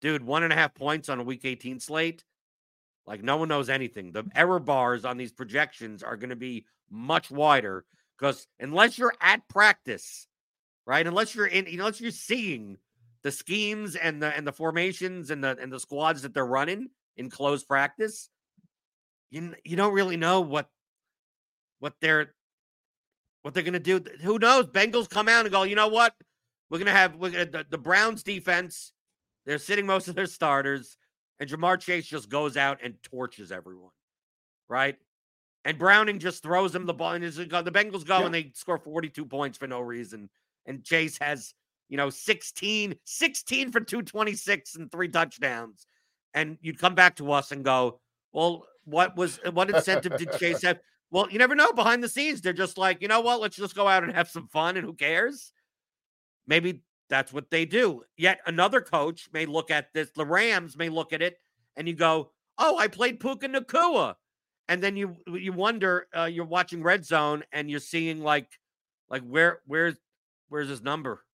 Dude, 0.00 0.22
one 0.22 0.44
and 0.44 0.52
a 0.52 0.56
half 0.56 0.74
points 0.74 1.08
on 1.08 1.20
a 1.20 1.24
week 1.24 1.44
18 1.44 1.80
slate. 1.80 2.24
Like, 3.06 3.22
no 3.22 3.36
one 3.36 3.48
knows 3.48 3.68
anything. 3.68 4.12
The 4.12 4.24
error 4.34 4.60
bars 4.60 5.04
on 5.04 5.16
these 5.16 5.32
projections 5.32 6.04
are 6.04 6.16
going 6.16 6.30
to 6.30 6.36
be 6.36 6.66
much 6.88 7.30
wider 7.30 7.84
because 8.16 8.46
unless 8.60 8.98
you're 8.98 9.14
at 9.20 9.48
practice, 9.48 10.28
right? 10.86 11.04
Unless 11.04 11.34
you're 11.34 11.46
in, 11.46 11.66
unless 11.66 12.00
you're 12.00 12.12
seeing 12.12 12.78
the 13.22 13.32
schemes 13.32 13.96
and 13.96 14.22
the 14.22 14.28
and 14.28 14.46
the 14.46 14.52
formations 14.52 15.30
and 15.30 15.42
the 15.42 15.56
and 15.60 15.72
the 15.72 15.80
squads 15.80 16.22
that 16.22 16.34
they're 16.34 16.46
running 16.46 16.90
in 17.16 17.30
close 17.30 17.64
practice, 17.64 18.28
you 19.30 19.54
you 19.64 19.76
don't 19.76 19.94
really 19.94 20.16
know 20.16 20.40
what 20.40 20.68
what 21.80 21.94
they're 22.00 22.34
what 23.42 23.54
they're 23.54 23.62
gonna 23.62 23.80
do. 23.80 24.02
Who 24.22 24.38
knows? 24.38 24.66
Bengals 24.66 25.08
come 25.08 25.28
out 25.28 25.44
and 25.44 25.52
go, 25.52 25.64
you 25.64 25.74
know 25.74 25.88
what? 25.88 26.14
We're 26.70 26.78
gonna 26.78 26.92
have 26.92 27.16
we're 27.16 27.30
gonna, 27.30 27.46
the, 27.46 27.66
the 27.68 27.78
Browns 27.78 28.22
defense. 28.22 28.92
They're 29.44 29.58
sitting 29.58 29.86
most 29.86 30.08
of 30.08 30.14
their 30.14 30.26
starters, 30.26 30.96
and 31.40 31.50
Ja'Marr 31.50 31.80
Chase 31.80 32.06
just 32.06 32.28
goes 32.28 32.56
out 32.56 32.78
and 32.82 32.94
torches 33.02 33.50
everyone, 33.50 33.90
right? 34.68 34.96
And 35.64 35.78
Browning 35.78 36.18
just 36.18 36.42
throws 36.42 36.74
him 36.74 36.86
the 36.86 36.94
ball, 36.94 37.12
and 37.12 37.24
the 37.24 37.30
Bengals 37.46 38.06
go 38.06 38.20
yeah. 38.20 38.26
and 38.26 38.34
they 38.34 38.50
score 38.54 38.78
42 38.78 39.24
points 39.26 39.58
for 39.58 39.66
no 39.66 39.80
reason. 39.80 40.28
And 40.66 40.84
Chase 40.84 41.18
has, 41.18 41.54
you 41.88 41.96
know, 41.96 42.10
16, 42.10 42.94
16 43.04 43.72
for 43.72 43.80
226 43.80 44.74
and 44.76 44.90
three 44.90 45.08
touchdowns. 45.08 45.86
And 46.34 46.58
you'd 46.60 46.78
come 46.78 46.94
back 46.94 47.16
to 47.16 47.32
us 47.32 47.52
and 47.52 47.64
go, 47.64 48.00
well, 48.32 48.66
what 48.84 49.16
was 49.16 49.38
what 49.52 49.70
incentive 49.70 50.16
did 50.16 50.32
Chase 50.38 50.62
have? 50.64 50.80
Well, 51.10 51.28
you 51.30 51.38
never 51.38 51.54
know. 51.54 51.72
Behind 51.72 52.02
the 52.02 52.08
scenes, 52.08 52.40
they're 52.40 52.52
just 52.52 52.78
like, 52.78 53.02
you 53.02 53.08
know 53.08 53.20
what? 53.20 53.40
Let's 53.40 53.56
just 53.56 53.74
go 53.74 53.86
out 53.86 54.02
and 54.02 54.12
have 54.12 54.30
some 54.30 54.48
fun, 54.48 54.76
and 54.76 54.86
who 54.86 54.94
cares? 54.94 55.52
Maybe 56.46 56.82
that's 57.10 57.32
what 57.32 57.50
they 57.50 57.66
do. 57.66 58.02
Yet 58.16 58.40
another 58.46 58.80
coach 58.80 59.28
may 59.32 59.44
look 59.44 59.70
at 59.70 59.92
this. 59.92 60.10
The 60.10 60.24
Rams 60.24 60.76
may 60.76 60.88
look 60.88 61.12
at 61.12 61.20
it, 61.20 61.36
and 61.76 61.86
you 61.86 61.94
go, 61.94 62.30
"Oh, 62.56 62.78
I 62.78 62.88
played 62.88 63.20
Puka 63.20 63.48
Nacua," 63.48 64.14
and 64.68 64.82
then 64.82 64.96
you 64.96 65.16
you 65.26 65.52
wonder 65.52 66.06
uh, 66.16 66.24
you're 66.24 66.44
watching 66.44 66.82
red 66.82 67.04
zone 67.04 67.42
and 67.52 67.70
you're 67.70 67.80
seeing 67.80 68.22
like 68.22 68.48
like 69.10 69.22
where 69.22 69.60
where's 69.66 69.96
where's 70.48 70.68
his 70.68 70.82
number 70.82 71.24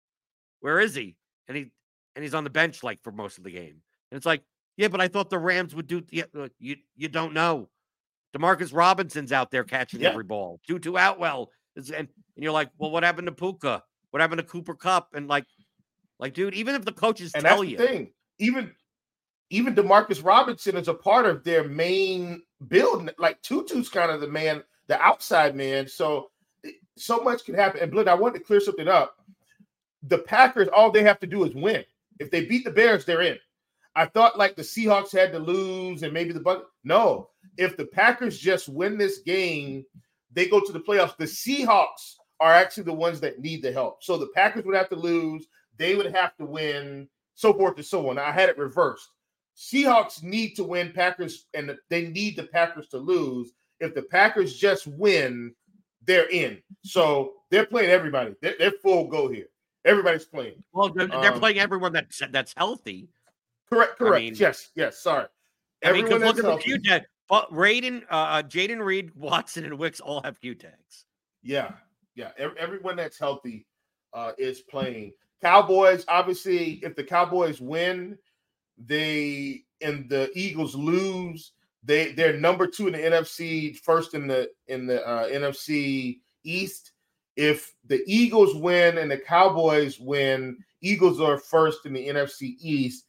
where 0.60 0.80
is 0.80 0.94
he 0.94 1.16
and 1.46 1.56
he 1.56 1.70
and 2.16 2.24
he's 2.24 2.34
on 2.34 2.44
the 2.44 2.50
bench 2.50 2.82
like 2.82 3.00
for 3.02 3.12
most 3.12 3.38
of 3.38 3.44
the 3.44 3.50
game 3.50 3.80
and 4.10 4.16
it's 4.16 4.26
like 4.26 4.42
yeah 4.78 4.88
but 4.88 5.02
i 5.02 5.06
thought 5.06 5.28
the 5.28 5.38
rams 5.38 5.74
would 5.74 5.86
do 5.86 6.02
yeah, 6.10 6.24
you 6.58 6.76
you 6.96 7.08
don't 7.08 7.34
know 7.34 7.68
demarcus 8.34 8.74
robinson's 8.74 9.32
out 9.32 9.50
there 9.50 9.64
catching 9.64 10.00
yeah. 10.00 10.08
every 10.08 10.24
ball 10.24 10.58
tutu 10.66 10.94
atwell 10.96 11.50
is, 11.76 11.90
and, 11.90 12.08
and 12.36 12.42
you're 12.42 12.52
like 12.52 12.70
well 12.78 12.90
what 12.90 13.02
happened 13.02 13.26
to 13.26 13.32
puka 13.32 13.82
what 14.10 14.22
happened 14.22 14.38
to 14.38 14.46
Cooper 14.46 14.74
Kupp? 14.74 15.08
and 15.12 15.28
like 15.28 15.44
like 16.18 16.32
dude 16.32 16.54
even 16.54 16.74
if 16.74 16.86
the 16.86 16.92
coaches 16.92 17.32
and 17.34 17.44
tell 17.44 17.58
that's 17.58 17.70
you 17.70 17.76
the 17.76 17.86
thing 17.86 18.10
even 18.38 18.72
even 19.50 19.74
Demarcus 19.74 20.24
Robinson 20.24 20.76
is 20.76 20.88
a 20.88 20.94
part 20.94 21.26
of 21.26 21.44
their 21.44 21.64
main 21.64 22.42
build. 22.68 23.10
Like 23.18 23.40
Tutu's 23.42 23.88
kind 23.88 24.10
of 24.10 24.20
the 24.20 24.28
man, 24.28 24.62
the 24.88 25.00
outside 25.00 25.56
man. 25.56 25.88
So 25.88 26.30
eh, 26.64 26.72
so 26.96 27.20
much 27.20 27.44
can 27.44 27.54
happen. 27.54 27.80
And 27.82 27.90
Blood, 27.90 28.08
I 28.08 28.14
wanted 28.14 28.38
to 28.38 28.44
clear 28.44 28.60
something 28.60 28.88
up. 28.88 29.16
The 30.02 30.18
Packers, 30.18 30.68
all 30.68 30.90
they 30.90 31.02
have 31.02 31.20
to 31.20 31.26
do 31.26 31.44
is 31.44 31.54
win. 31.54 31.84
If 32.18 32.30
they 32.30 32.44
beat 32.44 32.64
the 32.64 32.70
Bears, 32.70 33.04
they're 33.04 33.22
in. 33.22 33.38
I 33.96 34.06
thought 34.06 34.38
like 34.38 34.56
the 34.56 34.62
Seahawks 34.62 35.12
had 35.12 35.32
to 35.32 35.38
lose 35.38 36.02
and 36.02 36.12
maybe 36.12 36.32
the 36.32 36.40
Buck. 36.40 36.66
No, 36.84 37.30
if 37.56 37.76
the 37.76 37.86
Packers 37.86 38.38
just 38.38 38.68
win 38.68 38.96
this 38.96 39.18
game, 39.18 39.84
they 40.32 40.46
go 40.46 40.60
to 40.60 40.72
the 40.72 40.80
playoffs. 40.80 41.16
The 41.16 41.24
Seahawks 41.24 42.14
are 42.40 42.52
actually 42.52 42.84
the 42.84 42.92
ones 42.92 43.20
that 43.20 43.40
need 43.40 43.62
the 43.62 43.72
help. 43.72 44.02
So 44.02 44.16
the 44.16 44.28
Packers 44.34 44.64
would 44.64 44.76
have 44.76 44.88
to 44.90 44.96
lose, 44.96 45.46
they 45.76 45.94
would 45.94 46.14
have 46.14 46.36
to 46.36 46.44
win, 46.44 47.08
so 47.34 47.52
forth 47.52 47.76
and 47.76 47.84
so 47.84 48.08
on. 48.10 48.18
I 48.18 48.30
had 48.30 48.48
it 48.48 48.58
reversed. 48.58 49.08
Seahawks 49.56 50.22
need 50.22 50.54
to 50.54 50.64
win. 50.64 50.92
Packers 50.92 51.46
and 51.54 51.76
they 51.90 52.08
need 52.08 52.36
the 52.36 52.44
Packers 52.44 52.88
to 52.88 52.98
lose. 52.98 53.52
If 53.80 53.94
the 53.94 54.02
Packers 54.02 54.56
just 54.56 54.86
win, 54.86 55.54
they're 56.04 56.28
in. 56.30 56.58
So 56.84 57.34
they're 57.50 57.66
playing 57.66 57.90
everybody. 57.90 58.34
They're, 58.40 58.54
they're 58.58 58.72
full 58.82 59.08
go 59.08 59.28
here. 59.28 59.46
Everybody's 59.84 60.24
playing. 60.24 60.62
Well, 60.72 60.90
they're, 60.90 61.06
they're 61.06 61.32
um, 61.32 61.40
playing 61.40 61.58
everyone 61.58 61.92
that's 61.92 62.22
that's 62.30 62.54
healthy. 62.56 63.08
Correct. 63.70 63.98
Correct. 63.98 64.16
I 64.16 64.20
mean, 64.20 64.34
yes. 64.34 64.70
Yes. 64.74 64.98
Sorry. 64.98 65.26
I 65.84 65.92
mean, 65.92 66.04
because 66.04 66.22
look 66.22 66.38
at 66.38 66.44
the 66.44 66.56
Q 66.56 66.78
tag. 66.78 67.02
But 67.28 67.50
Raiden, 67.52 68.04
uh, 68.10 68.14
uh, 68.14 68.42
Jayden 68.42 68.82
Reed, 68.82 69.10
Watson, 69.14 69.64
and 69.64 69.78
Wicks 69.78 70.00
all 70.00 70.22
have 70.22 70.40
Q 70.40 70.54
tags. 70.54 71.04
Yeah. 71.42 71.72
Yeah. 72.14 72.30
Everyone 72.38 72.96
that's 72.96 73.18
healthy 73.18 73.66
uh, 74.12 74.32
is 74.38 74.60
playing. 74.60 75.12
Cowboys, 75.40 76.04
obviously, 76.08 76.80
if 76.82 76.96
the 76.96 77.04
Cowboys 77.04 77.60
win, 77.60 78.18
they 78.76 79.64
and 79.80 80.08
the 80.08 80.30
Eagles 80.34 80.74
lose, 80.74 81.52
they 81.84 82.12
they're 82.12 82.38
number 82.38 82.66
two 82.66 82.88
in 82.88 82.92
the 82.92 82.98
NFC, 82.98 83.76
first 83.76 84.14
in 84.14 84.26
the 84.26 84.50
in 84.66 84.86
the 84.86 85.06
uh, 85.06 85.28
NFC 85.28 86.20
East. 86.44 86.92
If 87.36 87.72
the 87.86 88.02
Eagles 88.06 88.56
win 88.56 88.98
and 88.98 89.10
the 89.10 89.18
Cowboys 89.18 90.00
win, 90.00 90.58
Eagles 90.80 91.20
are 91.20 91.38
first 91.38 91.86
in 91.86 91.92
the 91.92 92.08
NFC 92.08 92.56
East, 92.60 93.06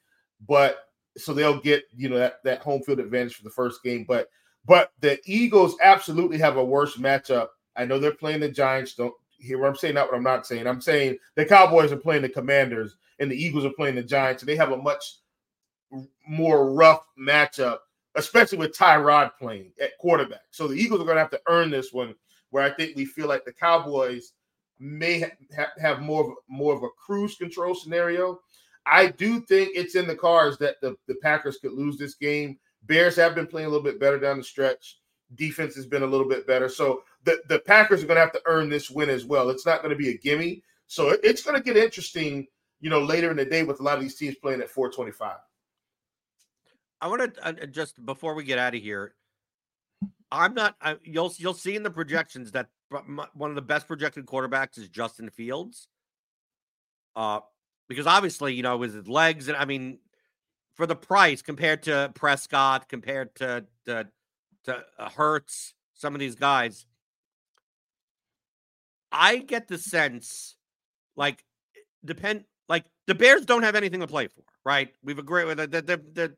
but 0.47 0.89
so 1.17 1.33
they'll 1.33 1.59
get 1.59 1.83
you 1.95 2.09
know 2.09 2.17
that, 2.17 2.43
that 2.43 2.61
home 2.61 2.81
field 2.83 2.99
advantage 2.99 3.35
for 3.35 3.43
the 3.43 3.49
first 3.49 3.83
game. 3.83 4.05
But 4.07 4.29
but 4.65 4.91
the 4.99 5.19
Eagles 5.25 5.75
absolutely 5.81 6.37
have 6.37 6.57
a 6.57 6.63
worse 6.63 6.97
matchup. 6.97 7.47
I 7.75 7.85
know 7.85 7.99
they're 7.99 8.13
playing 8.13 8.41
the 8.41 8.49
Giants. 8.49 8.93
Don't 8.95 9.13
hear 9.37 9.57
what 9.57 9.67
I'm 9.67 9.75
saying, 9.75 9.95
not 9.95 10.07
what 10.07 10.17
I'm 10.17 10.23
not 10.23 10.45
saying. 10.45 10.67
I'm 10.67 10.81
saying 10.81 11.17
the 11.35 11.45
Cowboys 11.45 11.91
are 11.91 11.97
playing 11.97 12.21
the 12.21 12.29
Commanders 12.29 12.95
and 13.19 13.31
the 13.31 13.35
Eagles 13.35 13.65
are 13.65 13.71
playing 13.71 13.95
the 13.95 14.03
Giants, 14.03 14.41
and 14.41 14.49
they 14.49 14.55
have 14.55 14.71
a 14.71 14.77
much 14.77 15.17
more 16.27 16.71
rough 16.73 17.05
matchup, 17.19 17.79
especially 18.15 18.57
with 18.57 18.77
Tyrod 18.77 19.31
playing 19.37 19.71
at 19.81 19.97
quarterback. 19.97 20.43
So 20.51 20.67
the 20.67 20.75
Eagles 20.75 21.01
are 21.01 21.05
going 21.05 21.15
to 21.15 21.21
have 21.21 21.31
to 21.31 21.41
earn 21.47 21.69
this 21.69 21.91
one. 21.91 22.15
Where 22.51 22.63
I 22.63 22.71
think 22.71 22.95
we 22.95 23.05
feel 23.05 23.27
like 23.27 23.45
the 23.45 23.53
Cowboys 23.53 24.31
may 24.79 25.19
ha- 25.55 25.67
have 25.79 26.01
more 26.01 26.25
of 26.25 26.37
more 26.47 26.73
of 26.73 26.83
a 26.83 26.89
cruise 26.89 27.35
control 27.35 27.75
scenario. 27.75 28.39
I 28.85 29.07
do 29.07 29.41
think 29.41 29.71
it's 29.75 29.95
in 29.95 30.07
the 30.07 30.15
cards 30.15 30.57
that 30.59 30.81
the, 30.81 30.95
the 31.07 31.15
Packers 31.15 31.57
could 31.57 31.73
lose 31.73 31.97
this 31.97 32.15
game. 32.15 32.57
Bears 32.83 33.15
have 33.17 33.35
been 33.35 33.47
playing 33.47 33.67
a 33.67 33.69
little 33.69 33.83
bit 33.83 33.99
better 33.99 34.19
down 34.19 34.37
the 34.37 34.43
stretch. 34.43 34.99
Defense 35.35 35.75
has 35.75 35.85
been 35.85 36.03
a 36.03 36.07
little 36.07 36.27
bit 36.27 36.47
better. 36.47 36.69
So 36.69 37.03
the, 37.23 37.39
the 37.49 37.59
Packers 37.59 38.03
are 38.03 38.07
going 38.07 38.15
to 38.15 38.21
have 38.21 38.31
to 38.31 38.41
earn 38.45 38.69
this 38.69 38.89
win 38.89 39.09
as 39.09 39.25
well. 39.25 39.49
It's 39.49 39.65
not 39.65 39.83
going 39.83 39.91
to 39.91 39.95
be 39.95 40.09
a 40.09 40.17
gimme. 40.17 40.63
So 40.87 41.09
it, 41.09 41.19
it's 41.23 41.43
going 41.43 41.55
to 41.55 41.63
get 41.63 41.77
interesting, 41.77 42.47
you 42.81 42.89
know, 42.89 43.01
later 43.01 43.29
in 43.29 43.37
the 43.37 43.45
day 43.45 43.63
with 43.63 43.79
a 43.79 43.83
lot 43.83 43.97
of 43.97 44.01
these 44.01 44.15
teams 44.15 44.35
playing 44.35 44.61
at 44.61 44.69
425. 44.69 45.37
I 47.01 47.07
want 47.07 47.35
to 47.35 47.45
uh, 47.45 47.53
uh, 47.61 47.65
just 47.67 48.03
before 48.05 48.33
we 48.33 48.43
get 48.43 48.59
out 48.59 48.75
of 48.75 48.81
here. 48.81 49.13
I'm 50.31 50.53
not. 50.53 50.75
I, 50.81 50.97
you'll 51.03 51.33
you'll 51.37 51.53
see 51.53 51.75
in 51.75 51.83
the 51.83 51.89
projections 51.89 52.51
that 52.51 52.67
one 53.33 53.49
of 53.49 53.55
the 53.55 53.61
best 53.61 53.87
projected 53.87 54.25
quarterbacks 54.25 54.77
is 54.77 54.89
Justin 54.89 55.29
Fields. 55.29 55.87
Uh, 57.15 57.39
because 57.89 58.07
obviously 58.07 58.53
you 58.53 58.63
know 58.63 58.77
with 58.77 58.95
his 58.95 59.09
legs 59.09 59.49
and 59.49 59.57
I 59.57 59.65
mean, 59.65 59.99
for 60.75 60.85
the 60.85 60.95
price 60.95 61.41
compared 61.41 61.83
to 61.83 62.11
Prescott, 62.15 62.87
compared 62.87 63.35
to 63.35 63.65
to 63.85 64.07
to 64.63 64.85
uh, 64.97 65.09
Hurts, 65.09 65.73
some 65.93 66.13
of 66.13 66.19
these 66.19 66.35
guys, 66.35 66.85
I 69.11 69.37
get 69.37 69.67
the 69.67 69.77
sense 69.77 70.55
like 71.17 71.43
depend 72.05 72.45
like 72.69 72.85
the 73.07 73.15
Bears 73.15 73.45
don't 73.45 73.63
have 73.63 73.75
anything 73.75 73.99
to 73.99 74.07
play 74.07 74.27
for, 74.27 74.43
right? 74.63 74.93
We've 75.03 75.19
agreed 75.19 75.45
with 75.45 75.57
that. 75.57 75.71
The, 75.71 76.33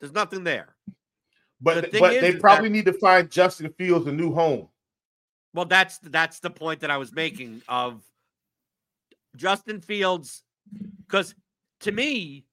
there's 0.00 0.12
nothing 0.12 0.44
there. 0.44 0.74
But 1.60 1.92
the 1.92 2.00
but 2.00 2.14
is, 2.14 2.20
they 2.20 2.32
probably 2.38 2.68
that, 2.68 2.72
need 2.72 2.84
to 2.86 2.92
find 2.92 3.30
Justin 3.30 3.72
Fields 3.76 4.06
a 4.06 4.12
new 4.12 4.32
home. 4.32 4.68
Well, 5.54 5.64
that's 5.64 5.98
that's 5.98 6.40
the 6.40 6.50
point 6.50 6.80
that 6.80 6.90
I 6.90 6.96
was 6.96 7.12
making 7.12 7.62
of 7.68 8.02
Justin 9.38 9.80
Fields, 9.80 10.42
because 11.06 11.34
to 11.80 11.92
me, 11.92 12.44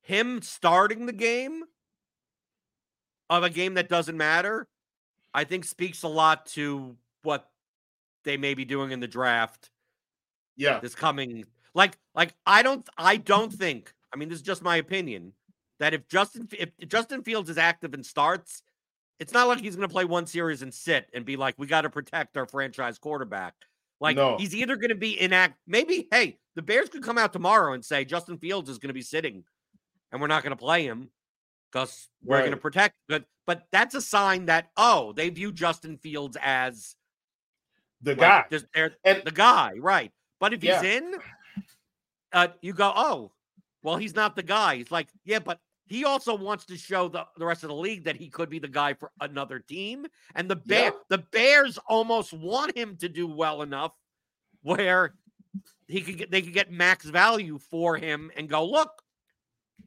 him 0.00 0.40
starting 0.40 1.06
the 1.06 1.12
game 1.12 1.64
of 3.28 3.42
a 3.42 3.50
game 3.50 3.74
that 3.74 3.88
doesn't 3.88 4.16
matter, 4.16 4.66
I 5.34 5.44
think 5.44 5.64
speaks 5.64 6.02
a 6.02 6.08
lot 6.08 6.46
to 6.46 6.96
what 7.22 7.50
they 8.24 8.36
may 8.36 8.54
be 8.54 8.64
doing 8.64 8.90
in 8.90 9.00
the 9.00 9.08
draft. 9.08 9.70
Yeah. 10.56 10.80
This 10.80 10.94
coming 10.94 11.44
like 11.74 11.96
like 12.14 12.34
I 12.46 12.62
don't 12.62 12.88
I 12.96 13.16
don't 13.16 13.52
think, 13.52 13.92
I 14.12 14.16
mean 14.16 14.28
this 14.28 14.36
is 14.36 14.42
just 14.42 14.62
my 14.62 14.76
opinion, 14.76 15.32
that 15.80 15.94
if 15.94 16.08
Justin 16.08 16.48
if 16.58 16.70
Justin 16.88 17.22
Fields 17.22 17.50
is 17.50 17.58
active 17.58 17.94
and 17.94 18.04
starts, 18.04 18.62
it's 19.18 19.32
not 19.32 19.48
like 19.48 19.60
he's 19.60 19.76
going 19.76 19.88
to 19.88 19.92
play 19.92 20.04
one 20.04 20.26
series 20.26 20.62
and 20.62 20.72
sit 20.72 21.08
and 21.14 21.24
be 21.24 21.36
like 21.36 21.54
we 21.58 21.66
got 21.66 21.82
to 21.82 21.90
protect 21.90 22.36
our 22.36 22.46
franchise 22.46 22.98
quarterback. 22.98 23.54
Like 24.02 24.16
no. 24.16 24.36
he's 24.36 24.52
either 24.52 24.74
going 24.74 24.88
to 24.88 24.96
be 24.96 25.16
inact 25.16 25.54
maybe 25.64 26.08
hey, 26.10 26.36
the 26.56 26.62
Bears 26.62 26.88
could 26.88 27.04
come 27.04 27.18
out 27.18 27.32
tomorrow 27.32 27.72
and 27.72 27.84
say 27.84 28.04
Justin 28.04 28.36
Fields 28.36 28.68
is 28.68 28.78
going 28.78 28.88
to 28.88 28.94
be 28.94 29.00
sitting 29.00 29.44
and 30.10 30.20
we're 30.20 30.26
not 30.26 30.42
going 30.42 30.50
to 30.50 30.56
play 30.56 30.84
him 30.84 31.08
because 31.70 32.08
we're 32.24 32.36
right. 32.36 32.40
going 32.42 32.50
to 32.50 32.56
protect. 32.56 32.96
But 33.08 33.24
but 33.46 33.62
that's 33.70 33.94
a 33.94 34.00
sign 34.00 34.46
that 34.46 34.70
oh, 34.76 35.12
they 35.12 35.30
view 35.30 35.52
Justin 35.52 35.98
Fields 35.98 36.36
as 36.42 36.96
the 38.02 38.16
like, 38.16 38.50
guy, 38.50 38.58
they're, 38.74 38.92
and, 39.04 39.22
the 39.24 39.30
guy, 39.30 39.74
right? 39.78 40.10
But 40.40 40.52
if 40.52 40.64
yeah. 40.64 40.82
he's 40.82 40.96
in, 40.96 41.14
uh, 42.32 42.48
you 42.60 42.72
go, 42.72 42.92
oh, 42.94 43.30
well, 43.84 43.96
he's 43.96 44.16
not 44.16 44.34
the 44.34 44.42
guy. 44.42 44.76
He's 44.76 44.90
like, 44.90 45.06
yeah, 45.24 45.38
but 45.38 45.60
he 45.92 46.06
also 46.06 46.34
wants 46.34 46.64
to 46.64 46.76
show 46.78 47.06
the, 47.06 47.26
the 47.36 47.44
rest 47.44 47.64
of 47.64 47.68
the 47.68 47.74
league 47.74 48.04
that 48.04 48.16
he 48.16 48.30
could 48.30 48.48
be 48.48 48.58
the 48.58 48.66
guy 48.66 48.94
for 48.94 49.10
another 49.20 49.58
team. 49.58 50.06
And 50.34 50.48
the 50.48 50.56
bear, 50.56 50.84
yeah. 50.84 50.90
the 51.10 51.18
Bears 51.18 51.78
almost 51.86 52.32
want 52.32 52.74
him 52.74 52.96
to 52.96 53.10
do 53.10 53.26
well 53.26 53.60
enough 53.60 53.92
where 54.62 55.12
he 55.88 56.00
could 56.00 56.16
get 56.16 56.30
they 56.30 56.40
could 56.40 56.54
get 56.54 56.72
max 56.72 57.04
value 57.04 57.58
for 57.58 57.98
him 57.98 58.30
and 58.38 58.48
go, 58.48 58.64
look, 58.64 58.90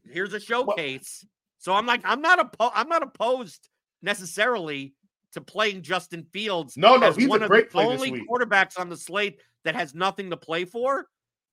here's 0.08 0.32
a 0.34 0.40
showcase. 0.40 1.22
Well, 1.24 1.30
so 1.58 1.74
I'm 1.74 1.88
like, 1.88 2.02
I'm 2.04 2.22
not 2.22 2.38
oppo- 2.38 2.72
I'm 2.76 2.88
not 2.88 3.02
opposed 3.02 3.68
necessarily 4.04 4.94
to 5.32 5.42
playing 5.42 5.82
Justin 5.82 6.28
Fields. 6.32 6.78
No, 6.78 6.98
no, 6.98 7.14
he's 7.14 7.28
one 7.28 7.42
a 7.42 7.48
great 7.48 7.66
of 7.66 7.72
the 7.72 7.80
only 7.80 8.12
quarterbacks 8.30 8.80
on 8.80 8.90
the 8.90 8.98
slate 8.98 9.42
that 9.64 9.74
has 9.74 9.96
nothing 9.96 10.30
to 10.30 10.38
play 10.38 10.66
for 10.66 11.08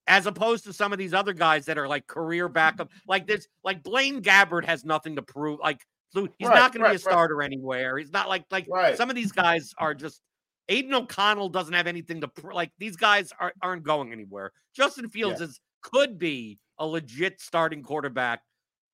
as 0.07 0.27
opposed 0.27 0.65
to 0.65 0.73
some 0.73 0.93
of 0.93 0.99
these 0.99 1.15
other 1.15 1.33
guys 1.33 1.67
that 1.67 1.79
are 1.79 1.89
like 1.89 2.07
career 2.07 2.49
backup. 2.49 2.91
Like 3.07 3.27
this, 3.27 3.47
like 3.65 3.83
Blaine 3.83 4.23
Gabbert 4.23 4.65
has 4.65 4.85
nothing 4.85 5.17
to 5.17 5.23
prove. 5.23 5.61
Like 5.61 5.81
he's 6.13 6.25
right, 6.25 6.55
not 6.55 6.73
going 6.73 6.83
right, 6.83 6.89
to 6.89 6.93
be 6.93 6.97
a 6.97 6.99
starter 6.99 7.37
right. 7.37 7.47
anywhere. 7.47 7.99
He's 7.99 8.13
not 8.13 8.29
like 8.29 8.45
like 8.51 8.67
some 8.97 9.11
of 9.11 9.17
these 9.17 9.33
guys 9.33 9.73
are 9.79 9.95
just. 9.95 10.21
Aidan 10.69 10.95
O'Connell 10.95 11.49
doesn't 11.49 11.75
have 11.75 11.89
anything 11.89 12.21
to 12.21 12.29
pr- 12.29 12.53
like. 12.53 12.71
These 12.79 12.97
guys 12.97 13.33
are, 13.41 13.53
aren't 13.61 13.83
going 13.83 14.13
anywhere. 14.13 14.53
Justin 14.75 15.09
Fields 15.09 15.41
yeah. 15.41 15.49
is 15.49 15.61
could 15.83 16.19
be 16.19 16.61
a 16.79 16.87
legit 16.87 17.41
starting 17.41 17.83
quarterback, 17.83 18.43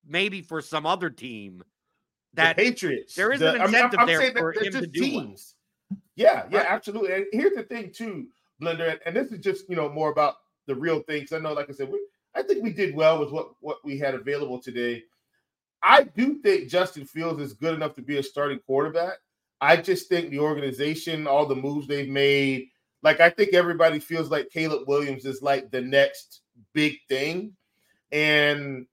maybe 0.05 0.41
for 0.41 0.61
some 0.61 0.87
other 0.87 1.11
team. 1.11 1.63
That 2.33 2.57
the 2.57 2.63
Patriots. 2.63 3.15
There 3.15 3.31
is 3.31 3.39
the, 3.39 3.53
an 3.53 3.61
incentive 3.61 3.99
I'm, 3.99 4.01
I'm 4.01 4.07
there 4.07 4.31
for 4.31 4.51
him 4.51 4.71
to 4.73 4.87
do. 4.87 4.99
Teams. 4.99 5.55
Yeah, 6.15 6.45
yeah, 6.51 6.65
absolutely. 6.67 7.13
And 7.13 7.25
here's 7.31 7.55
the 7.55 7.63
thing, 7.63 7.91
too, 7.91 8.27
Blender, 8.61 8.97
and 9.05 9.15
this 9.15 9.31
is 9.31 9.39
just 9.39 9.69
you 9.69 9.75
know 9.75 9.89
more 9.89 10.11
about 10.11 10.35
the 10.69 10.75
real 10.75 11.01
thing. 11.01 11.21
Because 11.21 11.33
I 11.33 11.39
know, 11.39 11.53
like 11.53 11.69
I 11.69 11.73
said, 11.73 11.89
we, 11.91 11.99
I 12.33 12.43
think 12.43 12.63
we 12.63 12.71
did 12.71 12.95
well 12.95 13.19
with 13.19 13.31
what 13.31 13.51
what 13.59 13.83
we 13.83 13.97
had 13.97 14.15
available 14.15 14.61
today. 14.61 15.03
I 15.83 16.03
do 16.03 16.35
think 16.35 16.69
Justin 16.69 17.05
Fields 17.05 17.41
is 17.41 17.53
good 17.53 17.73
enough 17.73 17.95
to 17.95 18.01
be 18.01 18.17
a 18.17 18.23
starting 18.23 18.59
quarterback. 18.59 19.17
I 19.61 19.77
just 19.77 20.07
think 20.07 20.29
the 20.29 20.39
organization, 20.39 21.27
all 21.27 21.45
the 21.45 21.55
moves 21.55 21.87
they've 21.87 22.07
made, 22.09 22.67
like 23.01 23.19
I 23.19 23.29
think 23.29 23.53
everybody 23.53 23.99
feels 23.99 24.29
like 24.29 24.49
Caleb 24.49 24.87
Williams 24.87 25.25
is 25.25 25.41
like 25.41 25.71
the 25.71 25.81
next 25.81 26.41
big 26.73 26.97
thing. 27.09 27.53
And 28.11 28.85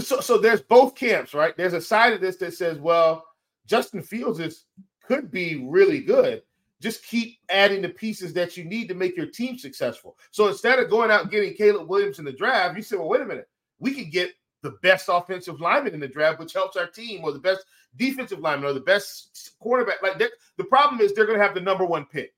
so 0.00 0.20
so 0.20 0.38
there's 0.38 0.62
both 0.62 0.94
camps, 0.94 1.34
right? 1.34 1.56
There's 1.56 1.74
a 1.74 1.80
side 1.80 2.12
of 2.12 2.20
this 2.20 2.36
that 2.38 2.54
says, 2.54 2.78
well, 2.78 3.24
Justin 3.66 4.02
Fields 4.02 4.40
is 4.40 4.64
could 5.04 5.30
be 5.30 5.64
really 5.68 6.00
good 6.00 6.42
just 6.80 7.04
keep 7.04 7.38
adding 7.48 7.82
the 7.82 7.88
pieces 7.88 8.32
that 8.34 8.56
you 8.56 8.64
need 8.64 8.88
to 8.88 8.94
make 8.94 9.16
your 9.16 9.26
team 9.26 9.58
successful. 9.58 10.18
So 10.30 10.48
instead 10.48 10.78
of 10.78 10.90
going 10.90 11.10
out 11.10 11.22
and 11.22 11.30
getting 11.30 11.54
Caleb 11.54 11.88
Williams 11.88 12.18
in 12.18 12.24
the 12.24 12.32
draft, 12.32 12.76
you 12.76 12.82
say, 12.82 12.96
well, 12.96 13.08
wait 13.08 13.22
a 13.22 13.26
minute, 13.26 13.48
we 13.78 13.92
can 13.92 14.10
get 14.10 14.32
the 14.62 14.72
best 14.82 15.08
offensive 15.10 15.60
lineman 15.60 15.94
in 15.94 16.00
the 16.00 16.08
draft, 16.08 16.38
which 16.38 16.52
helps 16.52 16.76
our 16.76 16.86
team, 16.86 17.22
or 17.22 17.32
the 17.32 17.38
best 17.38 17.64
defensive 17.96 18.40
lineman, 18.40 18.68
or 18.68 18.72
the 18.72 18.80
best 18.80 19.54
quarterback. 19.58 20.02
Like 20.02 20.18
the 20.18 20.64
problem 20.64 21.00
is 21.00 21.14
they're 21.14 21.26
going 21.26 21.38
to 21.38 21.44
have 21.44 21.54
the 21.54 21.60
number 21.60 21.84
one 21.84 22.04
pick. 22.04 22.34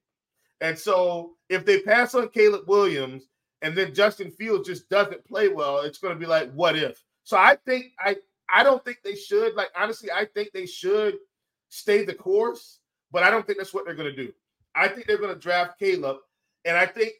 And 0.60 0.78
so 0.78 1.36
if 1.48 1.64
they 1.64 1.80
pass 1.80 2.14
on 2.14 2.28
Caleb 2.28 2.68
Williams 2.68 3.28
and 3.62 3.76
then 3.76 3.94
Justin 3.94 4.30
Fields 4.30 4.68
just 4.68 4.88
doesn't 4.88 5.24
play 5.24 5.48
well, 5.48 5.80
it's 5.80 5.98
going 5.98 6.14
to 6.14 6.20
be 6.20 6.26
like, 6.26 6.52
what 6.52 6.76
if? 6.76 7.02
So 7.24 7.36
I 7.36 7.56
think 7.66 7.92
I 7.98 8.16
I 8.52 8.62
don't 8.62 8.84
think 8.84 8.98
they 9.04 9.14
should. 9.14 9.54
Like 9.54 9.70
honestly, 9.76 10.10
I 10.10 10.24
think 10.24 10.50
they 10.52 10.66
should 10.66 11.16
stay 11.68 12.04
the 12.04 12.14
course 12.14 12.80
but 13.12 13.22
I 13.22 13.30
don't 13.30 13.46
think 13.46 13.58
that's 13.58 13.74
what 13.74 13.84
they're 13.84 13.94
going 13.94 14.14
to 14.14 14.24
do. 14.24 14.32
I 14.74 14.88
think 14.88 15.06
they're 15.06 15.18
going 15.18 15.34
to 15.34 15.40
draft 15.40 15.78
Caleb, 15.78 16.18
and 16.64 16.76
I 16.76 16.86
think 16.86 17.12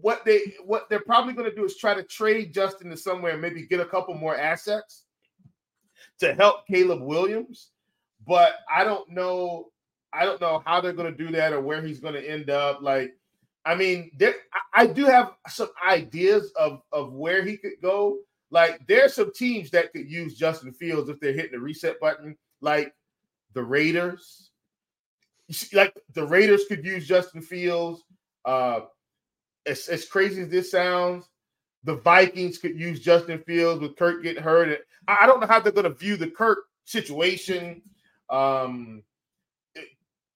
what 0.00 0.24
they 0.24 0.54
what 0.64 0.88
they're 0.88 1.00
probably 1.00 1.32
going 1.32 1.48
to 1.50 1.54
do 1.54 1.64
is 1.64 1.76
try 1.76 1.94
to 1.94 2.02
trade 2.02 2.54
Justin 2.54 2.90
to 2.90 2.96
somewhere 2.96 3.32
and 3.32 3.42
maybe 3.42 3.66
get 3.66 3.80
a 3.80 3.84
couple 3.84 4.14
more 4.14 4.36
assets 4.36 5.04
to 6.20 6.34
help 6.34 6.66
Caleb 6.66 7.02
Williams. 7.02 7.70
But 8.26 8.54
I 8.72 8.84
don't 8.84 9.10
know. 9.10 9.70
I 10.12 10.24
don't 10.24 10.40
know 10.40 10.62
how 10.64 10.80
they're 10.80 10.92
going 10.92 11.14
to 11.14 11.24
do 11.24 11.32
that 11.32 11.52
or 11.52 11.60
where 11.60 11.82
he's 11.82 12.00
going 12.00 12.14
to 12.14 12.28
end 12.28 12.50
up. 12.50 12.82
Like, 12.82 13.14
I 13.64 13.74
mean, 13.74 14.10
there, 14.18 14.34
I 14.74 14.86
do 14.86 15.04
have 15.04 15.32
some 15.48 15.70
ideas 15.88 16.52
of 16.56 16.82
of 16.92 17.12
where 17.12 17.44
he 17.44 17.56
could 17.56 17.80
go. 17.82 18.18
Like, 18.50 18.80
there's 18.88 19.14
some 19.14 19.32
teams 19.32 19.70
that 19.70 19.92
could 19.92 20.10
use 20.10 20.36
Justin 20.36 20.72
Fields 20.72 21.08
if 21.08 21.20
they're 21.20 21.32
hitting 21.32 21.52
the 21.52 21.60
reset 21.60 22.00
button, 22.00 22.36
like 22.60 22.92
the 23.54 23.62
Raiders 23.62 24.49
like 25.72 25.94
the 26.14 26.26
Raiders 26.26 26.64
could 26.68 26.84
use 26.84 27.06
Justin 27.06 27.42
Fields. 27.42 28.02
Uh, 28.44 28.80
as, 29.66 29.88
as 29.88 30.06
crazy 30.06 30.42
as 30.42 30.48
this 30.48 30.70
sounds, 30.70 31.28
the 31.84 31.96
Vikings 31.96 32.58
could 32.58 32.78
use 32.78 33.00
Justin 33.00 33.38
Fields 33.40 33.80
with 33.80 33.96
Kirk 33.96 34.22
getting 34.22 34.42
hurt. 34.42 34.80
I, 35.08 35.18
I 35.22 35.26
don't 35.26 35.40
know 35.40 35.46
how 35.46 35.60
they're 35.60 35.72
going 35.72 35.84
to 35.84 35.94
view 35.94 36.16
the 36.16 36.30
Kirk 36.30 36.58
situation. 36.84 37.82
Um, 38.28 39.02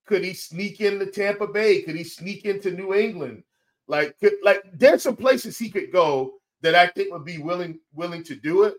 could 0.07 0.23
he 0.23 0.35
sneak 0.35 0.81
into 0.81 1.07
Tampa 1.07 1.47
Bay? 1.47 1.83
Could 1.83 1.97
he 1.97 2.05
sneak 2.05 2.45
into 2.45 2.71
New 2.71 2.95
England? 2.95 3.43
Like, 3.87 4.19
could, 4.19 4.35
like 4.43 4.63
there's 4.73 5.03
some 5.03 5.17
places 5.17 5.59
he 5.59 5.71
could 5.71 5.93
go 5.93 6.35
that 6.63 6.75
I 6.75 6.89
think 6.89 7.13
would 7.13 7.25
be 7.25 7.39
willing 7.39 7.79
willing 7.93 8.23
to 8.25 8.35
do 8.35 8.65
it. 8.65 8.75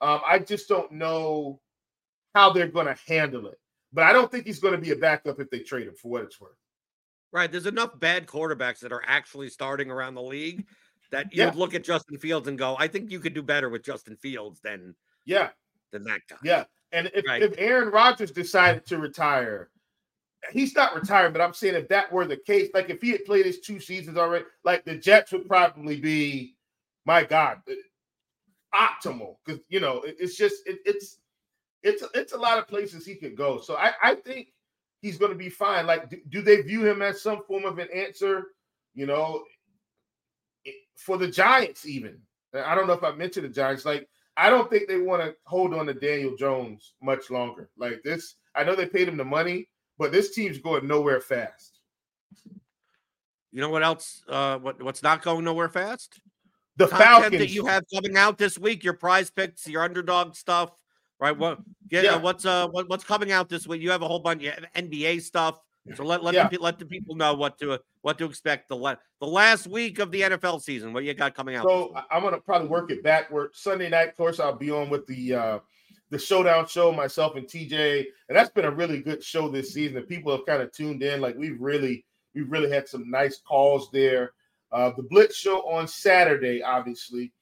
Um, 0.00 0.20
I 0.26 0.38
just 0.38 0.68
don't 0.68 0.92
know 0.92 1.60
how 2.34 2.52
they're 2.52 2.66
going 2.66 2.86
to 2.86 2.96
handle 3.06 3.46
it. 3.46 3.58
But 3.92 4.04
I 4.04 4.12
don't 4.12 4.30
think 4.30 4.46
he's 4.46 4.58
going 4.58 4.74
to 4.74 4.80
be 4.80 4.90
a 4.90 4.96
backup 4.96 5.40
if 5.40 5.50
they 5.50 5.60
trade 5.60 5.86
him 5.86 5.94
for 5.94 6.08
what 6.10 6.22
it's 6.22 6.40
worth. 6.40 6.56
Right. 7.32 7.50
There's 7.50 7.66
enough 7.66 7.98
bad 7.98 8.26
quarterbacks 8.26 8.80
that 8.80 8.92
are 8.92 9.02
actually 9.06 9.48
starting 9.48 9.90
around 9.90 10.14
the 10.14 10.22
league 10.22 10.66
that 11.10 11.32
you 11.32 11.40
yeah. 11.40 11.46
would 11.46 11.56
look 11.56 11.74
at 11.74 11.84
Justin 11.84 12.18
Fields 12.18 12.48
and 12.48 12.58
go, 12.58 12.76
I 12.78 12.88
think 12.88 13.10
you 13.10 13.20
could 13.20 13.34
do 13.34 13.42
better 13.42 13.68
with 13.68 13.82
Justin 13.82 14.16
Fields 14.16 14.60
than 14.62 14.94
yeah 15.24 15.50
than 15.92 16.04
that 16.04 16.20
guy. 16.28 16.36
Yeah. 16.42 16.64
And 16.92 17.10
if, 17.14 17.26
right. 17.26 17.42
if 17.42 17.54
Aaron 17.56 17.90
Rodgers 17.90 18.30
decided 18.30 18.84
to 18.86 18.98
retire, 18.98 19.70
he's 20.52 20.74
not 20.74 20.94
retiring, 20.94 21.32
but 21.32 21.40
I'm 21.40 21.54
saying 21.54 21.74
if 21.74 21.88
that 21.88 22.12
were 22.12 22.26
the 22.26 22.36
case, 22.36 22.70
like 22.74 22.90
if 22.90 23.00
he 23.00 23.10
had 23.10 23.24
played 23.24 23.46
his 23.46 23.60
two 23.60 23.80
seasons 23.80 24.18
already, 24.18 24.44
like 24.64 24.84
the 24.84 24.96
Jets 24.96 25.32
would 25.32 25.46
probably 25.46 26.00
be, 26.00 26.56
my 27.06 27.24
God, 27.24 27.60
optimal 28.74 29.36
because 29.44 29.60
you 29.68 29.80
know 29.80 30.02
it's 30.04 30.36
just 30.36 30.66
it, 30.66 30.78
it's 30.84 31.18
it's 31.82 32.04
it's 32.14 32.32
a 32.32 32.38
lot 32.38 32.58
of 32.58 32.68
places 32.68 33.04
he 33.04 33.14
could 33.14 33.36
go. 33.36 33.60
So 33.60 33.76
I, 33.76 33.92
I 34.02 34.14
think 34.14 34.48
he's 35.00 35.18
going 35.18 35.32
to 35.32 35.38
be 35.38 35.48
fine. 35.48 35.86
Like, 35.86 36.08
do, 36.08 36.18
do, 36.28 36.42
they 36.42 36.62
view 36.62 36.86
him 36.86 37.02
as 37.02 37.22
some 37.22 37.42
form 37.44 37.64
of 37.64 37.78
an 37.78 37.88
answer? 37.94 38.48
You 38.94 39.06
know, 39.06 39.42
for 40.96 41.16
the 41.16 41.28
Giants, 41.28 41.86
even. 41.86 42.18
I 42.54 42.74
don't 42.74 42.86
know 42.86 42.92
if 42.92 43.02
I 43.02 43.12
mentioned 43.12 43.46
the 43.46 43.50
Giants. 43.50 43.84
Like, 43.84 44.08
I 44.36 44.50
don't 44.50 44.70
think 44.70 44.88
they 44.88 44.98
want 44.98 45.22
to 45.22 45.34
hold 45.44 45.74
on 45.74 45.86
to 45.86 45.94
Daniel 45.94 46.36
Jones 46.36 46.94
much 47.02 47.30
longer. 47.30 47.70
Like 47.76 48.02
this, 48.02 48.36
I 48.54 48.64
know 48.64 48.76
they 48.76 48.86
paid 48.86 49.08
him 49.08 49.16
the 49.16 49.24
money, 49.24 49.68
but 49.98 50.12
this 50.12 50.34
team's 50.34 50.58
going 50.58 50.86
nowhere 50.86 51.20
fast. 51.20 51.80
You 53.50 53.60
know 53.60 53.70
what 53.70 53.82
else? 53.82 54.22
Uh, 54.28 54.58
what 54.58 54.82
what's 54.82 55.02
not 55.02 55.22
going 55.22 55.44
nowhere 55.44 55.68
fast? 55.68 56.20
The 56.76 56.88
Falcons 56.88 57.38
that 57.38 57.50
you 57.50 57.66
have 57.66 57.84
coming 57.92 58.16
out 58.16 58.38
this 58.38 58.58
week, 58.58 58.82
your 58.82 58.94
prize 58.94 59.30
picks, 59.30 59.68
your 59.68 59.82
underdog 59.82 60.34
stuff 60.34 60.70
right? 61.22 61.38
What 61.38 61.60
get, 61.88 62.04
yeah. 62.04 62.14
Uh, 62.14 62.20
what's 62.20 62.44
uh 62.44 62.66
what, 62.68 62.88
what's 62.88 63.04
coming 63.04 63.30
out 63.30 63.48
this 63.48 63.66
week? 63.66 63.80
You 63.80 63.90
have 63.92 64.02
a 64.02 64.08
whole 64.08 64.18
bunch 64.18 64.44
of 64.44 64.54
NBA 64.74 65.22
stuff. 65.22 65.60
So 65.94 66.04
let 66.04 66.22
let 66.22 66.34
yeah. 66.34 66.48
the, 66.48 66.58
let 66.58 66.78
the 66.78 66.84
people 66.84 67.14
know 67.14 67.34
what 67.34 67.58
to 67.60 67.78
what 68.02 68.18
to 68.18 68.24
expect 68.24 68.68
the 68.68 68.76
la- 68.76 68.96
the 69.20 69.26
last 69.26 69.66
week 69.66 70.00
of 70.00 70.10
the 70.10 70.22
NFL 70.22 70.60
season. 70.62 70.92
What 70.92 71.04
you 71.04 71.14
got 71.14 71.34
coming 71.34 71.54
out? 71.54 71.64
So 71.64 71.94
I'm 72.10 72.22
gonna 72.22 72.40
probably 72.40 72.68
work 72.68 72.90
it 72.90 73.02
backward. 73.02 73.50
Sunday 73.54 73.88
night, 73.88 74.08
of 74.08 74.16
course, 74.16 74.40
I'll 74.40 74.56
be 74.56 74.70
on 74.70 74.90
with 74.90 75.06
the 75.06 75.34
uh 75.34 75.58
the 76.10 76.18
showdown 76.18 76.66
show, 76.66 76.92
myself 76.92 77.36
and 77.36 77.46
TJ, 77.46 78.04
and 78.28 78.36
that's 78.36 78.50
been 78.50 78.66
a 78.66 78.70
really 78.70 79.00
good 79.00 79.24
show 79.24 79.48
this 79.48 79.72
season. 79.72 79.96
And 79.96 80.08
people 80.08 80.30
have 80.32 80.44
kind 80.44 80.60
of 80.60 80.72
tuned 80.72 81.02
in. 81.02 81.20
Like 81.20 81.36
we've 81.36 81.60
really 81.60 82.04
we've 82.34 82.50
really 82.50 82.70
had 82.70 82.88
some 82.88 83.08
nice 83.10 83.40
calls 83.40 83.90
there. 83.92 84.32
Uh, 84.72 84.90
the 84.96 85.02
Blitz 85.02 85.36
show 85.36 85.68
on 85.68 85.86
Saturday, 85.86 86.62
obviously, 86.62 87.32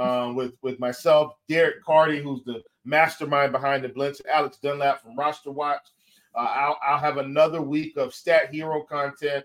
um, 0.00 0.34
with 0.34 0.54
with 0.62 0.80
myself, 0.80 1.34
Derek 1.48 1.84
Carty, 1.84 2.22
who's 2.22 2.42
the 2.44 2.62
mastermind 2.84 3.52
behind 3.52 3.84
the 3.84 3.88
Blitz, 3.88 4.22
Alex 4.30 4.58
Dunlap 4.62 5.02
from 5.02 5.16
Roster 5.16 5.50
Watch. 5.50 5.86
Uh, 6.34 6.38
I'll, 6.38 6.78
I'll 6.82 6.98
have 6.98 7.18
another 7.18 7.60
week 7.60 7.96
of 7.96 8.14
Stat 8.14 8.52
Hero 8.52 8.82
content, 8.82 9.44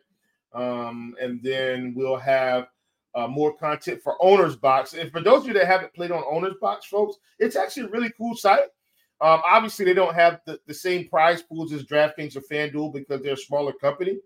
um, 0.53 1.15
and 1.19 1.43
then 1.43 1.93
we'll 1.95 2.17
have 2.17 2.67
uh, 3.15 3.27
more 3.27 3.55
content 3.57 4.01
for 4.01 4.15
Owners 4.21 4.55
Box. 4.55 4.93
And 4.93 5.11
for 5.11 5.21
those 5.21 5.41
of 5.41 5.47
you 5.47 5.53
that 5.55 5.67
haven't 5.67 5.93
played 5.93 6.11
on 6.11 6.23
Owners 6.29 6.55
Box, 6.61 6.85
folks, 6.85 7.17
it's 7.37 7.55
actually 7.55 7.87
a 7.87 7.89
really 7.89 8.11
cool 8.17 8.35
site. 8.35 8.69
Um, 9.21 9.41
obviously, 9.45 9.85
they 9.85 9.93
don't 9.93 10.15
have 10.15 10.39
the, 10.45 10.59
the 10.67 10.73
same 10.73 11.07
prize 11.09 11.41
pools 11.41 11.73
as 11.73 11.83
DraftKings 11.83 12.35
or 12.35 12.41
FanDuel 12.41 12.93
because 12.93 13.21
they're 13.21 13.33
a 13.33 13.37
smaller 13.37 13.73
company. 13.73 14.19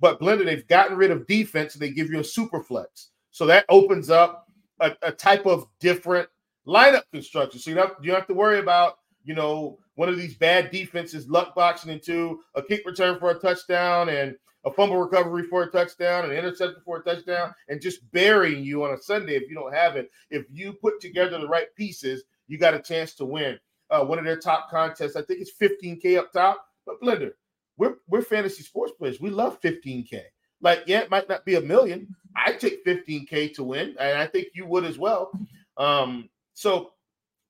But 0.00 0.20
Blender, 0.20 0.44
they've 0.44 0.66
gotten 0.66 0.96
rid 0.96 1.10
of 1.10 1.26
defense 1.26 1.74
and 1.74 1.82
they 1.82 1.90
give 1.90 2.10
you 2.10 2.20
a 2.20 2.24
super 2.24 2.62
flex. 2.62 3.10
So 3.30 3.46
that 3.46 3.66
opens 3.68 4.10
up 4.10 4.45
a, 4.80 4.92
a 5.02 5.12
type 5.12 5.46
of 5.46 5.66
different 5.80 6.28
lineup 6.66 7.02
construction. 7.12 7.60
So 7.60 7.70
you 7.70 7.76
don't, 7.76 7.92
you 8.02 8.08
don't 8.08 8.20
have 8.20 8.28
to 8.28 8.34
worry 8.34 8.58
about, 8.58 8.98
you 9.24 9.34
know, 9.34 9.78
one 9.94 10.08
of 10.08 10.16
these 10.16 10.34
bad 10.34 10.70
defenses 10.70 11.28
luck 11.28 11.54
boxing 11.54 11.92
into 11.92 12.40
a 12.54 12.62
kick 12.62 12.82
return 12.86 13.18
for 13.18 13.30
a 13.30 13.38
touchdown 13.38 14.08
and 14.08 14.36
a 14.66 14.72
fumble 14.72 14.98
recovery 14.98 15.44
for 15.44 15.62
a 15.62 15.70
touchdown, 15.70 16.24
and 16.24 16.32
an 16.32 16.38
interception 16.38 16.82
for 16.84 16.98
a 16.98 17.02
touchdown, 17.02 17.54
and 17.68 17.80
just 17.80 18.10
burying 18.10 18.64
you 18.64 18.82
on 18.84 18.92
a 18.92 18.98
Sunday 18.98 19.36
if 19.36 19.48
you 19.48 19.54
don't 19.54 19.72
have 19.72 19.94
it. 19.94 20.10
If 20.30 20.44
you 20.50 20.72
put 20.72 21.00
together 21.00 21.38
the 21.38 21.46
right 21.46 21.72
pieces, 21.76 22.24
you 22.48 22.58
got 22.58 22.74
a 22.74 22.80
chance 22.80 23.14
to 23.14 23.24
win. 23.24 23.58
Uh, 23.90 24.04
one 24.04 24.18
of 24.18 24.24
their 24.24 24.38
top 24.38 24.68
contests, 24.68 25.14
I 25.14 25.22
think 25.22 25.40
it's 25.40 25.52
15K 25.56 26.18
up 26.18 26.32
top. 26.32 26.66
But 26.84 27.00
Blender, 27.00 27.30
we're 27.76 27.96
we're 28.08 28.22
fantasy 28.22 28.64
sports 28.64 28.92
players. 28.98 29.20
We 29.20 29.30
love 29.30 29.60
15K. 29.60 30.20
Like, 30.60 30.84
yeah, 30.86 31.00
it 31.00 31.10
might 31.10 31.28
not 31.28 31.44
be 31.44 31.56
a 31.56 31.60
million. 31.60 32.14
I 32.34 32.52
take 32.52 32.84
15K 32.84 33.54
to 33.54 33.64
win, 33.64 33.96
and 33.98 34.18
I 34.18 34.26
think 34.26 34.48
you 34.54 34.66
would 34.66 34.84
as 34.84 34.98
well. 34.98 35.30
Um, 35.76 36.28
so 36.54 36.92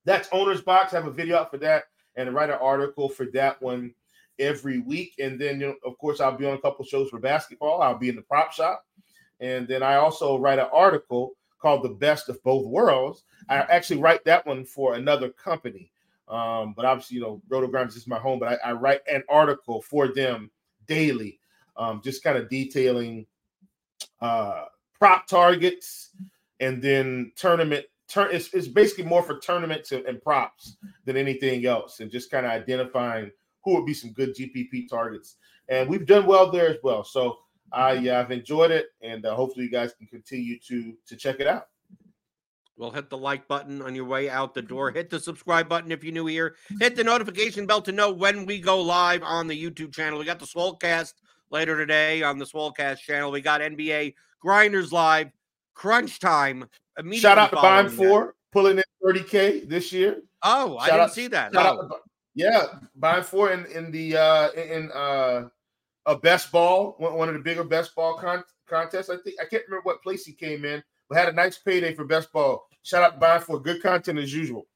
that's 0.05 0.29
owner's 0.31 0.61
box. 0.61 0.93
I 0.93 0.97
have 0.97 1.07
a 1.07 1.11
video 1.11 1.37
out 1.37 1.51
for 1.51 1.57
that 1.57 1.85
and 2.15 2.33
write 2.33 2.49
an 2.49 2.57
article 2.61 3.09
for 3.09 3.25
that 3.33 3.61
one 3.61 3.93
every 4.39 4.79
week. 4.79 5.15
And 5.19 5.39
then, 5.39 5.59
you 5.59 5.67
know, 5.67 5.75
of 5.85 5.97
course, 5.97 6.19
I'll 6.19 6.37
be 6.37 6.45
on 6.45 6.55
a 6.55 6.61
couple 6.61 6.85
shows 6.85 7.09
for 7.09 7.19
basketball. 7.19 7.81
I'll 7.81 7.97
be 7.97 8.09
in 8.09 8.15
the 8.15 8.21
prop 8.21 8.51
shop. 8.51 8.85
And 9.39 9.67
then 9.67 9.83
I 9.83 9.95
also 9.95 10.37
write 10.37 10.59
an 10.59 10.67
article 10.73 11.33
called 11.59 11.83
The 11.83 11.89
Best 11.89 12.29
of 12.29 12.41
Both 12.43 12.65
Worlds. 12.65 13.23
I 13.49 13.57
actually 13.57 13.99
write 13.99 14.25
that 14.25 14.45
one 14.45 14.65
for 14.65 14.95
another 14.95 15.29
company. 15.29 15.91
Um, 16.27 16.73
but 16.75 16.85
obviously, 16.85 17.15
you 17.15 17.21
know, 17.21 17.41
RotoGrinders 17.49 17.95
is 17.95 18.07
my 18.07 18.19
home, 18.19 18.39
but 18.39 18.59
I, 18.63 18.69
I, 18.69 18.73
write 18.73 18.99
an 19.09 19.23
article 19.29 19.81
for 19.81 20.09
them 20.09 20.51
daily, 20.85 21.39
um, 21.77 22.01
just 22.03 22.23
kind 22.23 22.37
of 22.37 22.49
detailing 22.49 23.25
uh, 24.21 24.65
prop 24.99 25.27
targets 25.27 26.11
and 26.59 26.81
then 26.81 27.31
tournament. 27.35 27.85
Turn 28.09 28.33
it's, 28.33 28.53
it's 28.53 28.67
basically 28.67 29.03
more 29.03 29.21
for 29.21 29.37
tournaments 29.39 29.91
and, 29.91 30.05
and 30.05 30.21
props 30.21 30.77
than 31.05 31.17
anything 31.17 31.65
else, 31.65 31.99
and 31.99 32.09
just 32.09 32.31
kind 32.31 32.45
of 32.45 32.51
identifying 32.53 33.31
who 33.63 33.75
would 33.75 33.85
be 33.85 33.93
some 33.93 34.11
good 34.13 34.33
GPP 34.33 34.87
targets. 34.89 35.35
And 35.67 35.89
we've 35.89 36.05
done 36.05 36.25
well 36.25 36.49
there 36.49 36.69
as 36.69 36.77
well. 36.83 37.03
So 37.03 37.37
I 37.73 37.93
yeah, 37.93 38.19
I've 38.19 38.31
enjoyed 38.31 38.71
it, 38.71 38.87
and 39.01 39.25
uh, 39.25 39.35
hopefully 39.35 39.65
you 39.65 39.71
guys 39.71 39.93
can 39.93 40.07
continue 40.07 40.57
to 40.67 40.93
to 41.05 41.15
check 41.17 41.41
it 41.41 41.47
out. 41.47 41.67
Well, 42.77 42.91
hit 42.91 43.09
the 43.09 43.17
like 43.17 43.47
button 43.47 43.81
on 43.81 43.95
your 43.95 44.05
way 44.05 44.29
out 44.29 44.53
the 44.53 44.61
door. 44.61 44.91
Hit 44.91 45.09
the 45.09 45.19
subscribe 45.19 45.67
button 45.67 45.91
if 45.91 46.03
you're 46.03 46.13
new 46.13 46.27
here. 46.27 46.55
Hit 46.79 46.95
the 46.95 47.03
notification 47.03 47.65
bell 47.65 47.81
to 47.81 47.91
know 47.91 48.11
when 48.11 48.45
we 48.45 48.59
go 48.59 48.79
live 48.79 49.23
on 49.23 49.47
the 49.47 49.61
YouTube 49.61 49.93
channel. 49.93 50.19
We 50.19 50.25
got 50.25 50.37
the 50.37 50.45
Swolecast 50.45 51.13
later 51.49 51.77
today 51.77 52.23
on 52.23 52.37
the 52.37 52.45
Swolecast 52.45 52.99
channel. 52.99 53.31
We 53.31 53.41
got 53.41 53.61
NBA 53.61 54.15
Grinders 54.39 54.91
live, 54.91 55.31
crunch 55.73 56.19
time. 56.19 56.65
Immediately 56.97 57.19
Shout 57.19 57.37
out 57.37 57.49
to 57.51 57.55
Bime 57.57 57.89
Four 57.89 58.35
pulling 58.51 58.77
in 58.77 58.83
30k 59.03 59.67
this 59.67 59.91
year. 59.91 60.21
Oh, 60.43 60.77
Shout 60.79 60.81
I 60.81 60.85
didn't 60.85 61.01
out, 61.01 61.13
see 61.13 61.27
that. 61.27 61.51
Oh. 61.55 61.99
Yeah, 62.35 62.65
Bime 62.95 63.23
Four 63.23 63.51
in 63.51 63.65
in 63.67 63.91
the 63.91 64.17
uh 64.17 64.51
in 64.51 64.91
uh 64.91 65.49
a 66.05 66.17
best 66.17 66.51
ball, 66.51 66.95
one 66.99 67.27
of 67.27 67.33
the 67.33 67.41
bigger 67.41 67.63
best 67.63 67.93
ball 67.95 68.15
con- 68.17 68.43
contests. 68.67 69.09
I 69.09 69.17
think 69.17 69.37
I 69.41 69.45
can't 69.45 69.63
remember 69.67 69.83
what 69.83 70.01
place 70.01 70.23
he 70.23 70.33
came 70.33 70.63
in, 70.63 70.81
but 71.09 71.17
had 71.17 71.29
a 71.29 71.33
nice 71.33 71.57
payday 71.57 71.93
for 71.93 72.05
best 72.05 72.31
ball. 72.31 72.67
Shout 72.83 73.03
out 73.03 73.13
to 73.15 73.19
Bime 73.19 73.41
for 73.41 73.59
good 73.59 73.81
content 73.81 74.19
as 74.19 74.33
usual. 74.33 74.67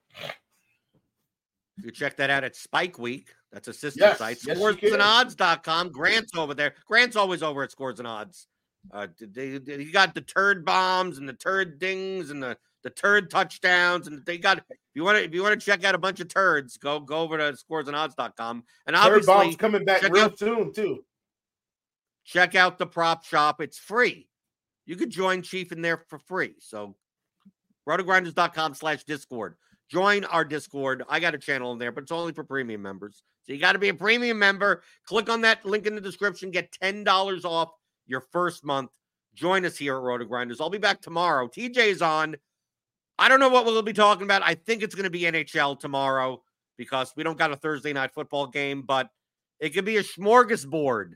You 1.83 1.91
check 1.91 2.17
that 2.17 2.29
out 2.29 2.43
at 2.43 2.55
Spike 2.55 2.99
Week. 2.99 3.29
That's 3.51 3.67
a 3.67 3.73
sister 3.73 3.99
yes, 3.99 4.17
site. 4.17 4.37
Yes, 4.45 4.57
Scoresandodds.com. 4.57 5.91
Grant's 5.91 6.35
over 6.35 6.53
there. 6.53 6.73
Grant's 6.85 7.15
always 7.15 7.43
over 7.43 7.63
at 7.63 7.71
Scores 7.71 7.99
and 7.99 8.07
Odds. 8.07 8.47
Uh, 8.91 9.07
they, 9.19 9.57
they, 9.57 9.83
he 9.83 9.91
got 9.91 10.15
the 10.15 10.21
turd 10.21 10.65
bombs 10.65 11.17
and 11.17 11.27
the 11.27 11.33
turd 11.33 11.77
dings 11.79 12.31
and 12.31 12.41
the, 12.41 12.57
the 12.83 12.89
turd 12.89 13.29
touchdowns. 13.29 14.07
And 14.07 14.25
they 14.25 14.37
got 14.37 14.59
if 14.59 14.95
you 14.95 15.03
want 15.03 15.17
to 15.17 15.23
if 15.23 15.33
you 15.33 15.43
want 15.43 15.59
to 15.59 15.65
check 15.65 15.83
out 15.83 15.95
a 15.95 15.99
bunch 15.99 16.19
of 16.19 16.29
turds, 16.29 16.77
go 16.77 16.99
go 16.99 17.19
over 17.19 17.37
to 17.37 17.53
scoresandodds.com. 17.53 18.63
And 18.87 18.95
obviously 18.95 19.19
turd 19.19 19.25
bombs 19.25 19.55
coming 19.57 19.85
back 19.85 20.03
real 20.03 20.25
out, 20.25 20.39
soon 20.39 20.73
too. 20.73 21.03
Check 22.23 22.55
out 22.55 22.77
the 22.77 22.87
prop 22.87 23.25
shop. 23.25 23.61
It's 23.61 23.77
free. 23.77 24.27
You 24.85 24.95
could 24.95 25.09
join 25.09 25.41
Chief 25.41 25.71
in 25.71 25.81
there 25.81 25.97
for 26.09 26.19
free. 26.19 26.55
So 26.59 26.95
rotogrinders.com 27.87 28.75
slash 28.75 29.03
discord. 29.03 29.55
Join 29.91 30.23
our 30.25 30.45
Discord. 30.45 31.03
I 31.09 31.19
got 31.19 31.35
a 31.35 31.37
channel 31.37 31.73
in 31.73 31.77
there, 31.77 31.91
but 31.91 32.03
it's 32.03 32.13
only 32.13 32.31
for 32.31 32.45
premium 32.45 32.81
members. 32.81 33.23
So 33.43 33.51
you 33.51 33.59
got 33.59 33.73
to 33.73 33.79
be 33.79 33.89
a 33.89 33.93
premium 33.93 34.39
member. 34.39 34.83
Click 35.05 35.29
on 35.29 35.41
that 35.41 35.65
link 35.65 35.85
in 35.85 35.95
the 35.95 36.01
description. 36.01 36.49
Get 36.49 36.71
$10 36.81 37.43
off 37.43 37.71
your 38.07 38.21
first 38.31 38.63
month. 38.63 38.91
Join 39.35 39.65
us 39.65 39.77
here 39.77 39.97
at 39.97 40.01
RotoGrinders. 40.01 40.61
I'll 40.61 40.69
be 40.69 40.77
back 40.77 41.01
tomorrow. 41.01 41.47
TJ's 41.47 42.01
on. 42.01 42.37
I 43.19 43.27
don't 43.27 43.41
know 43.41 43.49
what 43.49 43.65
we'll 43.65 43.81
be 43.81 43.91
talking 43.91 44.23
about. 44.23 44.43
I 44.45 44.55
think 44.55 44.81
it's 44.81 44.95
going 44.95 45.03
to 45.03 45.09
be 45.09 45.23
NHL 45.23 45.77
tomorrow 45.77 46.41
because 46.77 47.11
we 47.17 47.23
don't 47.23 47.37
got 47.37 47.51
a 47.51 47.57
Thursday 47.57 47.91
night 47.91 48.13
football 48.13 48.47
game, 48.47 48.83
but 48.83 49.09
it 49.59 49.71
could 49.71 49.85
be 49.85 49.97
a 49.97 50.03
smorgasbord 50.03 51.15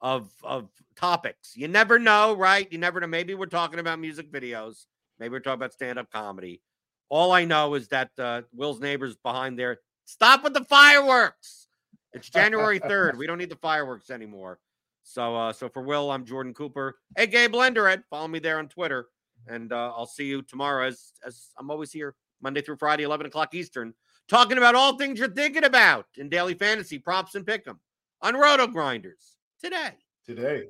of 0.00 0.30
of 0.42 0.68
topics. 0.96 1.52
You 1.56 1.68
never 1.68 2.00
know, 2.00 2.34
right? 2.34 2.70
You 2.72 2.78
never 2.78 2.98
know. 2.98 3.06
Maybe 3.06 3.34
we're 3.34 3.46
talking 3.46 3.78
about 3.78 4.00
music 4.00 4.32
videos. 4.32 4.86
Maybe 5.20 5.30
we're 5.30 5.40
talking 5.40 5.60
about 5.60 5.72
stand 5.72 5.98
up 5.98 6.10
comedy. 6.10 6.60
All 7.08 7.32
I 7.32 7.44
know 7.44 7.74
is 7.74 7.88
that 7.88 8.10
uh, 8.18 8.42
Will's 8.52 8.80
neighbors 8.80 9.16
behind 9.16 9.58
there 9.58 9.78
stop 10.04 10.42
with 10.42 10.54
the 10.54 10.64
fireworks. 10.64 11.68
It's 12.12 12.30
January 12.30 12.80
3rd. 12.80 13.16
we 13.16 13.26
don't 13.26 13.38
need 13.38 13.50
the 13.50 13.56
fireworks 13.56 14.10
anymore. 14.10 14.58
So, 15.02 15.36
uh, 15.36 15.52
so 15.52 15.68
for 15.68 15.82
Will, 15.82 16.10
I'm 16.10 16.24
Jordan 16.24 16.52
Cooper, 16.54 16.96
aka 17.16 17.48
BlenderHD. 17.48 18.02
Follow 18.10 18.26
me 18.26 18.40
there 18.40 18.58
on 18.58 18.68
Twitter, 18.68 19.06
and 19.46 19.72
uh, 19.72 19.92
I'll 19.96 20.06
see 20.06 20.24
you 20.24 20.42
tomorrow. 20.42 20.86
As 20.86 21.12
as 21.24 21.50
I'm 21.58 21.70
always 21.70 21.92
here, 21.92 22.16
Monday 22.42 22.60
through 22.60 22.76
Friday, 22.76 23.04
11 23.04 23.26
o'clock 23.26 23.54
Eastern, 23.54 23.94
talking 24.28 24.58
about 24.58 24.74
all 24.74 24.96
things 24.96 25.18
you're 25.18 25.28
thinking 25.28 25.64
about 25.64 26.06
in 26.16 26.28
daily 26.28 26.54
fantasy 26.54 26.98
props 26.98 27.36
and 27.36 27.46
pick'em 27.46 27.78
on 28.20 28.34
RotoGrinders 28.34 29.36
today. 29.60 29.90
Today. 30.26 30.64